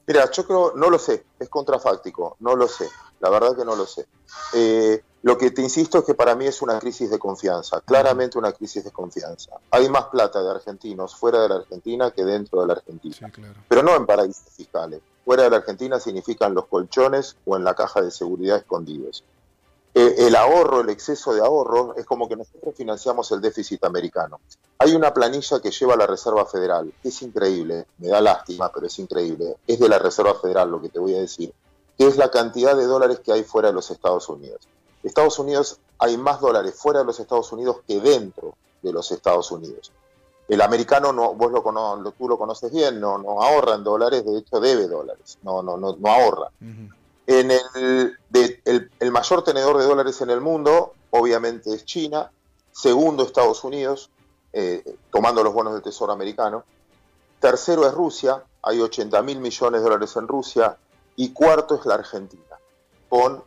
Mira, 0.06 0.30
yo 0.30 0.46
creo, 0.46 0.72
no 0.76 0.88
lo 0.88 0.98
sé, 1.00 1.24
es 1.40 1.48
contrafáctico, 1.48 2.36
no 2.38 2.54
lo 2.54 2.68
sé, 2.68 2.88
la 3.20 3.30
verdad 3.30 3.56
que 3.56 3.64
no 3.64 3.76
lo 3.76 3.86
sé. 3.86 4.06
Eh, 4.54 5.02
lo 5.22 5.36
que 5.36 5.50
te 5.50 5.62
insisto 5.62 5.98
es 5.98 6.04
que 6.04 6.14
para 6.14 6.34
mí 6.36 6.46
es 6.46 6.62
una 6.62 6.78
crisis 6.78 7.10
de 7.10 7.18
confianza, 7.18 7.80
claramente 7.80 8.38
una 8.38 8.52
crisis 8.52 8.84
de 8.84 8.92
confianza. 8.92 9.52
Hay 9.70 9.88
más 9.88 10.04
plata 10.06 10.42
de 10.42 10.50
argentinos 10.50 11.16
fuera 11.16 11.40
de 11.42 11.48
la 11.48 11.54
Argentina 11.56 12.10
que 12.12 12.24
dentro 12.24 12.60
de 12.60 12.68
la 12.68 12.74
Argentina, 12.74 13.32
pero 13.68 13.82
no 13.82 13.96
en 13.96 14.06
paraísos 14.06 14.52
fiscales. 14.54 15.00
Fuera 15.24 15.42
de 15.42 15.50
la 15.50 15.56
Argentina 15.56 15.98
significan 15.98 16.54
los 16.54 16.66
colchones 16.66 17.36
o 17.44 17.56
en 17.56 17.64
la 17.64 17.74
caja 17.74 18.00
de 18.02 18.12
seguridad 18.12 18.58
escondidos. 18.58 19.24
Eh, 19.98 20.26
el 20.28 20.36
ahorro, 20.36 20.82
el 20.82 20.90
exceso 20.90 21.34
de 21.34 21.40
ahorro, 21.40 21.96
es 21.96 22.04
como 22.04 22.28
que 22.28 22.36
nosotros 22.36 22.74
financiamos 22.76 23.32
el 23.32 23.40
déficit 23.40 23.82
americano. 23.82 24.38
Hay 24.78 24.94
una 24.94 25.12
planilla 25.14 25.58
que 25.58 25.70
lleva 25.70 25.96
la 25.96 26.06
Reserva 26.06 26.44
Federal, 26.44 26.92
que 27.02 27.08
es 27.08 27.22
increíble, 27.22 27.86
me 27.96 28.08
da 28.08 28.20
lástima, 28.20 28.70
pero 28.70 28.86
es 28.86 28.98
increíble. 28.98 29.56
Es 29.66 29.80
de 29.80 29.88
la 29.88 29.98
Reserva 29.98 30.34
Federal 30.34 30.70
lo 30.70 30.82
que 30.82 30.90
te 30.90 30.98
voy 30.98 31.14
a 31.14 31.20
decir, 31.20 31.50
es 31.98 32.16
la 32.16 32.30
cantidad 32.30 32.76
de 32.76 32.84
dólares 32.84 33.20
que 33.20 33.32
hay 33.32 33.44
fuera 33.44 33.68
de 33.68 33.74
los 33.74 33.90
Estados 33.90 34.28
Unidos. 34.28 34.68
Estados 35.02 35.38
Unidos 35.38 35.78
hay 35.98 36.16
más 36.16 36.40
dólares 36.40 36.74
fuera 36.74 37.00
de 37.00 37.06
los 37.06 37.20
Estados 37.20 37.50
Unidos 37.52 37.78
que 37.86 38.00
dentro 38.00 38.54
de 38.82 38.92
los 38.92 39.10
Estados 39.12 39.50
Unidos. 39.50 39.92
El 40.48 40.60
americano, 40.60 41.12
no, 41.12 41.34
vos 41.34 41.50
lo, 41.50 41.62
lo 41.96 42.10
tú 42.12 42.28
lo 42.28 42.38
conoces 42.38 42.72
bien, 42.72 43.00
no, 43.00 43.18
no 43.18 43.42
ahorra 43.42 43.74
en 43.74 43.84
dólares, 43.84 44.24
de 44.24 44.38
hecho 44.38 44.60
debe 44.60 44.86
dólares, 44.86 45.38
no, 45.42 45.62
no, 45.62 45.76
no, 45.76 45.96
no 45.98 46.08
ahorra. 46.08 46.50
En 47.26 47.50
el, 47.50 48.16
el, 49.00 49.10
mayor 49.10 49.42
tenedor 49.42 49.78
de 49.78 49.84
dólares 49.84 50.20
en 50.20 50.30
el 50.30 50.40
mundo, 50.40 50.92
obviamente, 51.10 51.74
es 51.74 51.84
China. 51.84 52.30
Segundo, 52.70 53.24
Estados 53.24 53.64
Unidos, 53.64 54.10
eh, 54.52 54.84
tomando 55.10 55.42
los 55.42 55.52
bonos 55.52 55.72
del 55.72 55.82
Tesoro 55.82 56.12
americano. 56.12 56.62
Tercero 57.40 57.84
es 57.86 57.94
Rusia, 57.94 58.44
hay 58.62 58.80
80 58.80 59.20
mil 59.22 59.40
millones 59.40 59.80
de 59.80 59.84
dólares 59.84 60.14
en 60.16 60.28
Rusia. 60.28 60.76
Y 61.16 61.32
cuarto 61.32 61.76
es 61.76 61.86
la 61.86 61.94
Argentina, 61.94 62.58
con 63.08 63.42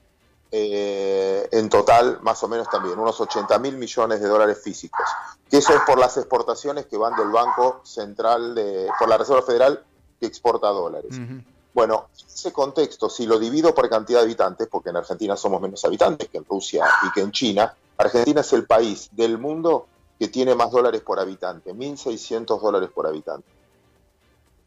eh, 0.51 1.47
en 1.51 1.69
total 1.69 2.19
más 2.21 2.41
o 2.41 2.47
menos 2.47 2.67
también 2.69 2.97
unos 2.97 3.21
80 3.21 3.59
mil 3.59 3.77
millones 3.77 4.19
de 4.19 4.27
dólares 4.27 4.59
físicos. 4.63 5.05
Que 5.49 5.57
eso 5.57 5.73
es 5.73 5.81
por 5.81 5.99
las 5.99 6.17
exportaciones 6.17 6.87
que 6.87 6.97
van 6.97 7.15
del 7.15 7.29
Banco 7.29 7.81
Central, 7.83 8.55
de, 8.55 8.87
por 8.97 9.07
la 9.07 9.17
Reserva 9.17 9.43
Federal 9.43 9.83
que 10.19 10.25
exporta 10.25 10.69
dólares. 10.69 11.15
Bueno, 11.73 12.07
en 12.19 12.27
ese 12.27 12.51
contexto, 12.51 13.09
si 13.09 13.25
lo 13.25 13.37
divido 13.37 13.73
por 13.75 13.87
cantidad 13.89 14.19
de 14.19 14.25
habitantes, 14.25 14.67
porque 14.67 14.89
en 14.89 14.97
Argentina 14.97 15.37
somos 15.37 15.61
menos 15.61 15.85
habitantes 15.85 16.27
que 16.29 16.39
en 16.39 16.45
Rusia 16.45 16.85
y 17.07 17.11
que 17.11 17.21
en 17.21 17.31
China, 17.31 17.73
Argentina 17.97 18.41
es 18.41 18.51
el 18.53 18.65
país 18.65 19.09
del 19.11 19.37
mundo 19.37 19.87
que 20.17 20.27
tiene 20.27 20.55
más 20.55 20.71
dólares 20.71 21.01
por 21.01 21.19
habitante, 21.19 21.73
1.600 21.73 22.59
dólares 22.59 22.89
por 22.93 23.07
habitante. 23.07 23.47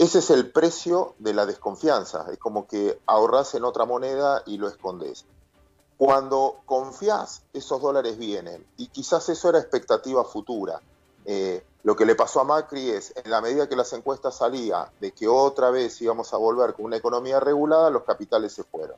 Ese 0.02 0.18
es 0.18 0.30
el 0.30 0.50
precio 0.50 1.14
de 1.20 1.32
la 1.32 1.46
desconfianza, 1.46 2.26
es 2.32 2.36
como 2.36 2.66
que 2.66 2.98
ahorras 3.06 3.54
en 3.54 3.62
otra 3.62 3.84
moneda 3.84 4.42
y 4.46 4.58
lo 4.58 4.66
escondes. 4.66 5.26
Cuando 5.96 6.56
confías, 6.66 7.44
esos 7.52 7.80
dólares 7.80 8.18
vienen, 8.18 8.66
y 8.76 8.88
quizás 8.88 9.28
eso 9.28 9.48
era 9.48 9.60
expectativa 9.60 10.24
futura. 10.24 10.80
Eh, 11.24 11.64
lo 11.84 11.94
que 11.94 12.04
le 12.04 12.16
pasó 12.16 12.40
a 12.40 12.44
Macri 12.44 12.90
es, 12.90 13.12
en 13.14 13.30
la 13.30 13.40
medida 13.40 13.68
que 13.68 13.76
las 13.76 13.92
encuestas 13.92 14.38
salían 14.38 14.86
de 14.98 15.12
que 15.12 15.28
otra 15.28 15.70
vez 15.70 16.02
íbamos 16.02 16.34
a 16.34 16.36
volver 16.36 16.74
con 16.74 16.86
una 16.86 16.96
economía 16.96 17.38
regulada, 17.38 17.88
los 17.88 18.02
capitales 18.02 18.52
se 18.52 18.64
fueron. 18.64 18.96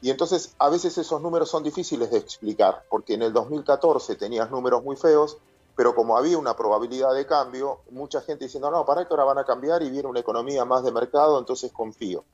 Y 0.00 0.10
entonces 0.10 0.56
a 0.58 0.70
veces 0.70 0.98
esos 0.98 1.22
números 1.22 1.50
son 1.50 1.62
difíciles 1.62 2.10
de 2.10 2.18
explicar, 2.18 2.82
porque 2.90 3.14
en 3.14 3.22
el 3.22 3.32
2014 3.32 4.16
tenías 4.16 4.50
números 4.50 4.82
muy 4.82 4.96
feos, 4.96 5.38
pero 5.76 5.94
como 5.94 6.16
había 6.16 6.38
una 6.38 6.54
probabilidad 6.54 7.14
de 7.14 7.26
cambio, 7.26 7.80
mucha 7.90 8.20
gente 8.20 8.44
diciendo, 8.44 8.70
no, 8.70 8.84
para 8.84 9.06
que 9.06 9.12
ahora 9.12 9.24
van 9.24 9.38
a 9.38 9.44
cambiar 9.44 9.82
y 9.82 9.90
viene 9.90 10.08
una 10.08 10.20
economía 10.20 10.64
más 10.64 10.84
de 10.84 10.92
mercado, 10.92 11.38
entonces 11.38 11.72
confío. 11.72 12.24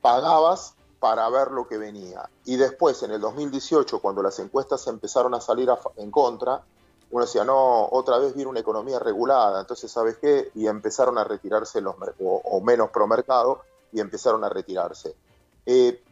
Pagabas 0.00 0.74
para 1.00 1.28
ver 1.28 1.50
lo 1.50 1.66
que 1.66 1.76
venía. 1.76 2.28
Y 2.44 2.56
después, 2.56 3.02
en 3.02 3.10
el 3.10 3.20
2018, 3.20 4.00
cuando 4.00 4.22
las 4.22 4.38
encuestas 4.38 4.86
empezaron 4.86 5.34
a 5.34 5.40
salir 5.40 5.68
en 5.96 6.10
contra, 6.10 6.62
uno 7.10 7.24
decía, 7.24 7.44
no, 7.44 7.88
otra 7.90 8.18
vez 8.18 8.34
viene 8.34 8.50
una 8.50 8.60
economía 8.60 8.98
regulada, 8.98 9.60
entonces, 9.60 9.90
¿sabes 9.90 10.16
qué? 10.18 10.50
Y 10.54 10.66
empezaron 10.66 11.18
a 11.18 11.24
retirarse 11.24 11.80
los 11.80 11.94
o, 12.20 12.40
o 12.44 12.60
menos 12.60 12.90
promercado 12.90 13.60
y 13.92 14.00
empezaron 14.00 14.44
a 14.44 14.48
retirarse. 14.48 15.14
Eh, 15.66 16.02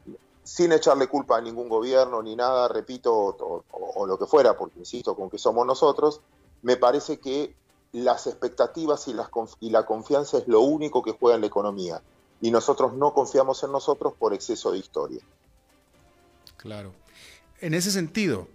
sin 0.42 0.72
echarle 0.72 1.06
culpa 1.06 1.38
a 1.38 1.40
ningún 1.40 1.68
gobierno 1.68 2.22
ni 2.22 2.34
nada, 2.34 2.68
repito, 2.68 3.12
o, 3.14 4.06
lo 4.06 4.18
que 4.18 4.26
fuera, 4.26 4.56
porque 4.56 4.78
insisto, 4.78 5.14
con 5.14 5.30
que 5.30 5.38
somos 5.38 5.66
nosotros, 5.66 6.20
me 6.62 6.76
parece 6.76 7.18
que 7.20 7.54
las 7.92 8.26
expectativas 8.26 9.06
y, 9.08 9.12
las, 9.12 9.28
y 9.60 9.70
la 9.70 9.84
confianza 9.84 10.38
es 10.38 10.48
lo 10.48 10.60
único 10.60 11.02
que 11.02 11.12
juega 11.12 11.36
en 11.36 11.42
la 11.42 11.46
economía. 11.46 12.02
Y 12.40 12.50
nosotros 12.50 12.94
no 12.94 13.14
confiamos 13.14 13.62
en 13.62 13.70
nosotros 13.70 14.14
por 14.18 14.34
exceso 14.34 14.72
de 14.72 14.78
historia. 14.78 15.20
Claro. 16.56 16.92
En 17.60 17.74
ese 17.74 17.92
sentido, 17.92 18.48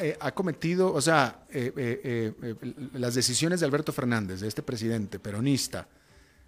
eh, 0.00 0.16
ha, 0.20 0.32
cometido, 0.32 0.92
o 0.92 1.00
sea, 1.00 1.44
eh, 1.50 1.72
eh, 1.76 2.54
las 2.94 3.14
decisiones 3.14 3.60
de 3.60 3.66
Alberto 3.66 3.92
Fernández, 3.92 4.40
de 4.40 4.48
este 4.48 4.62
presidente 4.62 5.18
peronista, 5.18 5.86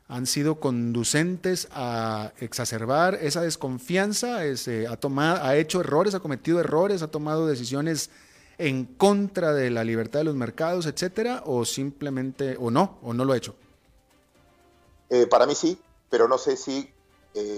han 0.09 0.26
sido 0.26 0.61
conducentes 0.61 1.68
a 1.72 2.32
exacerbar 2.38 3.14
esa 3.14 3.40
desconfianza, 3.40 4.40
ha, 4.40 4.96
tomado, 4.96 5.42
ha 5.42 5.57
hecho 5.57 5.80
errores, 5.80 6.14
ha 6.14 6.20
cometido 6.20 6.61
errores, 6.61 7.03
ha 7.03 7.09
tomado 7.09 7.46
decisiones 7.46 8.11
en 8.59 8.84
contra 8.84 9.53
de 9.53 9.70
la 9.70 9.84
libertad 9.84 10.20
de 10.20 10.24
los 10.24 10.34
mercados, 10.34 10.86
etcétera, 10.86 11.42
o 11.46 11.64
simplemente, 11.64 12.57
o 12.61 12.70
no, 12.70 12.98
o 13.03 13.14
no 13.14 13.24
lo 13.24 13.32
ha 13.32 13.36
hecho. 13.36 13.55
para 15.30 15.46
mí 15.46 15.55
sí, 15.55 15.78
pero 16.11 16.28
no 16.28 16.36
sé 16.36 16.57
si 16.57 16.92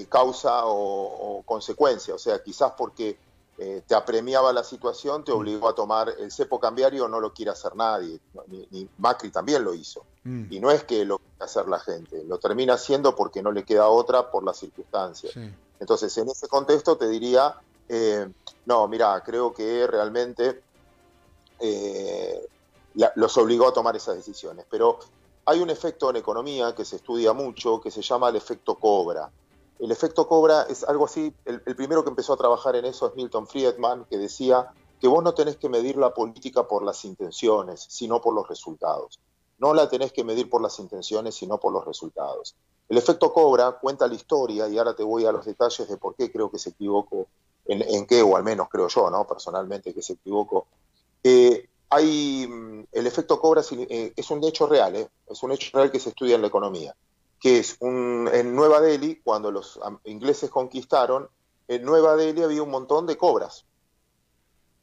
causa 0.09 0.65
o, 0.67 1.39
o 1.39 1.43
consecuencia, 1.43 2.15
o 2.15 2.19
sea, 2.19 2.43
quizás 2.43 2.73
porque 2.79 3.19
eh, 3.57 3.83
te 3.87 3.95
apremiaba 3.95 4.53
la 4.53 4.65
situación, 4.65 5.25
te 5.25 5.33
mm. 5.33 5.37
obligó 5.37 5.69
a 5.69 5.75
tomar 5.75 6.13
el 6.19 6.33
cepo 6.33 6.59
cambiario, 6.59 7.09
no 7.09 7.21
lo 7.21 7.33
quiere 7.33 7.53
hacer 7.53 7.77
nadie, 7.77 8.19
ni, 8.49 8.89
Macri 8.99 9.31
también 9.31 9.63
lo 9.63 9.75
hizo. 9.75 10.05
Mm. 10.25 10.53
Y 10.53 10.61
no 10.61 10.71
es 10.71 10.85
que 10.85 11.05
lo 11.05 11.19
quiera 11.19 11.45
hacer 11.45 11.69
la 11.69 11.79
gente, 11.79 12.25
lo 12.25 12.39
termina 12.39 12.75
haciendo 12.75 13.15
porque 13.15 13.43
no 13.43 13.53
le 13.53 13.65
queda 13.65 13.89
otra 13.89 14.31
por 14.31 14.43
las 14.43 14.59
circunstancias. 14.59 15.35
Entonces, 15.79 16.17
en 16.19 16.29
ese 16.29 16.49
contexto 16.49 16.97
te 16.97 17.09
diría, 17.09 17.57
eh, 17.89 18.29
no, 18.67 18.89
mira, 18.89 19.23
creo 19.23 19.53
que 19.53 19.87
realmente 19.87 20.63
eh, 21.61 22.49
los 23.15 23.37
obligó 23.37 23.69
a 23.69 23.73
tomar 23.73 23.95
esas 23.95 24.17
decisiones. 24.17 24.67
Pero 24.69 24.99
hay 25.45 25.61
un 25.61 25.71
efecto 25.71 26.11
en 26.11 26.17
economía 26.17 26.75
que 26.75 26.85
se 26.85 26.97
estudia 26.97 27.33
mucho, 27.33 27.81
que 27.81 27.91
se 27.91 28.03
llama 28.03 28.29
el 28.29 28.37
efecto 28.37 28.77
cobra. 28.77 29.31
El 29.79 29.91
efecto 29.91 30.29
cobra 30.29 30.63
es 30.63 30.85
algo 30.85 31.07
así, 31.07 31.35
el, 31.45 31.61
primero 31.61 32.05
que 32.05 32.11
empezó 32.11 32.33
a 32.33 32.37
trabajar 32.37 32.77
en 32.77 32.85
eso 32.85 33.09
es 33.09 33.15
Milton 33.17 33.47
Friedman, 33.47 34.05
que 34.05 34.19
decía 34.19 34.73
que 35.01 35.09
vos 35.09 35.23
no 35.23 35.35
tenés 35.35 35.57
que 35.57 35.69
medir 35.69 35.97
la 35.97 36.15
política 36.15 36.67
por 36.69 36.85
las 36.85 37.05
intenciones, 37.05 37.85
sino 37.89 38.21
por 38.21 38.35
los 38.35 38.49
resultados. 38.49 39.21
No 39.59 39.75
la 39.75 39.89
tenés 39.89 40.13
que 40.13 40.25
medir 40.25 40.49
por 40.49 40.63
las 40.63 40.79
intenciones, 40.79 41.35
sino 41.35 41.59
por 41.59 41.73
los 41.73 41.85
resultados. 41.85 42.55
El 42.89 42.99
efecto 42.99 43.33
cobra 43.33 43.73
cuenta 43.73 44.07
la 44.07 44.15
historia, 44.15 44.69
y 44.69 44.79
ahora 44.79 44.95
te 44.95 45.03
voy 45.03 45.27
a 45.27 45.33
los 45.33 45.45
detalles 45.45 45.89
de 45.89 45.97
por 45.97 46.15
qué 46.15 46.31
creo 46.31 46.51
que 46.51 46.59
se 46.59 46.71
equivocó, 46.71 47.27
en, 47.67 48.07
qué, 48.07 48.23
o 48.23 48.37
al 48.37 48.45
menos 48.45 48.69
creo 48.71 48.89
yo, 48.89 49.11
¿no? 49.11 49.27
Personalmente 49.27 49.93
que 49.93 50.03
se 50.03 50.15
equivocó. 50.15 50.67
Eh, 51.23 51.69
hay, 51.89 52.47
mm, 52.47 52.87
el 52.93 53.07
efecto 53.07 53.41
cobra 53.41 53.63
eh, 53.71 54.13
es 54.15 54.31
un 54.31 54.45
hecho 54.45 54.67
real, 54.67 54.95
¿eh? 54.97 55.09
es 55.29 55.43
un 55.43 55.53
hecho 55.53 55.71
real 55.77 55.91
que 55.91 56.01
se 56.01 56.11
estudia 56.11 56.35
en 56.37 56.43
la 56.43 56.49
economía 56.49 56.95
que 57.45 57.59
es 57.59 57.77
un, 57.81 58.27
en 58.33 58.57
Nueva 58.57 58.81
Delhi, 58.81 59.21
cuando 59.23 59.51
los 59.51 59.79
ingleses 60.05 60.49
conquistaron, 60.49 61.29
en 61.69 61.85
Nueva 61.85 62.17
Delhi 62.17 62.43
había 62.43 62.63
un 62.63 62.71
montón 62.71 63.07
de 63.07 63.19
cobras, 63.19 63.67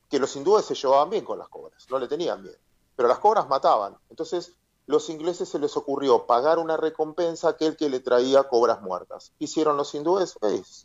que 0.08 0.20
los 0.20 0.36
hindúes 0.36 0.66
se 0.66 0.76
llevaban 0.76 1.10
bien 1.10 1.26
con 1.26 1.40
las 1.40 1.48
cobras, 1.48 1.88
no 1.90 1.98
le 1.98 2.08
tenían 2.08 2.44
bien, 2.44 2.56
pero 2.96 3.10
las 3.10 3.18
cobras 3.18 3.50
mataban. 3.50 3.98
Entonces, 4.12 4.60
los 4.86 5.10
ingleses 5.10 5.50
se 5.50 5.58
les 5.58 5.76
ocurrió 5.76 6.28
pagar 6.28 6.60
una 6.60 6.78
recompensa 6.78 7.48
a 7.48 7.52
aquel 7.54 7.76
que 7.76 7.90
le 7.90 8.00
traía 8.00 8.44
cobras 8.44 8.80
muertas. 8.84 9.34
¿Qué 9.40 9.46
hicieron 9.46 9.76
los 9.76 9.96
hindúes? 9.96 10.38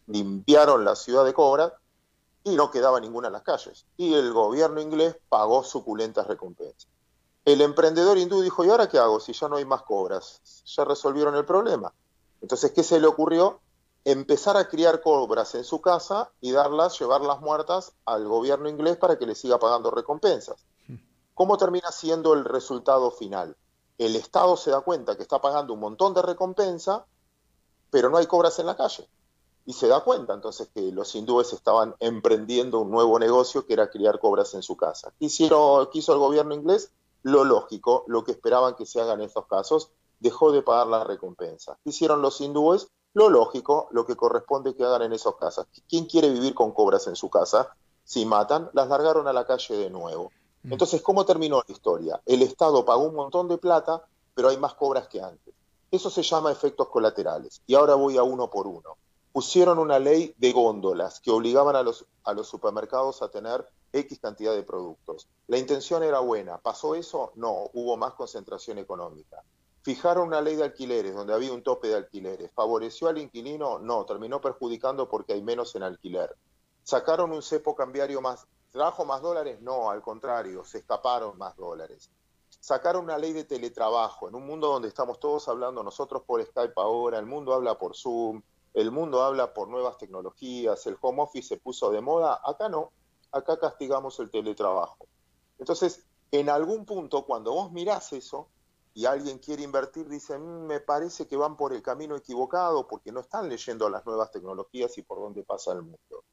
Limpiaron 0.07 0.83
la 0.83 0.97
ciudad 0.97 1.27
de 1.27 1.35
cobras 1.35 1.75
y 2.43 2.57
no 2.57 2.71
quedaba 2.71 3.01
ninguna 3.01 3.27
en 3.27 3.35
las 3.35 3.43
calles. 3.43 3.85
Y 3.99 4.15
el 4.15 4.33
gobierno 4.33 4.81
inglés 4.81 5.19
pagó 5.29 5.63
suculentas 5.63 6.27
recompensas. 6.27 6.89
El 7.47 7.61
emprendedor 7.61 8.19
hindú 8.19 8.43
dijo, 8.43 8.65
¿y 8.65 8.71
ahora 8.71 8.89
qué 8.89 8.99
hago 8.99 9.21
si 9.21 9.33
ya 9.33 9.49
no 9.49 9.55
hay 9.55 9.65
más 9.65 9.83
cobras? 9.83 10.41
Ya 10.65 10.85
resolvieron 10.85 11.37
el 11.37 11.45
problema. 11.45 11.95
Entonces, 12.43 12.73
¿qué 12.73 12.83
se 12.83 12.99
le 12.99 13.07
ocurrió? 13.07 13.61
Empezar 14.05 14.57
a 14.57 14.69
criar 14.69 15.01
cobras 15.01 15.55
en 15.55 15.63
su 15.63 15.81
casa 15.81 16.33
y 16.41 16.51
darlas, 16.51 16.99
llevarlas 16.99 17.41
muertas 17.41 17.93
al 18.05 18.27
gobierno 18.27 18.69
inglés 18.69 18.97
para 18.97 19.17
que 19.17 19.27
le 19.27 19.37
siga 19.37 19.61
pagando 19.61 19.93
recompensas. 19.93 20.67
¿Cómo 21.35 21.57
termina 21.57 21.93
siendo 21.93 22.35
el 22.35 22.45
resultado 22.45 23.13
final? 23.13 23.57
El 23.97 24.17
Estado 24.17 24.57
se 24.57 24.73
da 24.73 24.81
cuenta 24.81 25.17
que 25.17 25.23
está 25.23 25.41
pagando 25.41 25.73
un 25.73 25.81
montón 25.81 26.15
de 26.15 26.23
recompensa, 26.23 27.07
pero 27.91 28.11
no 28.11 28.17
hay 28.17 28.27
cobras 28.27 28.59
en 28.59 28.67
la 28.67 28.77
calle. 28.77 29.09
Y 29.67 29.73
se 29.73 29.87
da 29.87 30.01
cuenta 30.01 30.35
entonces 30.35 30.69
que 30.75 30.91
los 30.91 31.15
hindúes 31.15 31.53
estaban 31.53 31.95
emprendiendo 32.01 32.81
un 32.81 32.91
nuevo 32.91 33.21
negocio 33.21 33.67
que 33.67 33.75
era 33.75 33.89
criar 33.89 34.19
cobras 34.19 34.55
en 34.55 34.65
su 34.65 34.77
casa. 34.77 35.13
¿Qué, 35.21 35.27
hizo 35.27 36.13
el 36.13 36.19
gobierno 36.19 36.53
inglés? 36.53 36.91
Lo 37.23 37.45
lógico, 37.45 38.05
lo 38.07 38.25
que 38.25 38.33
esperaban 38.33 38.75
que 38.75 38.87
se 38.87 39.01
haga 39.01 39.15
en 39.15 39.23
estos 39.23 39.47
casos, 39.47 39.91
dejó 40.21 40.53
de 40.53 40.63
pagar 40.63 40.87
la 40.87 41.05
recompensa. 41.05 41.79
hicieron 41.85 42.23
los 42.23 42.41
hindúes? 42.41 42.89
Lo 43.15 43.31
lógico, 43.31 43.89
lo 43.93 44.05
que 44.05 44.15
corresponde 44.15 44.75
que 44.75 44.85
hagan 44.85 45.03
en 45.03 45.13
esos 45.15 45.37
casos. 45.37 45.67
¿Quién 45.89 46.05
quiere 46.05 46.31
vivir 46.31 46.55
con 46.55 46.73
cobras 46.73 47.07
en 47.07 47.17
su 47.17 47.31
casa? 47.31 47.75
Si 48.05 48.27
matan, 48.27 48.71
las 48.75 48.89
largaron 48.89 49.27
a 49.27 49.33
la 49.33 49.47
calle 49.47 49.75
de 49.75 49.91
nuevo. 49.91 50.33
Mm. 50.63 50.73
Entonces, 50.73 51.01
¿cómo 51.01 51.25
terminó 51.25 51.63
la 51.67 51.73
historia? 51.73 52.21
El 52.27 52.43
Estado 52.43 52.85
pagó 52.85 53.05
un 53.05 53.15
montón 53.15 53.49
de 53.49 53.57
plata, 53.57 54.03
pero 54.35 54.51
hay 54.51 54.59
más 54.59 54.75
cobras 54.75 55.09
que 55.09 55.23
antes. 55.23 55.55
Eso 55.91 56.11
se 56.11 56.23
llama 56.23 56.53
efectos 56.53 56.89
colaterales. 56.89 57.63
Y 57.67 57.75
ahora 57.75 57.95
voy 57.95 58.19
a 58.19 58.23
uno 58.23 58.51
por 58.51 58.67
uno. 58.67 58.97
Pusieron 59.37 59.79
una 59.79 59.99
ley 59.99 60.35
de 60.39 60.51
góndolas 60.51 61.21
que 61.21 61.31
obligaban 61.31 61.77
a 61.77 61.83
los, 61.83 62.07
a 62.25 62.33
los 62.33 62.49
supermercados 62.49 63.21
a 63.21 63.29
tener 63.29 63.69
X 63.93 64.19
cantidad 64.19 64.55
de 64.55 64.63
productos. 64.63 65.29
La 65.47 65.59
intención 65.59 66.03
era 66.03 66.21
buena. 66.21 66.57
¿Pasó 66.57 66.95
eso? 66.95 67.33
No, 67.35 67.69
hubo 67.75 67.99
más 67.99 68.15
concentración 68.15 68.79
económica. 68.79 69.43
Fijaron 69.83 70.29
una 70.29 70.41
ley 70.41 70.57
de 70.57 70.65
alquileres 70.65 71.15
donde 71.15 71.35
había 71.35 71.53
un 71.53 71.63
tope 71.63 71.89
de 71.89 71.97
alquileres. 71.97 72.51
¿Favoreció 72.55 73.09
al 73.09 73.19
inquilino? 73.19 73.79
No, 73.79 74.07
terminó 74.07 74.41
perjudicando 74.41 75.07
porque 75.07 75.35
hay 75.35 75.43
menos 75.43 75.75
en 75.75 75.83
alquiler. 75.83 76.35
¿Sacaron 76.83 77.31
un 77.31 77.43
cepo 77.43 77.77
cambiario 77.77 78.23
más? 78.23 78.47
¿Trajo 78.71 79.05
más 79.05 79.21
dólares? 79.21 79.61
No, 79.61 79.91
al 79.91 80.01
contrario, 80.01 80.65
se 80.65 80.79
escaparon 80.79 81.37
más 81.37 81.55
dólares. 81.57 82.11
Sacaron 82.59 83.05
una 83.05 83.19
ley 83.19 83.35
de 83.35 83.45
teletrabajo 83.45 84.31
en 84.31 84.35
un 84.35 84.47
mundo 84.47 84.69
donde 84.69 84.89
estamos 84.89 85.21
todos 85.21 85.47
hablando 85.47 85.83
nosotros 85.83 86.23
por 86.23 86.43
Skype 86.43 86.73
ahora, 86.77 87.19
el 87.19 87.27
mundo 87.27 87.53
habla 87.53 87.77
por 87.77 87.95
Zoom, 87.95 88.41
el 88.77 88.91
mundo 88.91 89.23
habla 89.23 89.55
por 89.55 89.69
nuevas 89.69 89.97
tecnologías, 89.97 90.87
el 90.87 90.99
home 91.01 91.23
office 91.23 91.49
se 91.49 91.57
puso 91.57 91.91
de 91.91 92.03
moda, 92.03 92.43
acá 92.45 92.69
no, 92.69 92.93
acá 93.33 93.59
castigamos 93.59 94.21
el 94.21 94.31
teletrabajo. 94.31 95.09
Entonces, 95.59 96.07
en 96.31 96.51
algún 96.51 96.85
punto, 96.85 97.25
cuando 97.25 97.55
vos 97.55 97.73
mirás 97.73 98.13
eso 98.13 98.51
y 98.93 99.07
alguien 99.07 99.39
quiere 99.39 99.63
invertir, 99.63 100.11
dice, 100.11 100.37
mm, 100.37 100.67
me 100.67 100.81
parece 100.81 101.27
que 101.27 101.39
van 101.39 101.57
por 101.57 101.73
el 101.73 101.81
camino 101.81 102.17
equivocado 102.17 102.87
porque 102.87 103.13
no 103.13 103.21
están 103.21 103.49
leyendo 103.49 103.89
las 103.89 104.05
nuevas 104.05 104.31
tecnologías 104.31 104.99
y 104.99 105.03
por 105.03 105.21
dónde 105.21 105.43
pasa 105.43 105.73
el 105.73 105.81
mundo. 105.81 106.25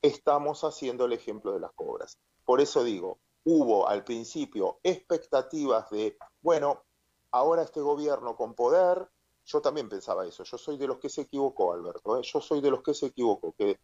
Estamos 0.00 0.64
haciendo 0.64 1.04
el 1.04 1.12
ejemplo 1.12 1.52
de 1.52 1.60
las 1.60 1.72
cobras. 1.72 2.18
Por 2.46 2.62
eso 2.62 2.82
digo, 2.82 3.18
hubo 3.44 3.86
al 3.86 4.04
principio 4.04 4.78
expectativas 4.82 5.90
de, 5.90 6.16
bueno, 6.40 6.82
ahora 7.30 7.60
este 7.60 7.82
gobierno 7.82 8.36
con 8.36 8.54
poder 8.54 9.06
yo 9.44 9.60
también 9.60 9.88
pensaba 9.88 10.26
eso. 10.26 10.44
Yo 10.44 10.58
soy 10.58 10.76
de 10.76 10.86
los 10.86 10.98
que 10.98 11.08
se 11.08 11.22
equivocó, 11.22 11.72
Alberto. 11.72 12.18
¿eh? 12.18 12.22
Yo 12.22 12.40
soy 12.40 12.60
de 12.60 12.70
los 12.70 12.82
que 12.82 12.94
se 12.94 13.06
equivocó, 13.06 13.52
que 13.52 13.78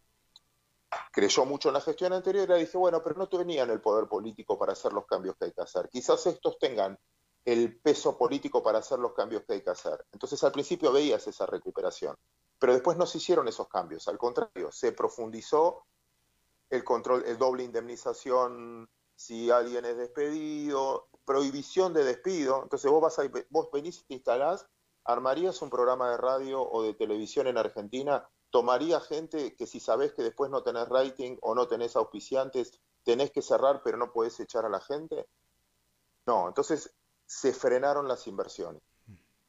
creyó 1.13 1.45
mucho 1.45 1.69
en 1.69 1.75
la 1.75 1.81
gestión 1.81 2.13
anterior 2.13 2.51
y 2.51 2.61
dije, 2.61 2.79
bueno, 2.79 3.03
pero 3.03 3.17
no 3.17 3.29
tenían 3.29 3.71
el 3.71 3.81
poder 3.81 4.09
político 4.09 4.59
para 4.59 4.73
hacer 4.73 4.93
los 4.93 5.07
cambios 5.07 5.37
que 5.37 5.47
hay 5.47 5.53
que 5.53 5.63
hacer. 5.63 5.89
Quizás 5.89 6.27
estos 6.27 6.59
tengan 6.59 6.99
el 7.45 7.79
peso 7.81 8.17
político 8.19 8.63
para 8.63 8.79
hacer 8.79 8.99
los 8.99 9.13
cambios 9.13 9.45
que 9.45 9.55
hay 9.55 9.63
que 9.63 9.71
hacer. 9.71 10.05
Entonces 10.13 10.43
al 10.45 10.53
principio 10.53 10.93
veías 10.93 11.27
esa 11.27 11.47
recuperación, 11.47 12.17
pero 12.59 12.73
después 12.73 12.97
no 12.97 13.07
se 13.07 13.19
hicieron 13.19 13.49
esos 13.49 13.69
cambios. 13.69 14.09
Al 14.09 14.19
contrario, 14.19 14.71
se 14.73 14.93
profundizó 14.93 15.85
el 16.71 16.85
control, 16.85 17.25
el 17.27 17.39
doble 17.39 17.65
indemnización 17.65 18.89
si 19.15 19.51
alguien 19.51 19.85
es 19.85 19.97
despedido, 19.97 21.09
prohibición 21.25 21.93
de 21.93 22.05
despido. 22.05 22.63
Entonces 22.63 22.91
vos 22.91 23.03
vas 23.03 23.19
a, 23.19 23.31
vos 23.51 23.69
venís 23.73 24.01
y 24.01 24.05
te 24.05 24.15
instalás 24.15 24.67
¿Armarías 25.13 25.61
un 25.61 25.71
programa 25.71 26.11
de 26.11 26.17
radio 26.17 26.63
o 26.63 26.83
de 26.83 26.95
televisión 26.95 27.49
en 27.49 27.59
Argentina? 27.59 28.29
¿Tomaría 28.51 29.01
gente 29.01 29.57
que 29.57 29.67
si 29.67 29.81
sabes 29.81 30.15
que 30.15 30.23
después 30.23 30.51
no 30.51 30.63
tenés 30.63 30.89
rating 30.89 31.37
o 31.43 31.55
no 31.55 31.67
tenés 31.67 31.97
auspiciantes, 31.97 32.81
tenés 33.03 33.33
que 33.33 33.43
cerrar 33.43 33.83
pero 33.83 33.97
no 33.97 34.13
podés 34.13 34.39
echar 34.39 34.65
a 34.65 34.69
la 34.69 34.81
gente? 34.81 35.29
No, 36.27 36.47
entonces 36.47 36.95
se 37.27 37.53
frenaron 37.53 38.07
las 38.07 38.29
inversiones. 38.29 38.83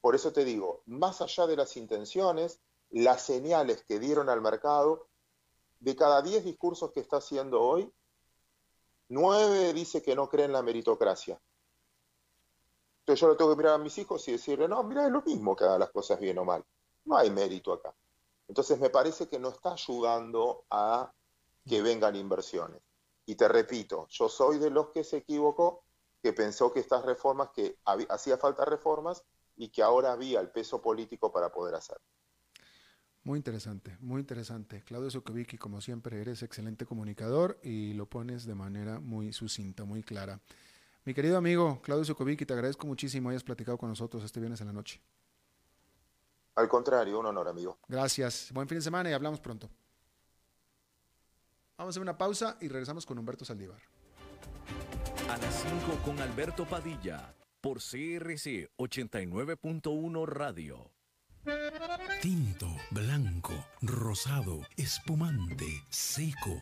Por 0.02 0.16
eso 0.16 0.34
te 0.34 0.44
digo, 0.44 0.82
más 0.88 1.22
allá 1.22 1.46
de 1.46 1.56
las 1.56 1.78
intenciones, 1.78 2.60
las 2.90 3.22
señales 3.22 3.84
que 3.84 4.00
dieron 4.00 4.30
al 4.30 4.42
mercado, 4.42 5.10
de 5.80 5.96
cada 5.96 6.24
10 6.24 6.44
discursos 6.44 6.92
que 6.92 7.02
está 7.02 7.18
haciendo 7.18 7.62
hoy, 7.62 7.92
9 9.10 9.74
dice 9.74 10.02
que 10.02 10.16
no 10.16 10.28
creen 10.28 10.50
en 10.50 10.54
la 10.54 10.64
meritocracia. 10.64 11.40
Entonces 13.02 13.22
yo 13.22 13.28
lo 13.28 13.36
tengo 13.36 13.52
que 13.52 13.58
mirar 13.58 13.74
a 13.74 13.78
mis 13.78 13.98
hijos 13.98 14.28
y 14.28 14.34
decirle, 14.34 14.68
no, 14.68 14.84
mira, 14.84 15.06
es 15.06 15.12
lo 15.12 15.22
mismo 15.24 15.56
que 15.56 15.64
haga 15.64 15.80
las 15.80 15.90
cosas 15.90 16.20
bien 16.20 16.38
o 16.38 16.46
mal. 16.46 16.64
No 17.06 17.18
hay 17.18 17.32
mérito 17.32 17.74
acá. 17.74 17.94
Entonces 18.48 18.80
me 18.80 18.90
parece 18.90 19.28
que 19.28 19.40
no 19.40 19.50
está 19.50 19.74
ayudando 19.74 20.66
a 20.70 21.12
que 21.66 21.82
vengan 21.82 22.16
inversiones. 22.16 22.82
Y 23.26 23.36
te 23.36 23.48
repito, 23.48 24.08
yo 24.10 24.30
soy 24.30 24.60
de 24.60 24.70
los 24.70 24.90
que 24.90 25.04
se 25.04 25.18
equivocó, 25.18 25.84
que 26.22 26.34
pensó 26.34 26.72
que 26.72 26.80
estas 26.80 27.04
reformas, 27.04 27.50
que 27.56 27.78
hacía 28.10 28.38
falta 28.38 28.66
reformas 28.66 29.24
y 29.56 29.70
que 29.70 29.82
ahora 29.82 30.12
había 30.12 30.40
el 30.40 30.50
peso 30.50 30.82
político 30.82 31.32
para 31.32 31.52
poder 31.52 31.76
hacer. 31.76 31.98
Muy 33.24 33.38
interesante, 33.38 33.98
muy 34.00 34.22
interesante. 34.22 34.84
Claudio 34.84 35.12
Zukovicki, 35.12 35.58
como 35.58 35.80
siempre, 35.82 36.20
eres 36.20 36.42
excelente 36.42 36.86
comunicador 36.86 37.60
y 37.64 37.94
lo 37.94 38.08
pones 38.08 38.46
de 38.46 38.56
manera 38.56 39.00
muy 39.00 39.32
sucinta, 39.32 39.86
muy 39.86 40.04
clara. 40.04 40.40
Mi 41.04 41.14
querido 41.16 41.38
amigo 41.38 41.82
Claudio 41.82 42.06
Sokovic, 42.06 42.46
te 42.46 42.54
agradezco 42.54 42.86
muchísimo 42.86 43.30
hayas 43.30 43.44
platicado 43.44 43.78
con 43.78 43.90
nosotros 43.90 44.24
este 44.24 44.40
viernes 44.40 44.62
en 44.62 44.68
la 44.68 44.74
noche. 44.74 45.02
Al 46.56 46.68
contrario, 46.68 47.20
un 47.20 47.26
honor, 47.26 47.48
amigo. 47.48 47.80
Gracias. 47.88 48.52
Buen 48.54 48.68
fin 48.68 48.78
de 48.78 48.84
semana 48.84 49.10
y 49.10 49.14
hablamos 49.14 49.40
pronto. 49.40 49.70
Vamos 51.78 51.90
a 51.90 51.94
hacer 51.94 52.02
una 52.02 52.18
pausa 52.18 52.58
y 52.62 52.68
regresamos 52.68 53.06
con 53.06 53.18
Humberto 53.18 53.46
Saldívar. 53.46 53.82
A 55.28 55.38
las 55.38 55.64
5 55.86 56.02
con 56.06 56.20
Alberto 56.20 56.66
Padilla, 56.66 57.34
por 57.62 57.78
CRC 57.78 58.70
89.1 58.78 60.28
Radio. 60.28 60.92
Tinto, 62.22 62.68
blanco, 62.92 63.54
rosado, 63.82 64.60
espumante, 64.78 65.84
seco 65.90 66.62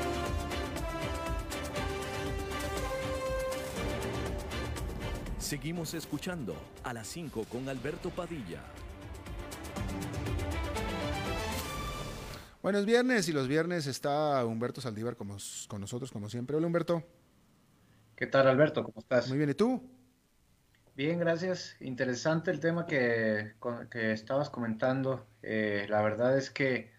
Seguimos 5.51 5.93
escuchando 5.95 6.55
a 6.81 6.93
las 6.93 7.07
5 7.07 7.43
con 7.51 7.67
Alberto 7.67 8.09
Padilla. 8.09 8.61
Buenos 12.63 12.85
viernes 12.85 13.27
y 13.27 13.33
los 13.33 13.49
viernes 13.49 13.85
está 13.85 14.45
Humberto 14.45 14.79
Saldívar 14.79 15.17
con 15.17 15.27
nosotros 15.27 16.09
como 16.09 16.29
siempre. 16.29 16.55
Hola 16.55 16.67
Humberto. 16.67 17.03
¿Qué 18.15 18.27
tal 18.27 18.47
Alberto? 18.47 18.81
¿Cómo 18.85 19.01
estás? 19.01 19.27
Muy 19.27 19.37
bien, 19.37 19.49
¿y 19.49 19.53
tú? 19.53 19.83
Bien, 20.95 21.19
gracias. 21.19 21.75
Interesante 21.81 22.49
el 22.49 22.61
tema 22.61 22.85
que, 22.85 23.51
estabas 23.91 24.49
comentando. 24.49 25.27
Eh, 25.41 25.85
la 25.89 26.01
verdad 26.01 26.37
es 26.37 26.49
que 26.49 26.93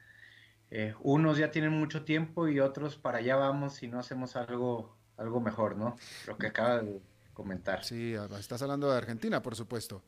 eh, 0.71 0.95
unos 1.01 1.39
ya 1.39 1.51
tienen 1.51 1.73
mucho 1.73 2.05
tiempo 2.05 2.49
y 2.49 2.61
otros 2.61 2.99
para 2.99 3.17
allá 3.17 3.37
vamos 3.37 3.77
si 3.77 3.89
no 3.89 3.99
hacemos 3.99 4.37
algo, 4.37 4.95
algo 5.17 5.41
mejor, 5.41 5.77
¿no? 5.79 5.97
Lo 6.27 6.37
que 6.37 6.49
acaba 6.49 6.83
de 6.83 7.01
comentar. 7.33 7.85
Sí, 7.85 8.15
estás 8.39 8.63
hablando 8.63 8.91
de 8.91 8.97
Argentina, 8.97 9.43
por 9.43 9.57
supuesto. 9.57 10.03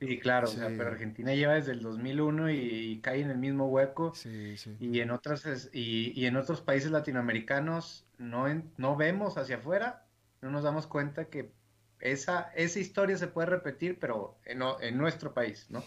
Sí, 0.00 0.18
claro, 0.18 0.50
pero 0.56 0.88
Argentina 0.88 1.34
lleva 1.34 1.54
desde 1.54 1.72
el 1.72 1.80
2001 1.80 2.50
y, 2.50 3.00
cae 3.02 3.20
en 3.20 3.30
el 3.30 3.38
mismo 3.38 3.68
hueco. 3.68 4.14
Sí, 4.14 4.56
sí. 4.56 4.76
Y 4.80 5.00
en 5.00 5.10
otras 5.10 5.70
y, 5.72 6.26
en 6.26 6.36
otros 6.36 6.60
países 6.60 6.90
latinoamericanos 6.90 8.04
no 8.18 8.46
no 8.76 8.96
vemos 8.96 9.38
hacia 9.38 9.56
afuera, 9.56 10.04
no 10.42 10.50
nos 10.50 10.64
damos 10.64 10.86
cuenta 10.86 11.26
que 11.26 11.52
esa 12.00 12.52
esa 12.54 12.80
historia 12.80 13.16
se 13.16 13.28
puede 13.28 13.46
repetir, 13.46 13.98
pero 13.98 14.36
en, 14.44 14.62
en 14.80 14.98
nuestro 14.98 15.32
país, 15.32 15.66
¿no? 15.70 15.82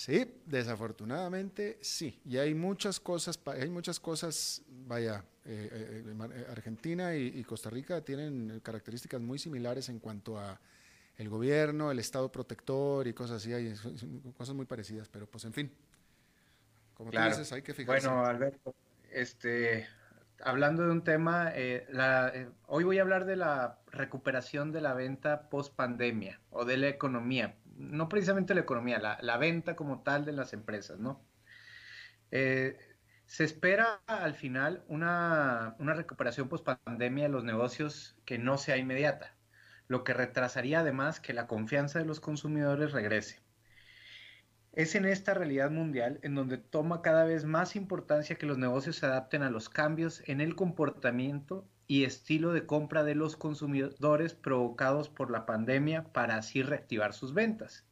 Sí, 0.00 0.34
desafortunadamente 0.46 1.76
sí. 1.82 2.22
Y 2.24 2.38
hay 2.38 2.54
muchas 2.54 2.98
cosas, 2.98 3.38
hay 3.44 3.68
muchas 3.68 4.00
cosas, 4.00 4.62
vaya, 4.86 5.22
eh, 5.44 5.68
eh, 5.70 6.04
eh, 6.06 6.46
Argentina 6.50 7.14
y, 7.14 7.44
Costa 7.44 7.68
Rica 7.68 8.00
tienen 8.00 8.60
características 8.60 9.20
muy 9.20 9.38
similares 9.38 9.90
en 9.90 9.98
cuanto 9.98 10.38
a 10.38 10.58
el 11.18 11.28
gobierno, 11.28 11.90
el 11.90 11.98
Estado 11.98 12.32
protector 12.32 13.08
y 13.08 13.12
cosas 13.12 13.42
así, 13.42 13.52
hay 13.52 13.74
cosas 14.38 14.54
muy 14.54 14.64
parecidas, 14.64 15.10
pero 15.10 15.26
pues 15.26 15.44
en 15.44 15.52
fin, 15.52 15.70
como 16.94 17.10
tú 17.10 17.18
dices, 17.18 17.52
hay 17.52 17.60
que 17.60 17.74
fijarse. 17.74 18.08
Bueno, 18.08 18.24
Alberto, 18.24 18.74
este, 19.10 19.86
hablando 20.42 20.82
de 20.82 20.92
un 20.92 21.04
tema, 21.04 21.52
hoy 22.68 22.84
voy 22.84 22.96
a 22.96 23.02
hablar 23.02 23.26
de 23.26 23.36
la 23.36 23.80
recuperación 23.88 24.72
de 24.72 24.80
la 24.80 24.94
venta 24.94 25.50
post 25.50 25.74
pandemia 25.74 26.40
o 26.48 26.64
de 26.64 26.78
la 26.78 26.88
economía, 26.88 27.54
no 27.80 28.08
precisamente 28.08 28.54
la 28.54 28.60
economía, 28.60 28.98
la, 28.98 29.36
venta 29.38 29.76
como 29.76 30.02
tal 30.02 30.24
de 30.24 30.32
las 30.32 30.52
empresas, 30.52 30.98
¿no? 30.98 31.24
Se 33.30 33.44
espera 33.44 34.02
al 34.08 34.34
final 34.34 34.82
una, 34.88 35.76
recuperación 35.78 36.48
post 36.48 36.66
pandemia 36.66 37.26
de 37.26 37.30
los 37.30 37.44
negocios 37.44 38.16
que 38.24 38.38
no 38.38 38.58
sea 38.58 38.76
inmediata, 38.76 39.36
lo 39.86 40.02
que 40.02 40.14
retrasaría 40.14 40.80
además 40.80 41.20
que 41.20 41.32
la 41.32 41.46
confianza 41.46 42.00
de 42.00 42.06
los 42.06 42.18
consumidores 42.18 42.90
regrese. 42.90 43.40
Es 44.72 44.96
en 44.96 45.04
esta 45.04 45.32
realidad 45.32 45.70
mundial 45.70 46.18
en 46.24 46.34
donde 46.34 46.58
toma 46.58 47.02
cada 47.02 47.22
vez 47.22 47.44
más 47.44 47.76
importancia 47.76 48.34
que 48.34 48.46
los 48.46 48.58
negocios 48.58 48.96
se 48.96 49.06
adapten 49.06 49.44
a 49.44 49.50
los 49.50 49.68
cambios 49.68 50.24
en 50.26 50.40
el 50.40 50.56
comportamiento 50.56 51.68
y 51.90 52.04
estilo 52.04 52.52
de 52.52 52.66
compra 52.66 53.02
de 53.02 53.16
los 53.16 53.34
consumidores 53.34 54.34
provocados 54.34 55.08
por 55.08 55.32
la 55.32 55.44
pandemia 55.44 56.04
para 56.12 56.36
así 56.36 56.62
reactivar 56.62 57.12
sus 57.12 57.34
ventas 57.34 57.84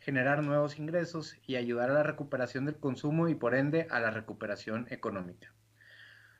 generar 0.00 0.42
nuevos 0.42 0.78
ingresos 0.78 1.36
y 1.46 1.56
ayudar 1.56 1.90
a 1.90 1.94
la 1.94 2.02
recuperación 2.02 2.66
del 2.66 2.76
consumo 2.76 3.28
y 3.28 3.34
por 3.34 3.54
ende 3.54 3.86
a 3.90 4.00
la 4.00 4.10
recuperación 4.10 4.86
económica. 4.90 5.54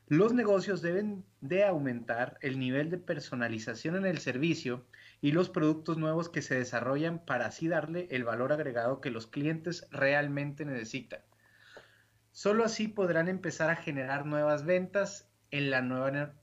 Los 0.06 0.34
negocios 0.34 0.82
deben 0.82 1.24
de 1.40 1.64
aumentar 1.64 2.36
el 2.42 2.58
nivel 2.58 2.90
de 2.90 2.98
personalización 2.98 3.96
en 3.96 4.04
el 4.04 4.18
servicio 4.18 4.84
y 5.22 5.32
los 5.32 5.48
productos 5.48 5.96
nuevos 5.96 6.28
que 6.28 6.42
se 6.42 6.56
desarrollan 6.56 7.24
para 7.24 7.46
así 7.46 7.68
darle 7.68 8.06
el 8.10 8.24
valor 8.24 8.52
agregado 8.52 9.00
que 9.00 9.10
los 9.10 9.26
clientes 9.26 9.88
realmente 9.90 10.66
necesitan. 10.66 11.20
Solo 12.32 12.64
así 12.64 12.88
podrán 12.88 13.28
empezar 13.28 13.70
a 13.70 13.76
generar 13.76 14.26
nuevas 14.26 14.66
ventas 14.66 15.30
en 15.50 15.70
la 15.70 15.80
nueva 15.80 16.34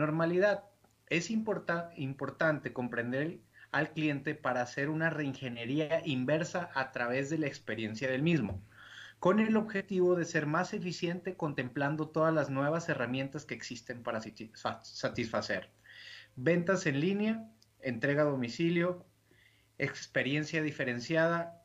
normalidad. 0.00 0.64
Es 1.06 1.30
importante 1.30 2.72
comprender 2.72 3.38
al 3.70 3.92
cliente 3.92 4.34
para 4.34 4.62
hacer 4.62 4.88
una 4.88 5.10
reingeniería 5.10 6.02
inversa 6.04 6.70
a 6.74 6.90
través 6.90 7.30
de 7.30 7.38
la 7.38 7.46
experiencia 7.46 8.10
del 8.10 8.22
mismo, 8.22 8.60
con 9.20 9.38
el 9.38 9.56
objetivo 9.56 10.16
de 10.16 10.24
ser 10.24 10.46
más 10.46 10.74
eficiente 10.74 11.36
contemplando 11.36 12.08
todas 12.08 12.34
las 12.34 12.50
nuevas 12.50 12.88
herramientas 12.88 13.44
que 13.44 13.54
existen 13.54 14.02
para 14.02 14.20
satisfacer. 14.20 15.70
Ventas 16.34 16.86
en 16.86 17.00
línea, 17.00 17.48
entrega 17.80 18.22
a 18.22 18.26
domicilio, 18.26 19.06
experiencia 19.78 20.62
diferenciada, 20.62 21.62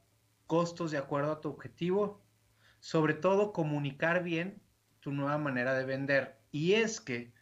costos 0.47 0.91
de 0.91 0.97
acuerdo 0.97 1.31
a 1.31 1.41
tu 1.41 1.49
objetivo, 1.49 2.23
sobre 2.79 3.13
todo 3.13 3.51
comunicar 3.51 4.21
bien 4.23 4.61
tu 4.99 5.11
nueva 5.11 5.37
manera 5.37 5.73
de 5.73 5.85
vender. 5.85 6.39
Y 6.51 6.73
es 6.73 7.01
que 7.01 7.33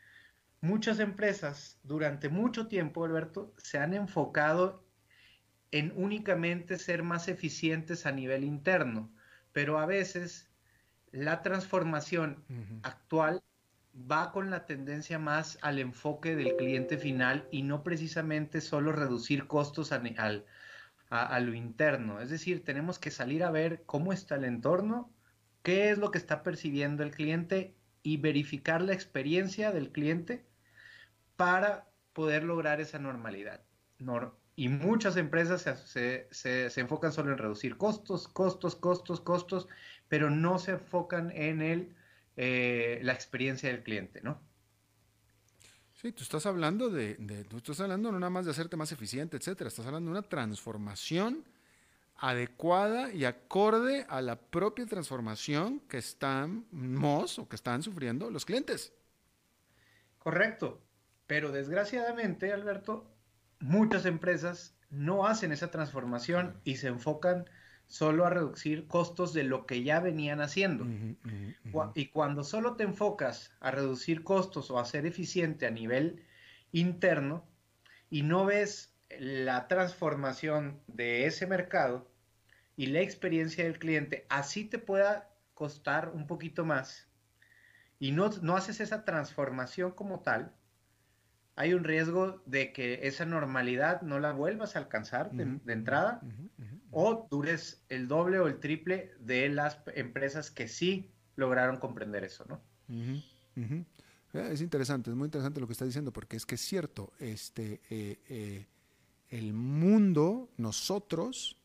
muchas 0.63 0.99
empresas 0.99 1.77
durante 1.83 2.29
mucho 2.29 2.67
tiempo, 2.67 3.03
Alberto, 3.03 3.53
se 3.57 3.79
han 3.79 3.93
enfocado 3.93 4.87
en 5.71 5.91
únicamente 5.97 6.79
ser 6.79 7.03
más 7.03 7.27
eficientes 7.27 8.05
a 8.05 8.13
nivel 8.13 8.45
interno, 8.45 9.11
pero 9.51 9.77
a 9.77 9.85
veces 9.85 10.49
la 11.11 11.41
transformación 11.41 12.45
actual 12.81 13.43
va 14.09 14.31
con 14.31 14.49
la 14.49 14.65
tendencia 14.65 15.19
más 15.19 15.59
al 15.61 15.79
enfoque 15.79 16.33
del 16.33 16.55
cliente 16.55 16.97
final 16.97 17.45
y 17.51 17.63
no 17.63 17.83
precisamente 17.83 18.61
solo 18.61 18.93
reducir 18.93 19.47
costos 19.47 19.91
al, 19.91 20.45
a, 21.09 21.39
lo 21.41 21.53
interno. 21.53 22.21
Es 22.21 22.29
decir, 22.29 22.63
tenemos 22.63 22.99
que 22.99 23.11
salir 23.11 23.43
a 23.43 23.51
ver 23.51 23.83
cómo 23.85 24.13
está 24.13 24.35
el 24.35 24.45
entorno, 24.45 25.11
qué 25.61 25.89
es 25.89 25.97
lo 25.97 26.09
que 26.09 26.19
está 26.19 26.41
percibiendo 26.41 27.03
el 27.03 27.11
cliente 27.11 27.75
y 28.01 28.15
verificar 28.15 28.81
la 28.81 28.93
experiencia 28.93 29.73
del 29.73 29.91
cliente 29.91 30.45
para 31.35 31.89
poder 32.13 32.43
lograr 32.43 32.81
esa 32.81 32.99
normalidad. 32.99 33.61
y 34.55 34.69
muchas 34.69 35.17
empresas 35.17 35.61
se, 35.61 36.27
se, 36.31 36.79
enfocan 36.79 37.11
solo 37.11 37.31
en 37.31 37.37
reducir 37.37 37.77
costos, 37.77 38.27
costos, 38.27 38.75
costos, 38.75 39.19
costos, 39.21 39.67
pero 40.07 40.29
no 40.29 40.59
se 40.59 40.73
enfocan 40.73 41.31
en 41.31 41.61
el, 41.61 41.95
eh, 42.37 42.99
la 43.03 43.13
experiencia 43.13 43.69
del 43.69 43.81
cliente, 43.81 44.21
¿no? 44.21 44.39
Sí, 46.03 46.11
tú 46.11 46.23
estás 46.23 46.45
hablando 46.45 46.89
de, 46.89 47.15
tú 47.49 47.57
estás 47.57 47.79
hablando 47.79 48.11
no 48.11 48.19
nada 48.19 48.29
más 48.29 48.43
de 48.45 48.51
hacerte 48.51 48.75
más 48.75 48.91
eficiente, 48.91 49.37
etcétera, 49.37 49.69
estás 49.69 49.85
hablando 49.85 50.11
de 50.11 50.19
una 50.19 50.27
transformación 50.27 51.45
adecuada 52.17 53.11
y 53.13 53.25
acorde 53.25 54.05
a 54.09 54.21
la 54.21 54.35
propia 54.35 54.85
transformación 54.85 55.79
que 55.87 55.97
estamos 55.97 57.39
o 57.39 57.47
que 57.47 57.55
están 57.55 57.81
sufriendo 57.81 58.29
los 58.29 58.45
clientes. 58.45 58.93
Correcto, 60.19 60.81
pero 61.33 61.51
desgraciadamente, 61.51 62.53
Alberto, 62.53 63.11
muchas 63.59 64.05
empresas 64.05 64.77
no 64.91 65.25
hacen 65.25 65.51
esa 65.51 65.71
transformación 65.71 66.61
y 66.63 66.75
se 66.75 66.89
enfocan 66.89 67.49
solo 67.87 68.27
a 68.27 68.29
reducir 68.29 68.85
costos 68.85 69.33
de 69.33 69.41
lo 69.41 69.65
que 69.65 69.81
ya 69.81 69.99
venían 69.99 70.41
haciendo. 70.41 70.85
Y 71.95 72.09
cuando 72.09 72.43
solo 72.43 72.75
te 72.75 72.83
enfocas 72.83 73.51
a 73.61 73.71
reducir 73.71 74.23
costos 74.23 74.69
o 74.69 74.77
a 74.77 74.85
ser 74.85 75.07
eficiente 75.07 75.65
a 75.65 75.71
nivel 75.71 76.23
interno 76.71 77.47
y 78.11 78.21
no 78.21 78.45
ves 78.45 78.93
la 79.17 79.67
transformación 79.67 80.81
de 80.85 81.25
ese 81.25 81.47
mercado 81.47 82.11
y 82.77 82.85
la 82.85 83.01
experiencia 83.01 83.63
del 83.63 83.79
cliente, 83.79 84.27
así 84.29 84.65
te 84.65 84.77
pueda 84.77 85.31
costar 85.55 86.11
un 86.13 86.27
poquito 86.27 86.63
más 86.63 87.07
y 87.97 88.11
no, 88.11 88.29
no 88.43 88.55
haces 88.55 88.81
esa 88.81 89.03
transformación 89.03 89.93
como 89.93 90.19
tal, 90.19 90.53
hay 91.55 91.73
un 91.73 91.83
riesgo 91.83 92.41
de 92.45 92.73
que 92.73 93.07
esa 93.07 93.25
normalidad 93.25 94.01
no 94.01 94.19
la 94.19 94.31
vuelvas 94.33 94.75
a 94.75 94.79
alcanzar 94.79 95.31
de, 95.31 95.59
entrada 95.71 96.21
o 96.91 97.27
dures 97.29 97.83
el 97.89 98.07
doble 98.07 98.39
o 98.39 98.47
el 98.47 98.59
triple 98.59 99.11
de 99.19 99.49
las 99.49 99.79
empresas 99.95 100.49
que 100.49 100.67
sí 100.67 101.11
lograron 101.35 101.77
comprender 101.77 102.23
eso, 102.23 102.45
¿no? 102.45 102.61
Eh, 104.33 104.49
es 104.51 104.61
interesante, 104.61 105.11
es 105.11 105.15
muy 105.15 105.25
interesante 105.25 105.59
lo 105.59 105.67
que 105.67 105.73
está 105.73 105.85
diciendo, 105.85 106.11
porque 106.11 106.37
es 106.37 106.45
que 106.45 106.55
es 106.55 106.61
cierto, 106.61 107.13
este, 107.19 107.81
eh, 107.89 108.19
eh, 108.29 108.65
el 109.29 109.53
mundo, 109.53 110.49
nosotros, 110.57 111.57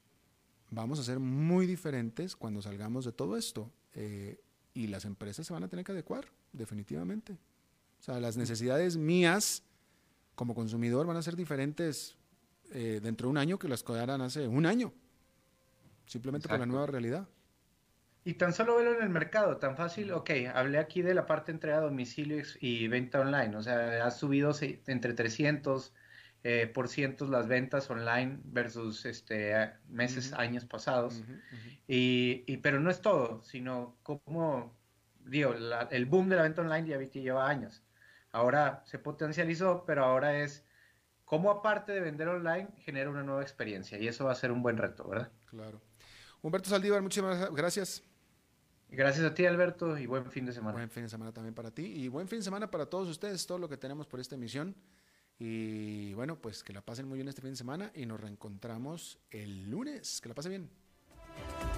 vamos 0.71 1.01
a 1.01 1.03
ser 1.03 1.19
muy 1.19 1.67
diferentes 1.67 2.37
cuando 2.37 2.61
salgamos 2.63 3.05
de 3.05 3.13
todo 3.13 3.37
esto. 3.37 3.73
y 4.75 4.87
las 4.87 5.05
empresas 5.05 5.45
se 5.45 5.53
van 5.53 5.65
a 5.65 5.69
tener 5.69 5.85
que 5.85 5.91
adecuar, 5.91 6.27
definitivamente. 6.53 7.33
O 7.33 8.03
sea, 8.03 8.21
las 8.21 8.37
necesidades 8.37 8.97
mías 8.97 9.65
como 10.39 10.55
consumidor 10.55 11.05
van 11.05 11.17
a 11.17 11.23
ser 11.23 11.35
diferentes 11.35 12.17
dentro 12.71 13.27
de 13.27 13.31
un 13.31 13.39
año 13.39 13.59
que 13.59 13.67
las 13.67 13.83
que 13.83 13.95
eran 13.95 14.21
hace 14.21 14.47
un 14.47 14.67
año 14.67 14.93
simplemente 16.09 16.49
por 16.49 16.59
la 16.59 16.67
nueva 16.67 16.87
realidad. 16.87 17.29
Y 18.25 18.35
tan 18.35 18.53
solo 18.53 18.77
verlo 18.77 18.97
en 18.97 19.03
el 19.03 19.11
mercado, 19.11 19.57
tan 19.59 19.77
fácil, 19.77 20.13
ok, 20.13 20.31
hablé 20.55 20.79
aquí 20.79 21.03
de 21.03 21.15
la 21.15 21.27
parte 21.27 21.53
entrega 21.53 21.79
a 21.79 21.81
domicilio 21.81 22.43
y 22.61 22.89
venta 22.89 23.21
online, 23.21 23.57
o 23.57 23.63
sea, 23.63 24.05
ha 24.05 24.11
subido 24.11 24.53
entre 24.87 25.15
300 25.15 25.95
eh, 26.45 26.71
por 26.73 26.89
ciento 26.89 27.27
las 27.27 27.49
ventas 27.49 27.91
online 27.91 28.39
versus 28.45 29.07
este, 29.07 29.73
meses, 29.89 30.33
años 30.33 30.65
pasados, 30.65 31.23
Y, 31.87 32.57
pero 32.59 32.81
no 32.81 32.91
es 32.91 33.01
todo, 33.01 33.43
sino 33.45 33.97
como, 34.03 34.77
digo, 35.25 35.55
el 35.91 36.07
boom 36.07 36.29
de 36.29 36.37
la 36.37 36.43
venta 36.43 36.61
online 36.63 36.89
ya 36.89 36.99
lleva 36.99 37.49
años. 37.49 37.83
Ahora 38.39 38.83
se 38.87 39.01
potencializó, 39.01 39.85
pero 39.85 40.05
ahora 40.05 40.39
es 40.39 40.65
cómo 41.25 41.51
aparte 41.51 41.91
de 41.91 42.01
vender 42.01 42.29
online 42.29 42.69
genera 42.85 43.11
una 43.11 43.25
nueva 43.25 43.43
experiencia 43.43 43.99
y 43.99 44.07
eso 44.07 44.27
va 44.27 44.33
a 44.33 44.37
ser 44.37 44.53
un 44.53 44.63
buen 44.63 44.77
reto, 44.77 45.09
¿verdad? 45.09 45.33
Claro. 45.47 45.81
Humberto 46.41 46.71
Saldívar, 46.71 47.03
muchísimas 47.03 47.53
gracias. 47.53 48.05
Gracias 48.91 49.27
a 49.27 49.35
ti, 49.35 49.45
Alberto, 49.45 49.99
y 49.99 50.07
buen 50.07 50.31
fin 50.31 50.47
de 50.47 50.53
semana. 50.53 50.73
Buen 50.73 50.89
fin 50.89 51.03
de 51.03 51.09
semana 51.09 51.33
también 51.33 51.53
para 51.53 51.73
ti. 51.73 51.83
Y 51.83 52.07
buen 52.07 52.29
fin 52.29 52.39
de 52.39 52.45
semana 52.45 52.71
para 52.71 52.87
todos 52.87 53.09
ustedes, 53.09 53.45
todo 53.45 53.59
lo 53.59 53.69
que 53.69 53.77
tenemos 53.77 54.07
por 54.07 54.21
esta 54.21 54.37
emisión. 54.37 54.77
Y 55.37 56.15
bueno, 56.15 56.41
pues 56.41 56.63
que 56.63 56.73
la 56.73 56.81
pasen 56.81 57.09
muy 57.09 57.17
bien 57.17 57.29
este 57.29 57.43
fin 57.43 57.51
de 57.51 57.57
semana 57.57 57.91
y 57.93 58.07
nos 58.07 58.21
reencontramos 58.21 59.19
el 59.31 59.69
lunes. 59.69 60.21
Que 60.21 60.29
la 60.29 60.35
pasen 60.37 60.53
bien. 60.53 61.78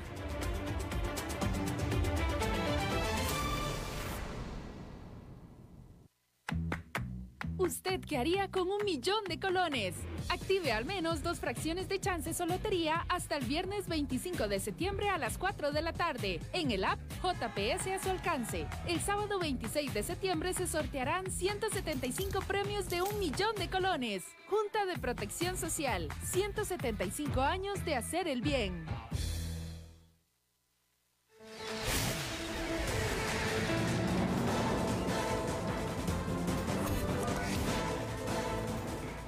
¿Usted 7.61 8.01
qué 8.01 8.17
haría 8.17 8.47
con 8.47 8.67
un 8.71 8.83
millón 8.83 9.23
de 9.25 9.39
colones? 9.39 9.93
Active 10.29 10.71
al 10.71 10.83
menos 10.83 11.21
dos 11.21 11.39
fracciones 11.39 11.87
de 11.87 11.99
chances 11.99 12.41
o 12.41 12.47
lotería 12.47 13.05
hasta 13.07 13.37
el 13.37 13.45
viernes 13.45 13.87
25 13.87 14.47
de 14.47 14.59
septiembre 14.59 15.09
a 15.09 15.19
las 15.19 15.37
4 15.37 15.71
de 15.71 15.83
la 15.83 15.93
tarde 15.93 16.39
en 16.53 16.71
el 16.71 16.83
app 16.83 16.97
JPS 17.21 17.85
a 17.85 18.03
su 18.03 18.09
alcance. 18.09 18.65
El 18.87 18.99
sábado 18.99 19.37
26 19.37 19.93
de 19.93 20.01
septiembre 20.01 20.55
se 20.55 20.65
sortearán 20.65 21.29
175 21.29 22.39
premios 22.47 22.89
de 22.89 23.03
un 23.03 23.19
millón 23.19 23.53
de 23.55 23.69
colones. 23.69 24.23
Junta 24.49 24.87
de 24.87 24.97
Protección 24.97 25.55
Social, 25.55 26.09
175 26.23 27.41
años 27.41 27.85
de 27.85 27.95
hacer 27.95 28.27
el 28.27 28.41
bien. 28.41 28.87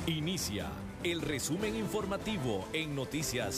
Inicia 0.08 0.68
el 1.06 1.22
resumen 1.22 1.78
informativo 1.78 2.68
en 2.74 2.94
noticias 2.94 3.56